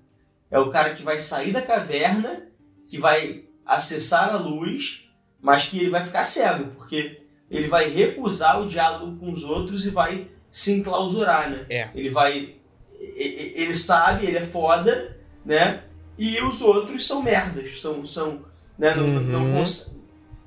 [0.52, 2.48] É o cara que vai sair da caverna,
[2.88, 5.07] que vai acessar a luz,
[5.42, 7.18] mas que ele vai ficar cego, porque
[7.50, 11.66] ele vai recusar o diálogo com os outros e vai se enclausurar, né?
[11.70, 11.90] É.
[11.96, 12.56] Ele vai.
[13.00, 15.84] Ele sabe, ele é foda, né?
[16.18, 18.06] E os outros são merdas, são.
[18.06, 18.46] são
[18.78, 18.94] né?
[18.96, 19.54] não, não, Uhum.
[19.54, 19.96] cons-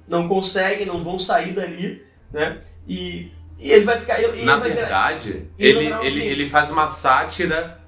[0.06, 2.60] não conseguem, não vão sair dali, né?
[2.88, 4.20] E, e ele vai ficar.
[4.20, 7.80] Ele, Na ele vai virar- verdade, ele ele, ele, ele faz uma sátira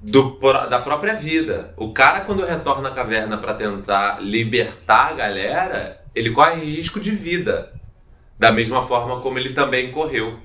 [0.00, 0.38] do,
[0.68, 1.72] da própria vida.
[1.76, 7.10] O cara, quando retorna à caverna pra tentar libertar a galera, ele corre risco de
[7.10, 7.72] vida.
[8.38, 10.38] Da mesma forma como ele também correu.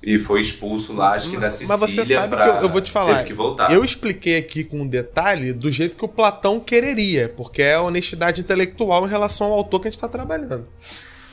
[0.00, 1.76] E foi expulso lá, acho que da Sicília.
[1.76, 3.24] Mas você sabe pra- que eu, eu vou te falar.
[3.72, 7.82] Eu expliquei aqui com um detalhe do jeito que o Platão quereria, porque é a
[7.82, 10.68] honestidade intelectual em relação ao autor que a gente está trabalhando.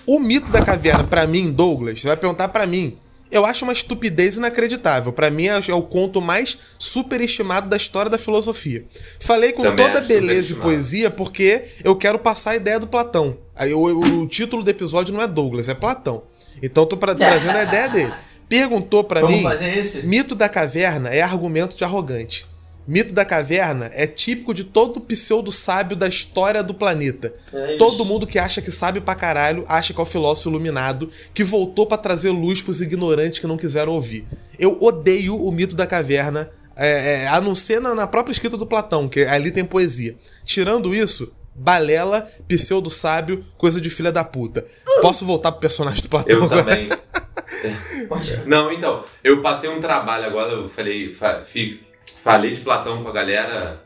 [0.08, 2.98] O mito da caverna, pra mim, Douglas, você vai perguntar pra mim.
[3.32, 5.12] Eu acho uma estupidez inacreditável.
[5.12, 8.86] Pra mim é é o conto mais superestimado da história da filosofia.
[9.20, 13.38] Falei com Também toda beleza e poesia porque eu quero passar a ideia do Platão.
[13.56, 16.24] Aí o, o- o título do episódio não é Douglas, é Platão.
[16.62, 18.14] Então eu tô pra- trazendo a ideia dele.
[18.48, 19.44] Perguntou pra Vamos mim.
[19.44, 20.04] fazer esse?
[20.06, 22.46] Mito da caverna é argumento de arrogante.
[22.88, 27.34] Mito da caverna é típico de todo pseudo-sábio da história do planeta.
[27.54, 27.78] É.
[27.78, 31.44] Todo mundo que acha que sabe pra caralho acha que é o filósofo iluminado que
[31.44, 34.26] voltou pra trazer luz pros ignorantes que não quiseram ouvir.
[34.60, 38.56] Eu odeio o mito da caverna, é, é, a não ser na, na própria escrita
[38.58, 40.16] do Platão, que ali tem poesia.
[40.44, 44.64] Tirando isso, balela, pseudo-sábio, coisa de filha da puta.
[45.02, 46.64] Posso voltar pro personagem do Platão Eu agora?
[46.64, 46.90] também.
[48.46, 51.82] Não, então, eu passei um trabalho agora, eu falei, fa- fi-
[52.22, 53.84] falei de Platão com a galera.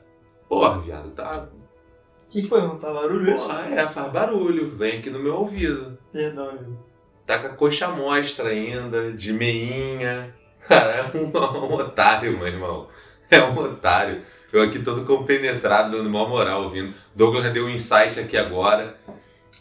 [0.47, 1.29] Porra, viado, tá.
[1.29, 2.61] O que que foi?
[2.61, 3.47] Faz barulho isso?
[3.47, 5.97] Porra, é, faz barulho, vem aqui no meu ouvido.
[6.11, 6.77] Perdão.
[7.25, 10.33] Tá com a coxa mostra ainda, de meinha.
[10.67, 12.87] Cara, é um, um otário, meu irmão.
[13.29, 14.23] É um otário.
[14.51, 16.93] Eu aqui todo compenetrado, dando maior moral ouvindo.
[17.13, 18.97] Douglas deu um insight aqui agora.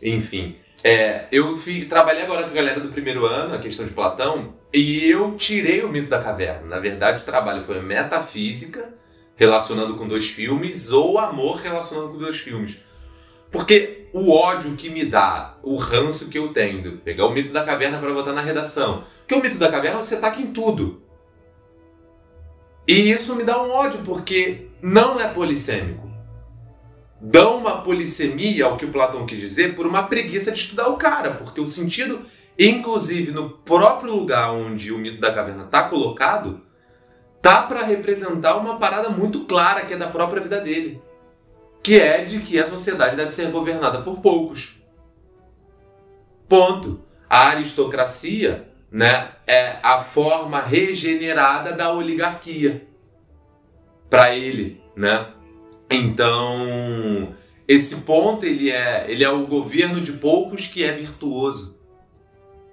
[0.02, 0.56] Enfim.
[0.82, 4.55] É, eu fui, trabalhei agora com a galera do primeiro ano, a questão de Platão,
[4.72, 6.66] e eu tirei o mito da caverna.
[6.66, 8.94] Na verdade, o trabalho foi metafísica,
[9.34, 12.76] relacionando com dois filmes, ou amor relacionando com dois filmes.
[13.50, 17.52] Porque o ódio que me dá, o ranço que eu tenho, de pegar o mito
[17.52, 19.05] da caverna para botar na redação.
[19.20, 21.02] Porque o mito da caverna você taca em tudo.
[22.86, 26.07] E isso me dá um ódio, porque não é polissêmico.
[27.20, 30.97] Dão uma polissemia ao que o Platão quis dizer por uma preguiça de estudar o
[30.97, 32.27] cara, porque o sentido,
[32.59, 36.61] inclusive no próprio lugar onde o mito da caverna está colocado,
[37.43, 41.03] tá para representar uma parada muito clara que é da própria vida dele
[41.82, 44.78] que é de que a sociedade deve ser governada por poucos.
[46.49, 47.03] Ponto.
[47.31, 52.86] A aristocracia, né, é a forma regenerada da oligarquia
[54.09, 55.28] para ele, né?
[55.90, 57.35] Então,
[57.66, 61.78] esse ponto ele é, ele é o governo de poucos que é virtuoso.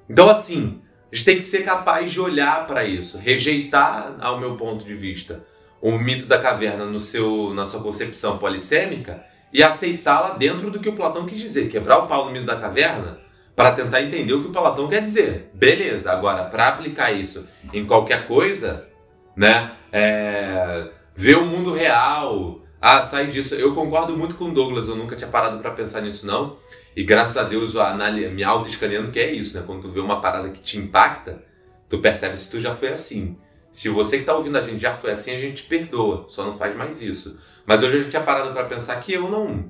[0.10, 0.82] Então, assim,
[1.12, 4.96] a gente tem que ser capaz de olhar para isso, rejeitar, ao meu ponto de
[4.96, 5.46] vista,
[5.82, 9.24] o mito da caverna no seu, na sua concepção polissêmica
[9.54, 11.70] e aceitá-la dentro do que o Platão quis dizer.
[11.70, 13.20] Quebrar o pau no mito da caverna
[13.56, 15.50] para tentar entender o que o Platão quer dizer.
[15.54, 18.88] Beleza, agora, para aplicar isso em qualquer coisa,
[19.36, 19.72] né?
[19.92, 23.56] É, ver o mundo real, Ah, sai disso.
[23.56, 26.58] Eu concordo muito com o Douglas, eu nunca tinha parado pra pensar nisso, não.
[26.96, 29.64] E graças a Deus, a me auto-escaneando, que é isso, né?
[29.66, 31.44] Quando tu vê uma parada que te impacta,
[31.90, 33.38] tu percebe se tu já foi assim.
[33.72, 36.46] Se você que tá ouvindo a gente já foi assim, a gente te perdoa, só
[36.46, 37.38] não faz mais isso.
[37.66, 39.70] Mas eu já tinha parado pra pensar que eu não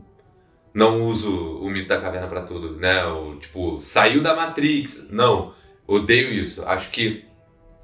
[0.75, 3.05] não uso o mito da caverna pra tudo, né?
[3.05, 5.07] O, tipo, saiu da Matrix.
[5.09, 5.53] Não,
[5.87, 6.65] odeio isso.
[6.67, 7.25] Acho que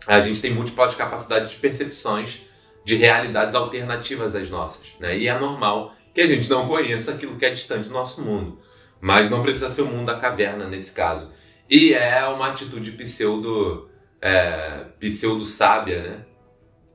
[0.05, 2.45] a gente tem múltiplas capacidades de percepções
[2.83, 5.17] de realidades alternativas às nossas, né?
[5.17, 8.59] E é normal que a gente não conheça aquilo que é distante do nosso mundo.
[8.99, 11.31] Mas não precisa ser o mundo da caverna nesse caso.
[11.69, 13.89] E é uma atitude pseudo,
[14.21, 16.25] é, pseudo sábia, né?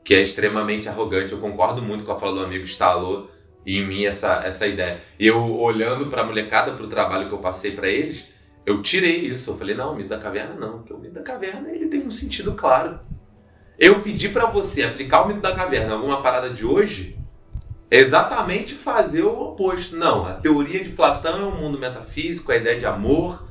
[0.04, 1.32] Que é extremamente arrogante.
[1.32, 3.30] Eu concordo muito com a fala do amigo instalou
[3.66, 5.02] em mim essa, essa ideia.
[5.18, 8.28] Eu olhando pra molecada, pro trabalho que eu passei pra eles,
[8.64, 9.50] eu tirei isso.
[9.50, 12.06] Eu falei, não, o mito da caverna não, porque o mito da caverna ele tem
[12.06, 13.00] um sentido claro.
[13.78, 17.19] Eu pedi pra você aplicar o mito da caverna em alguma parada de hoje,
[17.90, 19.97] é exatamente fazer o oposto.
[19.97, 23.47] Não, a teoria de Platão é um mundo metafísico, a ideia de amor,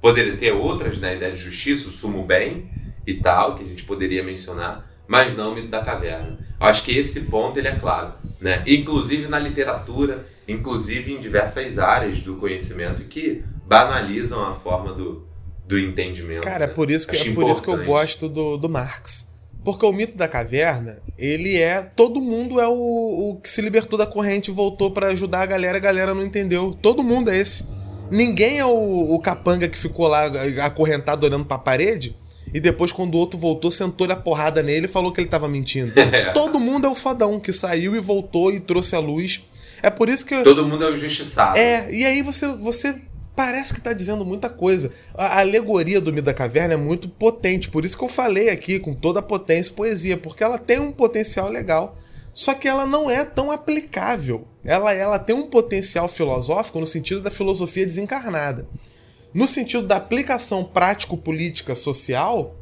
[0.00, 1.10] poderia ter outras, né?
[1.10, 2.70] A ideia de justiça, o sumo bem
[3.06, 6.38] e tal, que a gente poderia mencionar, mas não o mito da caverna.
[6.58, 8.62] Acho que esse ponto ele é claro, né?
[8.66, 15.26] Inclusive na literatura, inclusive em diversas áreas do conhecimento que banalizam a forma do,
[15.66, 16.44] do entendimento.
[16.44, 16.72] Cara, é né?
[16.72, 19.35] por isso que, Acho é por isso que eu gosto do, do Marx.
[19.66, 21.82] Porque o mito da caverna, ele é.
[21.82, 25.46] Todo mundo é o, o que se libertou da corrente e voltou pra ajudar a
[25.46, 26.72] galera, a galera não entendeu.
[26.80, 27.64] Todo mundo é esse.
[28.08, 30.30] Ninguém é o, o capanga que ficou lá
[30.62, 32.14] acorrentado olhando pra parede
[32.54, 35.48] e depois, quando o outro voltou, sentou-lhe a porrada nele e falou que ele tava
[35.48, 35.92] mentindo.
[36.32, 39.42] Todo mundo é o fodão que saiu e voltou e trouxe a luz.
[39.82, 40.44] É por isso que.
[40.44, 41.58] Todo mundo é um injustiçado.
[41.58, 42.94] É, e aí você, você
[43.36, 44.90] parece que tá dizendo muita coisa.
[45.14, 48.80] A alegoria do mito da caverna é muito potente, por isso que eu falei aqui
[48.80, 51.94] com toda a potência poesia, porque ela tem um potencial legal,
[52.32, 54.48] só que ela não é tão aplicável.
[54.64, 58.66] Ela, ela tem um potencial filosófico no sentido da filosofia desencarnada.
[59.32, 62.54] No sentido da aplicação prático-política social,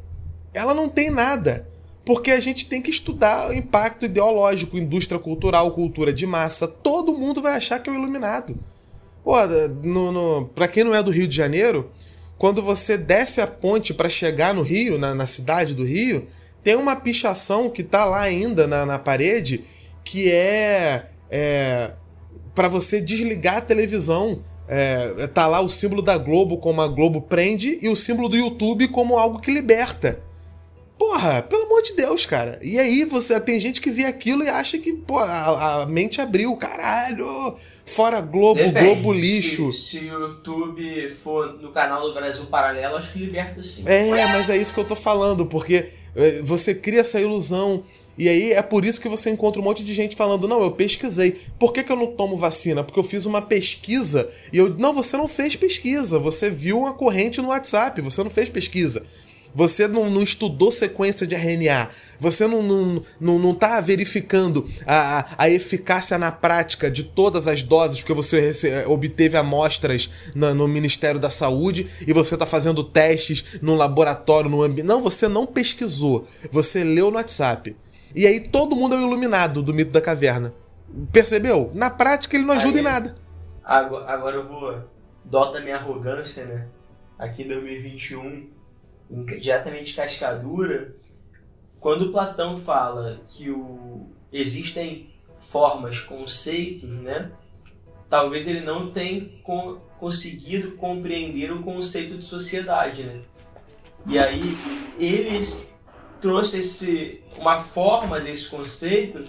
[0.53, 1.67] ela não tem nada.
[2.05, 6.67] Porque a gente tem que estudar o impacto ideológico, indústria cultural, cultura de massa.
[6.67, 8.55] Todo mundo vai achar que é o iluminado.
[9.25, 9.35] Pô,
[9.83, 11.89] no, no, pra quem não é do Rio de Janeiro,
[12.37, 16.23] quando você desce a ponte para chegar no Rio, na, na cidade do Rio,
[16.63, 19.63] tem uma pichação que tá lá ainda na, na parede
[20.03, 21.93] que é, é
[22.53, 24.39] para você desligar a televisão.
[24.67, 28.37] É, tá lá o símbolo da Globo como a Globo prende e o símbolo do
[28.37, 30.19] YouTube como algo que liberta.
[30.97, 32.57] Porra, pelo amor de Deus, cara.
[32.61, 36.21] E aí você tem gente que vê aquilo e acha que, pô, a, a mente
[36.21, 37.25] abriu, caralho.
[37.85, 38.83] Fora Globo, Depende.
[38.83, 39.71] Globo lixo.
[39.71, 43.83] Se, se o YouTube for no canal do Brasil Paralelo, acho que liberta sim.
[43.85, 45.85] É, mas é isso que eu tô falando, porque
[46.15, 47.83] é, você cria essa ilusão.
[48.17, 50.71] E aí é por isso que você encontra um monte de gente falando: não, eu
[50.71, 51.37] pesquisei.
[51.59, 52.83] Por que, que eu não tomo vacina?
[52.83, 54.69] Porque eu fiz uma pesquisa e eu.
[54.79, 56.17] Não, você não fez pesquisa.
[56.17, 59.05] Você viu uma corrente no WhatsApp, você não fez pesquisa.
[59.55, 61.87] Você não, não estudou sequência de RNA.
[62.19, 67.63] Você não, não, não, não tá verificando a, a- eficácia na prática de todas as
[67.63, 72.83] doses, porque você eh, obteve amostras na- no Ministério da Saúde e você tá fazendo
[72.83, 74.85] testes no laboratório, no ambiente.
[74.87, 76.27] Não, você não pesquisou.
[76.51, 77.75] Você leu no WhatsApp.
[78.13, 80.53] E aí todo mundo é o iluminado do mito da caverna.
[81.11, 81.71] Percebeu?
[81.73, 83.15] Na prática ele não ajuda Aí- em nada.
[83.63, 84.79] Agora, agora eu vou.
[85.23, 86.67] Dota minha arrogância, né?
[87.17, 88.49] Aqui em 2021, em-
[89.09, 90.93] diretamente de cascadura.
[91.79, 95.09] Quando Platão fala que o, existem
[95.39, 97.31] formas, conceitos, né?
[98.09, 103.21] Talvez ele não tenha con- conseguido compreender o conceito de sociedade, né?
[104.07, 104.57] E aí
[104.99, 105.39] ele
[106.21, 109.25] trouxe esse, uma forma desse conceito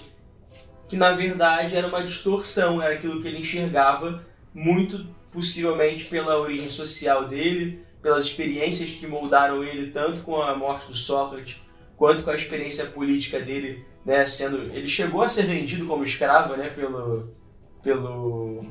[0.88, 4.24] que na verdade era uma distorção, era aquilo que ele enxergava
[4.54, 10.88] muito possivelmente pela origem social dele, pelas experiências que moldaram ele tanto com a morte
[10.88, 11.60] do Sócrates
[11.96, 16.56] quanto com a experiência política dele, né, sendo ele chegou a ser vendido como escravo,
[16.56, 17.28] né, pelo
[17.82, 18.66] pelo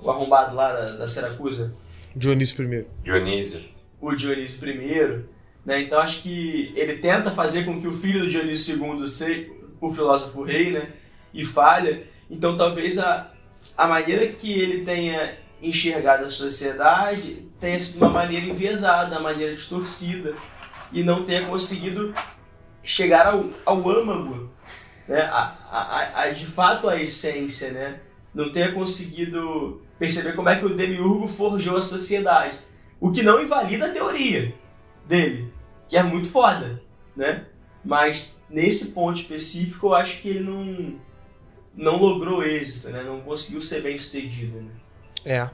[0.00, 1.74] o arrombado lá da, da Siracusa,
[2.14, 2.86] Dionísio primeiro.
[3.02, 3.64] Dionísio.
[4.00, 5.24] o Dionísio I,
[5.64, 5.82] né?
[5.82, 9.50] Então acho que ele tenta fazer com que o filho do Dionísio II seja
[9.80, 10.92] o filósofo rei, né?
[11.32, 12.04] E falha.
[12.30, 13.32] Então talvez a,
[13.76, 19.54] a maneira que ele tenha enxergado a sociedade tenha sido uma maneira enviesada, uma maneira
[19.54, 20.34] distorcida
[20.92, 22.14] e não tenha conseguido
[22.82, 24.50] chegar ao, ao âmago,
[25.06, 25.22] né?
[25.22, 28.00] A, a, a- de fato a essência, né?
[28.34, 32.58] Não tenha conseguido perceber como é que o demiurgo forjou a sociedade.
[33.00, 34.54] O que não invalida a teoria
[35.06, 35.52] dele,
[35.88, 36.82] que é muito foda,
[37.16, 37.46] né?
[37.84, 40.98] Mas nesse ponto específico eu acho que ele não
[41.74, 43.02] não logrou êxito, né?
[43.04, 44.60] Não conseguiu ser bem sucedido.
[44.60, 44.70] Né?
[45.24, 45.50] É.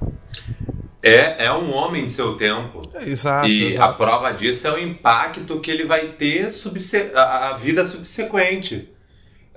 [1.06, 2.80] É, é um homem de seu tempo.
[2.94, 3.92] É, Exato, e exato.
[3.92, 8.88] a prova disso é o impacto que ele vai ter subse a, vida subsequente.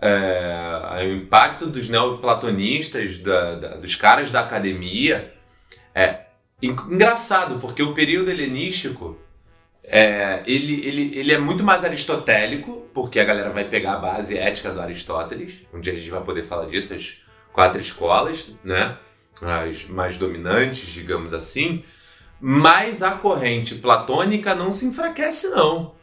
[0.01, 5.33] É, o impacto dos neoplatonistas, da, da, dos caras da academia.
[5.95, 6.25] É
[6.61, 9.17] en- engraçado, porque o período helenístico
[9.83, 14.37] é, ele, ele, ele é muito mais aristotélico, porque a galera vai pegar a base
[14.37, 15.61] ética do Aristóteles.
[15.73, 17.19] Um dia a gente vai poder falar disso, as
[17.53, 18.97] quatro escolas, né?
[19.41, 21.83] As mais dominantes, digamos assim.
[22.39, 25.95] Mas a corrente platônica não se enfraquece, não.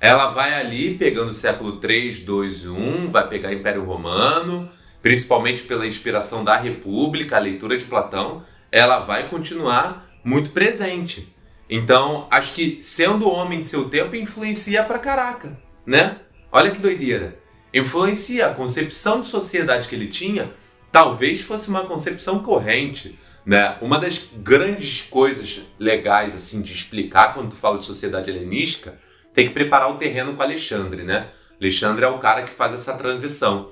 [0.00, 4.68] Ela vai ali pegando o século 3, 2 e 1, vai pegar Império Romano,
[5.00, 11.34] principalmente pela inspiração da República, a leitura de Platão, ela vai continuar muito presente.
[11.68, 16.16] Então, acho que sendo homem de seu tempo influencia pra caraca, né?
[16.50, 17.38] Olha que doideira.
[17.72, 20.52] Influencia a concepção de sociedade que ele tinha,
[20.92, 23.78] talvez fosse uma concepção corrente, né?
[23.80, 29.00] Uma das grandes coisas legais assim de explicar quando tu fala de sociedade helenística,
[29.34, 31.30] tem que preparar o terreno com Alexandre, né?
[31.58, 33.70] Alexandre é o cara que faz essa transição.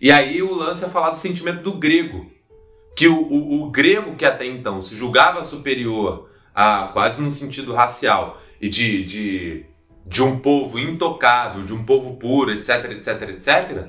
[0.00, 2.30] E aí o lance é falar do sentimento do grego,
[2.96, 7.72] que o, o, o grego que até então se julgava superior a quase no sentido
[7.72, 9.64] racial e de, de,
[10.04, 13.88] de um povo intocável, de um povo puro, etc, etc, etc,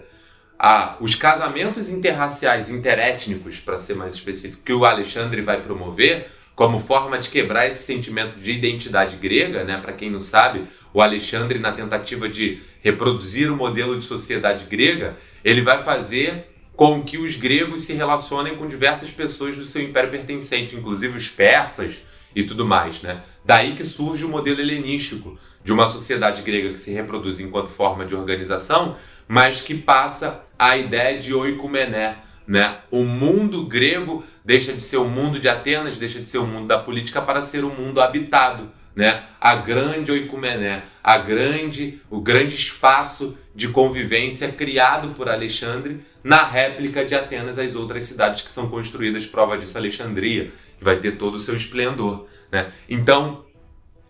[0.60, 6.82] a, os casamentos interraciais, interétnicos, para ser mais específico, que o Alexandre vai promover como
[6.82, 9.80] forma de quebrar esse sentimento de identidade grega, né?
[9.82, 15.16] Para quem não sabe, o Alexandre, na tentativa de reproduzir o modelo de sociedade grega,
[15.46, 20.12] ele vai fazer com que os gregos se relacionem com diversas pessoas do seu império
[20.12, 22.04] pertencente, inclusive os persas
[22.36, 23.24] e tudo mais, né?
[23.46, 28.06] Daí que surge o modelo helenístico de uma sociedade grega que se reproduz enquanto forma
[28.06, 28.98] de organização,
[29.30, 32.80] mas que passa a ideia de oikomené, né?
[32.90, 36.66] O mundo grego deixa de ser o mundo de Atenas, deixa de ser o mundo
[36.68, 39.24] da política para ser o mundo habitado, né?
[39.40, 47.06] A grande oikomené, a grande, o grande espaço de convivência criado por Alexandre na réplica
[47.06, 51.36] de Atenas às outras cidades que são construídas, prova disso Alexandria, que vai ter todo
[51.36, 52.74] o seu esplendor, né?
[52.90, 53.46] Então,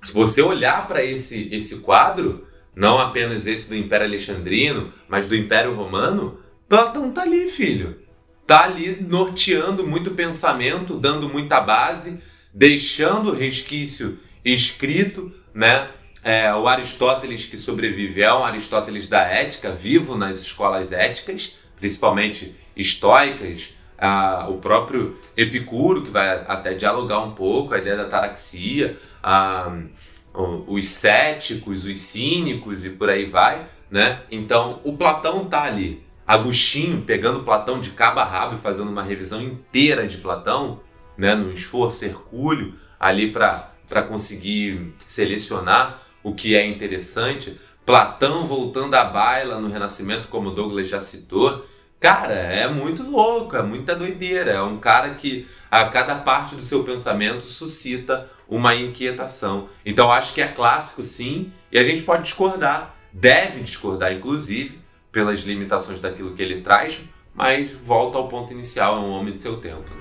[0.06, 2.48] se você olhar para esse esse quadro,
[2.80, 6.40] não apenas esse do Império Alexandrino, mas do Império Romano,
[6.70, 8.00] Platão tá ali, filho.
[8.48, 12.24] Tá ali norteando muito pensamento, dando muita base,
[12.54, 15.90] deixando resquício escrito, né?
[16.24, 22.56] É, o Aristóteles que sobrevive é um Aristóteles da ética, vivo nas escolas éticas, principalmente
[22.78, 28.98] estoicas, ah, o próprio Epicuro, que vai até dialogar um pouco a ideia da taraxia,
[29.22, 29.70] ah,
[30.19, 34.22] o- os céticos, os cínicos e por aí vai, né?
[34.32, 36.04] Então, o Platão tá ali.
[36.28, 40.80] Agostinho pegando Platão de cabo a rabo e fazendo uma revisão inteira de Platão,
[41.18, 47.60] né, num esforço hercúleo ali para conseguir selecionar o que é interessante.
[47.86, 51.66] Platão voltando à baila no Renascimento, como Douglas já citou.
[52.00, 54.52] Cara, é muito louco, é muita doideira.
[54.52, 59.70] É um cara que a cada parte do seu pensamento suscita uma inquietação.
[59.86, 64.80] Então acho que é clássico sim, e a gente pode discordar, deve discordar inclusive,
[65.12, 67.02] pelas limitações daquilo que ele traz,
[67.34, 69.90] mas volta ao ponto inicial, é um homem de seu tempo.
[69.90, 70.00] né?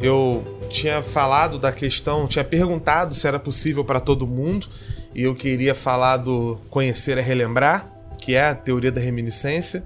[0.00, 4.66] eu tinha falado da questão, tinha perguntado se era possível para todo mundo,
[5.18, 7.90] e eu queria falar do conhecer é relembrar,
[8.20, 9.82] que é a teoria da reminiscência,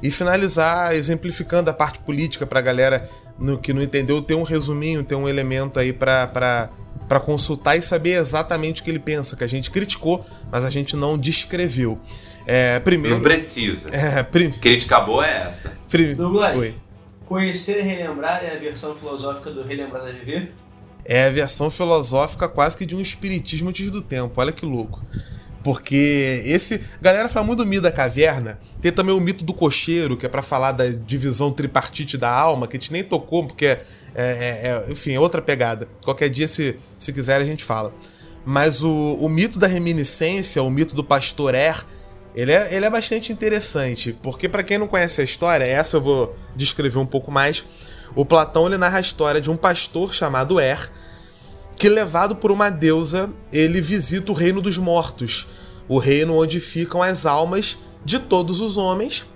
[0.00, 4.44] e finalizar exemplificando a parte política para a galera no, que não entendeu ter um
[4.44, 6.70] resuminho, ter um elemento aí para
[7.26, 10.94] consultar e saber exatamente o que ele pensa, que a gente criticou, mas a gente
[10.94, 11.98] não descreveu.
[12.46, 13.16] É, primeiro.
[13.16, 13.88] Não precisa.
[13.90, 15.76] É, prim, Crítica boa é essa.
[15.90, 16.54] prim, Douglas.
[16.54, 16.72] foi.
[17.24, 20.54] Conhecer e relembrar é a versão filosófica do Relembrar é Viver?
[21.08, 24.38] É a versão filosófica quase que de um espiritismo antes do tempo.
[24.38, 25.02] Olha que louco.
[25.64, 26.80] Porque esse.
[27.00, 28.58] Galera fala muito do mito da caverna.
[28.82, 32.68] Tem também o mito do cocheiro, que é pra falar da divisão tripartite da alma,
[32.68, 33.78] que a gente nem tocou, porque é,
[34.14, 35.88] é- é- enfim, é outra pegada.
[36.04, 37.90] Qualquer dia, se, se quiser, a gente fala.
[38.44, 41.84] Mas o, o mito da reminiscência, o mito do pastor Er,
[42.34, 46.00] ele é, ele é bastante interessante, porque para quem não conhece a história, essa eu
[46.00, 47.64] vou descrever um pouco mais.
[48.14, 50.90] O Platão ele narra a história de um pastor chamado Er,
[51.76, 55.46] que levado por uma deusa, ele visita o reino dos mortos,
[55.88, 59.26] o reino onde ficam as almas de todos os homens,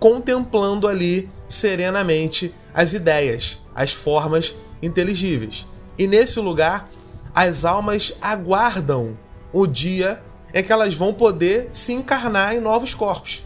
[0.00, 5.66] contemplando ali serenamente as ideias, as formas inteligíveis.
[5.98, 6.88] E nesse lugar,
[7.34, 9.16] as almas aguardam
[9.52, 10.22] o dia
[10.54, 13.44] em que elas vão poder se encarnar em novos corpos,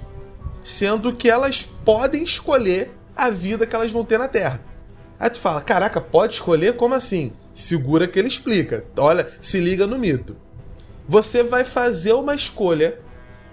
[0.63, 4.65] sendo que elas podem escolher a vida que elas vão ter na Terra.
[5.19, 6.77] Aí tu fala, caraca, pode escolher?
[6.77, 7.33] Como assim?
[7.55, 8.85] Segura que ele explica.
[8.99, 10.37] Olha, se liga no mito.
[11.09, 12.99] Você vai fazer uma escolha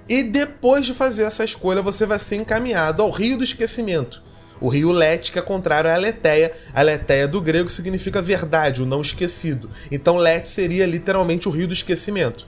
[0.10, 4.22] e depois de fazer essa escolha você vai ser encaminhado ao rio do esquecimento.
[4.60, 6.52] O rio Let, que é contrário à Letéia.
[6.74, 9.70] A Letéia do grego significa verdade, o não esquecido.
[9.92, 12.48] Então Let seria literalmente o rio do esquecimento.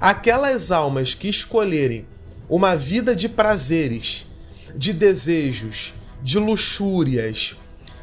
[0.00, 2.06] Aquelas almas que escolherem
[2.48, 4.26] uma vida de prazeres,
[4.74, 7.56] de desejos, de luxúrias,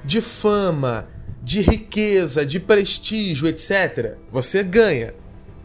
[0.06, 1.06] de fama,
[1.42, 5.14] de riqueza, de prestígio, etc., você ganha.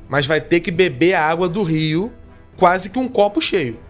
[0.09, 2.13] Mas vai ter que beber a água do rio
[2.57, 3.81] quase que um copo cheio,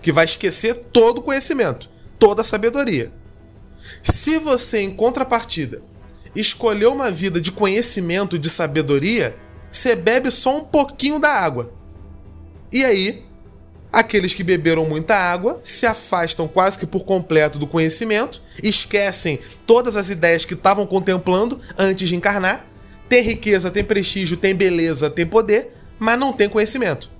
[0.00, 1.88] que vai esquecer todo o conhecimento,
[2.18, 3.12] toda a sabedoria.
[4.02, 5.82] Se você, em contrapartida,
[6.34, 9.36] escolheu uma vida de conhecimento, de sabedoria,
[9.70, 11.72] você bebe só um pouquinho da água.
[12.72, 13.24] E aí,
[13.92, 19.96] aqueles que beberam muita água se afastam quase que por completo do conhecimento, esquecem todas
[19.96, 22.66] as ideias que estavam contemplando antes de encarnar.
[23.08, 27.10] Tem riqueza, tem prestígio, tem beleza, tem poder, mas não tem conhecimento.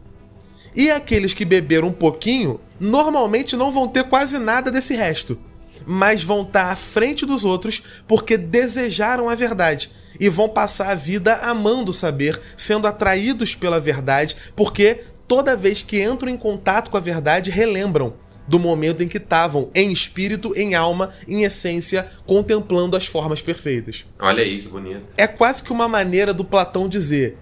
[0.75, 5.39] E aqueles que beberam um pouquinho, normalmente não vão ter quase nada desse resto,
[5.87, 10.95] mas vão estar à frente dos outros porque desejaram a verdade e vão passar a
[10.95, 15.01] vida amando saber, sendo atraídos pela verdade, porque
[15.33, 18.13] toda vez que entram em contato com a verdade, relembram
[18.47, 24.05] do momento em que estavam em espírito, em alma, em essência, contemplando as formas perfeitas.
[24.21, 25.07] Olha aí que bonito.
[25.17, 27.39] É quase que uma maneira do Platão dizer: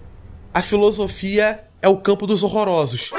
[0.53, 3.11] a filosofia é o campo dos horrorosos.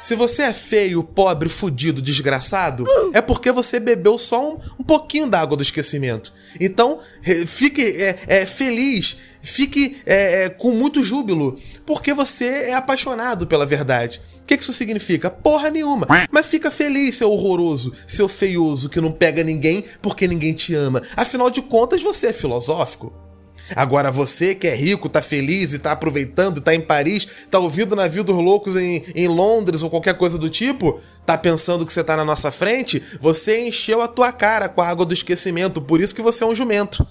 [0.00, 5.28] Se você é feio, pobre, fudido, desgraçado, é porque você bebeu só um, um pouquinho
[5.28, 6.32] da água do esquecimento.
[6.60, 6.98] Então,
[7.46, 13.66] fique é, é, feliz, fique é, é, com muito júbilo, porque você é apaixonado pela
[13.66, 14.20] verdade.
[14.42, 15.28] O que isso significa?
[15.28, 16.06] Porra nenhuma.
[16.30, 21.02] Mas fica feliz, seu horroroso, seu feioso, que não pega ninguém porque ninguém te ama.
[21.16, 23.27] Afinal de contas, você é filosófico.
[23.74, 27.92] Agora você que é rico, tá feliz e tá aproveitando, tá em Paris, tá ouvindo
[27.92, 31.92] o navio dos loucos em, em Londres ou qualquer coisa do tipo, tá pensando que
[31.92, 35.80] você tá na nossa frente, você encheu a tua cara com a água do esquecimento,
[35.80, 37.06] por isso que você é um jumento.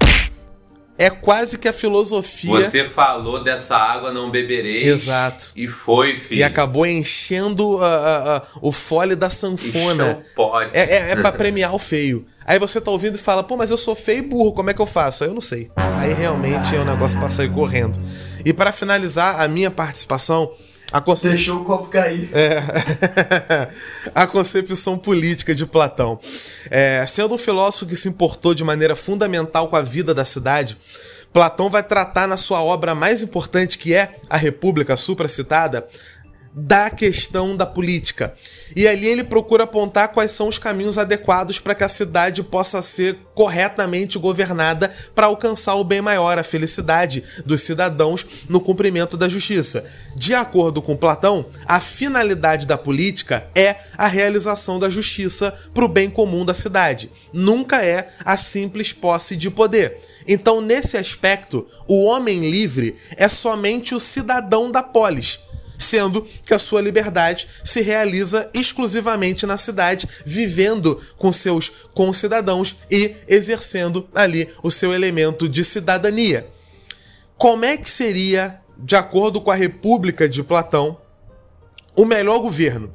[0.97, 2.49] É quase que a filosofia.
[2.49, 4.83] Você falou dessa água não beberei.
[4.83, 5.51] Exato.
[5.55, 6.39] E foi, filho.
[6.39, 10.19] E acabou enchendo uh, uh, uh, o fole da sanfona.
[10.35, 10.75] Pode.
[10.75, 12.25] É, é, é pra premiar o feio.
[12.45, 14.73] Aí você tá ouvindo e fala, pô, mas eu sou feio e burro, como é
[14.73, 15.23] que eu faço?
[15.23, 15.69] Aí eu não sei.
[15.75, 17.99] Aí realmente é um negócio pra sair correndo.
[18.45, 20.49] E para finalizar a minha participação,
[21.03, 21.29] conce...
[21.29, 22.29] Deixou o copo cair.
[22.33, 23.67] É.
[24.15, 26.17] a concepção política de Platão.
[26.69, 30.77] É, sendo um filósofo que se importou de maneira fundamental com a vida da cidade,
[31.33, 35.85] Platão vai tratar na sua obra mais importante, que é A República supracitada,
[36.59, 38.33] da questão da política.
[38.75, 42.81] E ali ele procura apontar quais são os caminhos adequados para que a cidade possa
[42.81, 49.29] ser corretamente governada para alcançar o bem maior, a felicidade dos cidadãos no cumprimento da
[49.29, 49.85] justiça.
[50.15, 55.89] De acordo com Platão, a finalidade da política é a realização da justiça para o
[55.89, 59.95] bem comum da cidade, nunca é a simples posse de poder.
[60.27, 65.46] Então, nesse aspecto, o homem livre é somente o cidadão da polis
[65.77, 73.15] sendo que a sua liberdade se realiza exclusivamente na cidade, vivendo com seus concidadãos e
[73.27, 76.47] exercendo ali o seu elemento de cidadania.
[77.37, 80.99] Como é que seria, de acordo com a República de Platão,
[81.95, 82.91] o melhor governo?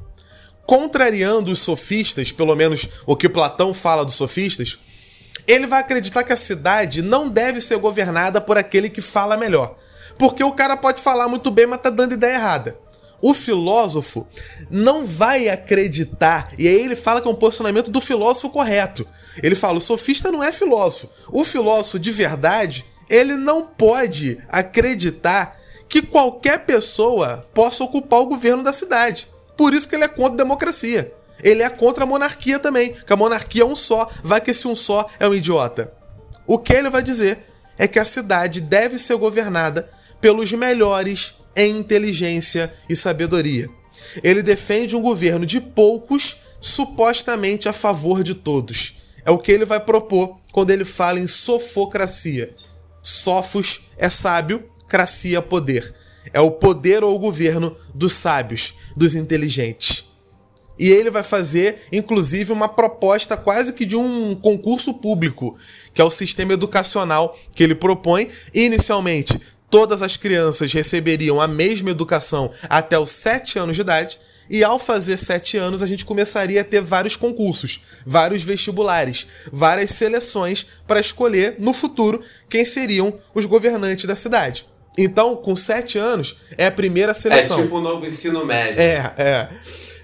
[0.65, 4.79] Contrariando os sofistas, pelo menos o que Platão fala dos sofistas,
[5.45, 9.75] ele vai acreditar que a cidade não deve ser governada por aquele que fala melhor
[10.17, 12.77] porque o cara pode falar muito bem, mas tá dando ideia errada.
[13.21, 14.27] O filósofo
[14.69, 19.07] não vai acreditar, e aí ele fala que é um posicionamento do filósofo correto.
[19.41, 21.09] Ele fala: o sofista não é filósofo.
[21.31, 25.57] O filósofo de verdade, ele não pode acreditar
[25.87, 29.27] que qualquer pessoa possa ocupar o governo da cidade.
[29.55, 31.13] Por isso que ele é contra a democracia.
[31.41, 34.67] Ele é contra a monarquia também, que a monarquia é um só, vai que esse
[34.67, 35.93] um só é um idiota.
[36.45, 37.39] O que ele vai dizer
[37.77, 39.87] é que a cidade deve ser governada
[40.23, 43.69] pelos melhores em inteligência e sabedoria.
[44.23, 48.93] Ele defende um governo de poucos, supostamente a favor de todos.
[49.25, 52.55] É o que ele vai propor quando ele fala em sofocracia.
[53.01, 55.93] Sofos é sábio, cracia poder.
[56.31, 60.05] É o poder ou o governo dos sábios, dos inteligentes.
[60.79, 65.55] E ele vai fazer, inclusive, uma proposta quase que de um concurso público,
[65.93, 68.27] que é o sistema educacional que ele propõe.
[68.53, 69.39] Inicialmente,
[69.73, 74.77] todas as crianças receberiam a mesma educação até os 7 anos de idade, e ao
[74.77, 80.99] fazer 7 anos a gente começaria a ter vários concursos, vários vestibulares, várias seleções para
[80.99, 84.67] escolher no futuro quem seriam os governantes da cidade.
[84.95, 87.57] Então, com 7 anos é a primeira seleção.
[87.57, 88.79] É tipo o novo ensino médio.
[88.79, 89.49] É, é.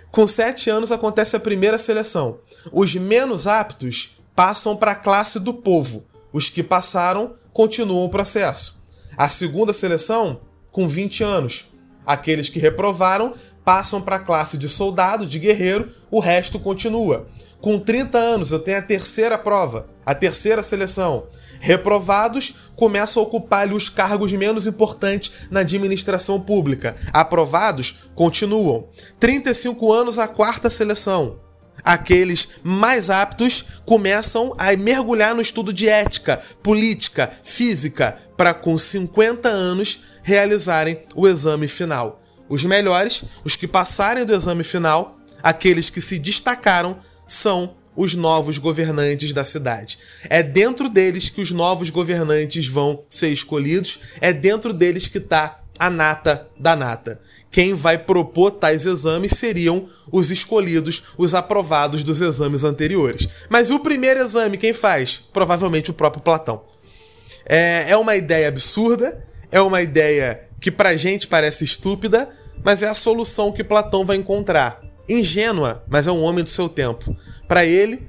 [0.09, 2.39] Com 7 anos acontece a primeira seleção.
[2.71, 6.07] Os menos aptos passam para a classe do povo.
[6.33, 8.78] Os que passaram continuam o processo.
[9.19, 10.39] A segunda seleção,
[10.71, 11.73] com 20 anos.
[12.05, 13.33] Aqueles que reprovaram
[13.65, 17.27] passam para a classe de soldado, de guerreiro, o resto continua.
[17.59, 21.27] Com 30 anos, eu tenho a terceira prova, a terceira seleção.
[21.59, 26.95] Reprovados começam a ocupar os cargos menos importantes na administração pública.
[27.11, 28.87] Aprovados continuam.
[29.19, 31.48] 35 anos, a quarta seleção.
[31.83, 39.49] Aqueles mais aptos começam a mergulhar no estudo de ética, política, física, para com 50
[39.49, 42.21] anos realizarem o exame final.
[42.47, 46.97] Os melhores, os que passarem do exame final, aqueles que se destacaram,
[47.27, 49.99] são os novos governantes da cidade.
[50.29, 55.59] É dentro deles que os novos governantes vão ser escolhidos, é dentro deles que está
[55.79, 57.19] a nata da nata.
[57.49, 63.27] Quem vai propor tais exames seriam os escolhidos, os aprovados dos exames anteriores.
[63.49, 65.23] Mas o primeiro exame, quem faz?
[65.31, 66.61] Provavelmente o próprio Platão.
[67.45, 72.29] É, é uma ideia absurda, é uma ideia que pra gente parece estúpida,
[72.63, 74.81] mas é a solução que Platão vai encontrar.
[75.07, 77.15] Ingênua, mas é um homem do seu tempo.
[77.47, 78.07] Para ele,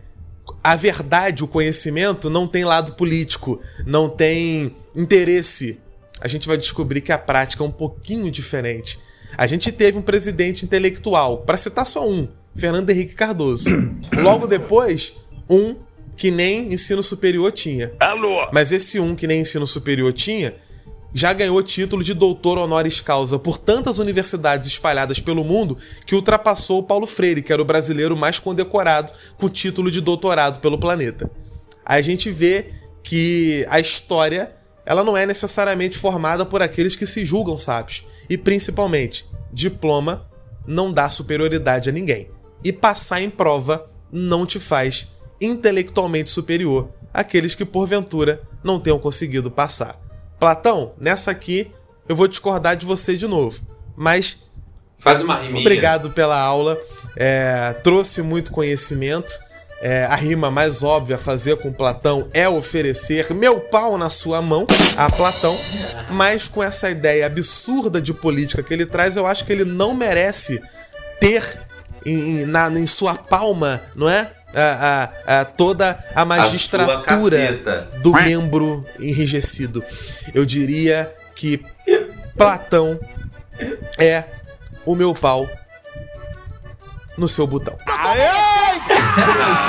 [0.63, 5.81] a verdade, o conhecimento não tem lado político, não tem interesse.
[6.21, 8.99] A gente vai descobrir que a prática é um pouquinho diferente.
[9.37, 13.71] A gente teve um presidente intelectual, para citar só um, Fernando Henrique Cardoso.
[14.13, 15.15] Logo depois,
[15.49, 15.77] um
[16.17, 17.93] que nem ensino superior tinha.
[17.99, 18.49] Alô?
[18.53, 20.55] Mas esse um que nem ensino superior tinha
[21.13, 25.77] já ganhou título de doutor honoris causa por tantas universidades espalhadas pelo mundo
[26.07, 30.61] que ultrapassou o Paulo Freire, que era o brasileiro mais condecorado com título de doutorado
[30.61, 31.31] pelo planeta.
[31.85, 32.67] Aí a gente vê
[33.03, 34.53] que a história
[34.85, 38.05] ela não é necessariamente formada por aqueles que se julgam sábios.
[38.29, 40.29] E principalmente, diploma
[40.67, 42.31] não dá superioridade a ninguém.
[42.65, 45.09] E passar em prova não te faz
[45.41, 49.99] intelectualmente superior àqueles que porventura não tenham conseguido passar.
[50.39, 51.71] Platão, nessa aqui
[52.09, 53.63] eu vou discordar de você de novo,
[53.97, 54.51] mas
[54.99, 55.61] Faz uma riminha.
[55.61, 56.79] obrigado pela aula,
[57.17, 59.33] é, trouxe muito conhecimento.
[59.83, 64.43] É, a rima mais óbvia a fazer com Platão é oferecer meu pau na sua
[64.43, 64.67] mão
[64.97, 65.57] a Platão,
[66.11, 69.95] mas com essa ideia absurda de política que ele traz, eu acho que ele não
[69.95, 70.61] merece
[71.19, 71.43] ter
[72.05, 74.31] em, em- na, em sua palma, não é?
[74.55, 77.91] A, a- a- toda a magistratura caceta.
[78.03, 79.83] do membro enrijecido.
[80.35, 81.65] Eu diria que
[82.37, 82.99] Platão
[83.99, 84.25] é
[84.85, 85.49] o meu pau
[87.21, 87.77] no seu botão.
[87.87, 88.15] Ah,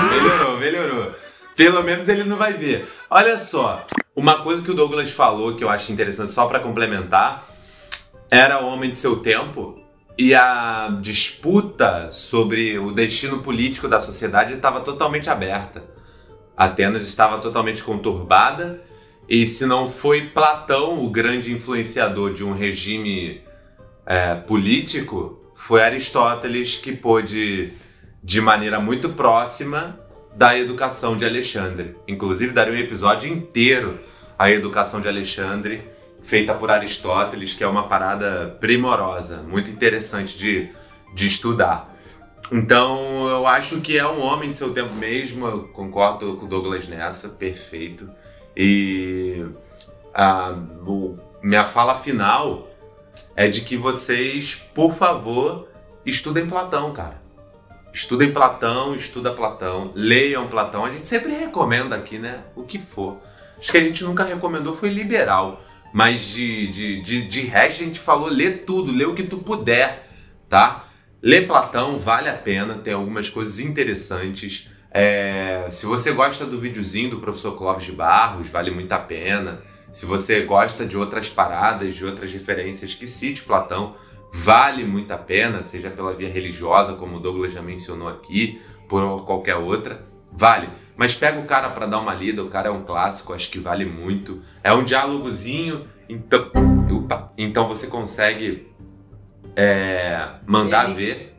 [0.09, 1.11] melhorou, melhorou.
[1.55, 2.87] Pelo menos ele não vai ver.
[3.09, 7.45] Olha só, uma coisa que o Douglas falou que eu acho interessante só pra complementar,
[8.29, 9.77] era o homem de seu tempo
[10.17, 15.83] e a disputa sobre o destino político da sociedade estava totalmente aberta.
[16.55, 18.81] Atenas estava totalmente conturbada
[19.27, 23.41] e se não foi Platão o grande influenciador de um regime
[24.05, 27.71] é, político, foi Aristóteles que pôde
[28.23, 29.99] de maneira muito próxima
[30.35, 31.95] da educação de Alexandre.
[32.07, 33.99] Inclusive, daria um episódio inteiro
[34.39, 35.83] à educação de Alexandre,
[36.23, 40.69] feita por Aristóteles, que é uma parada primorosa, muito interessante de,
[41.13, 41.95] de estudar.
[42.51, 46.49] Então, eu acho que é um homem de seu tempo mesmo, eu concordo com o
[46.49, 48.09] Douglas nessa, perfeito.
[48.57, 49.45] E
[50.11, 50.55] a
[50.87, 52.67] o- minha fala final
[53.35, 55.67] é de que vocês, por favor,
[56.05, 57.21] estudem Platão, cara.
[57.93, 60.85] Estudem Platão, estuda Platão, leiam Platão.
[60.85, 62.43] A gente sempre recomenda aqui, né?
[62.55, 63.17] O que for.
[63.59, 65.61] Acho que a gente nunca recomendou foi liberal.
[65.93, 69.39] Mas de, de, de, de resto a gente falou lê tudo, lê o que tu
[69.39, 70.09] puder,
[70.47, 70.87] tá?
[71.21, 74.69] Lê Platão, vale a pena, tem algumas coisas interessantes.
[74.89, 79.61] É, se você gosta do videozinho do professor Clóvis de Barros, vale muito a pena.
[79.91, 83.95] Se você gosta de outras paradas, de outras referências que cite Platão,
[84.31, 89.25] vale muito a pena, seja pela via religiosa, como o Douglas já mencionou aqui, por
[89.25, 90.69] qualquer outra, vale.
[90.95, 93.59] Mas pega o cara para dar uma lida, o cara é um clássico, acho que
[93.59, 94.41] vale muito.
[94.63, 96.49] É um diálogozinho, então,
[96.91, 98.71] opa, então você consegue
[99.55, 101.35] é, mandar Remix.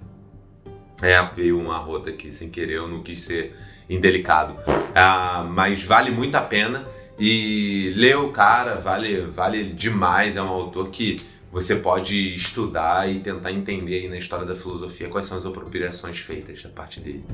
[1.01, 1.09] ver.
[1.09, 3.57] É, veio uma rota aqui sem querer, eu não quis ser
[3.89, 4.57] indelicado.
[4.95, 6.87] Ah, mas vale muito a pena.
[7.25, 10.37] E lê o cara, vale, vale demais.
[10.37, 11.15] É um autor que
[11.53, 16.19] você pode estudar e tentar entender aí na história da filosofia quais são as apropriações
[16.19, 17.25] feitas da parte dele.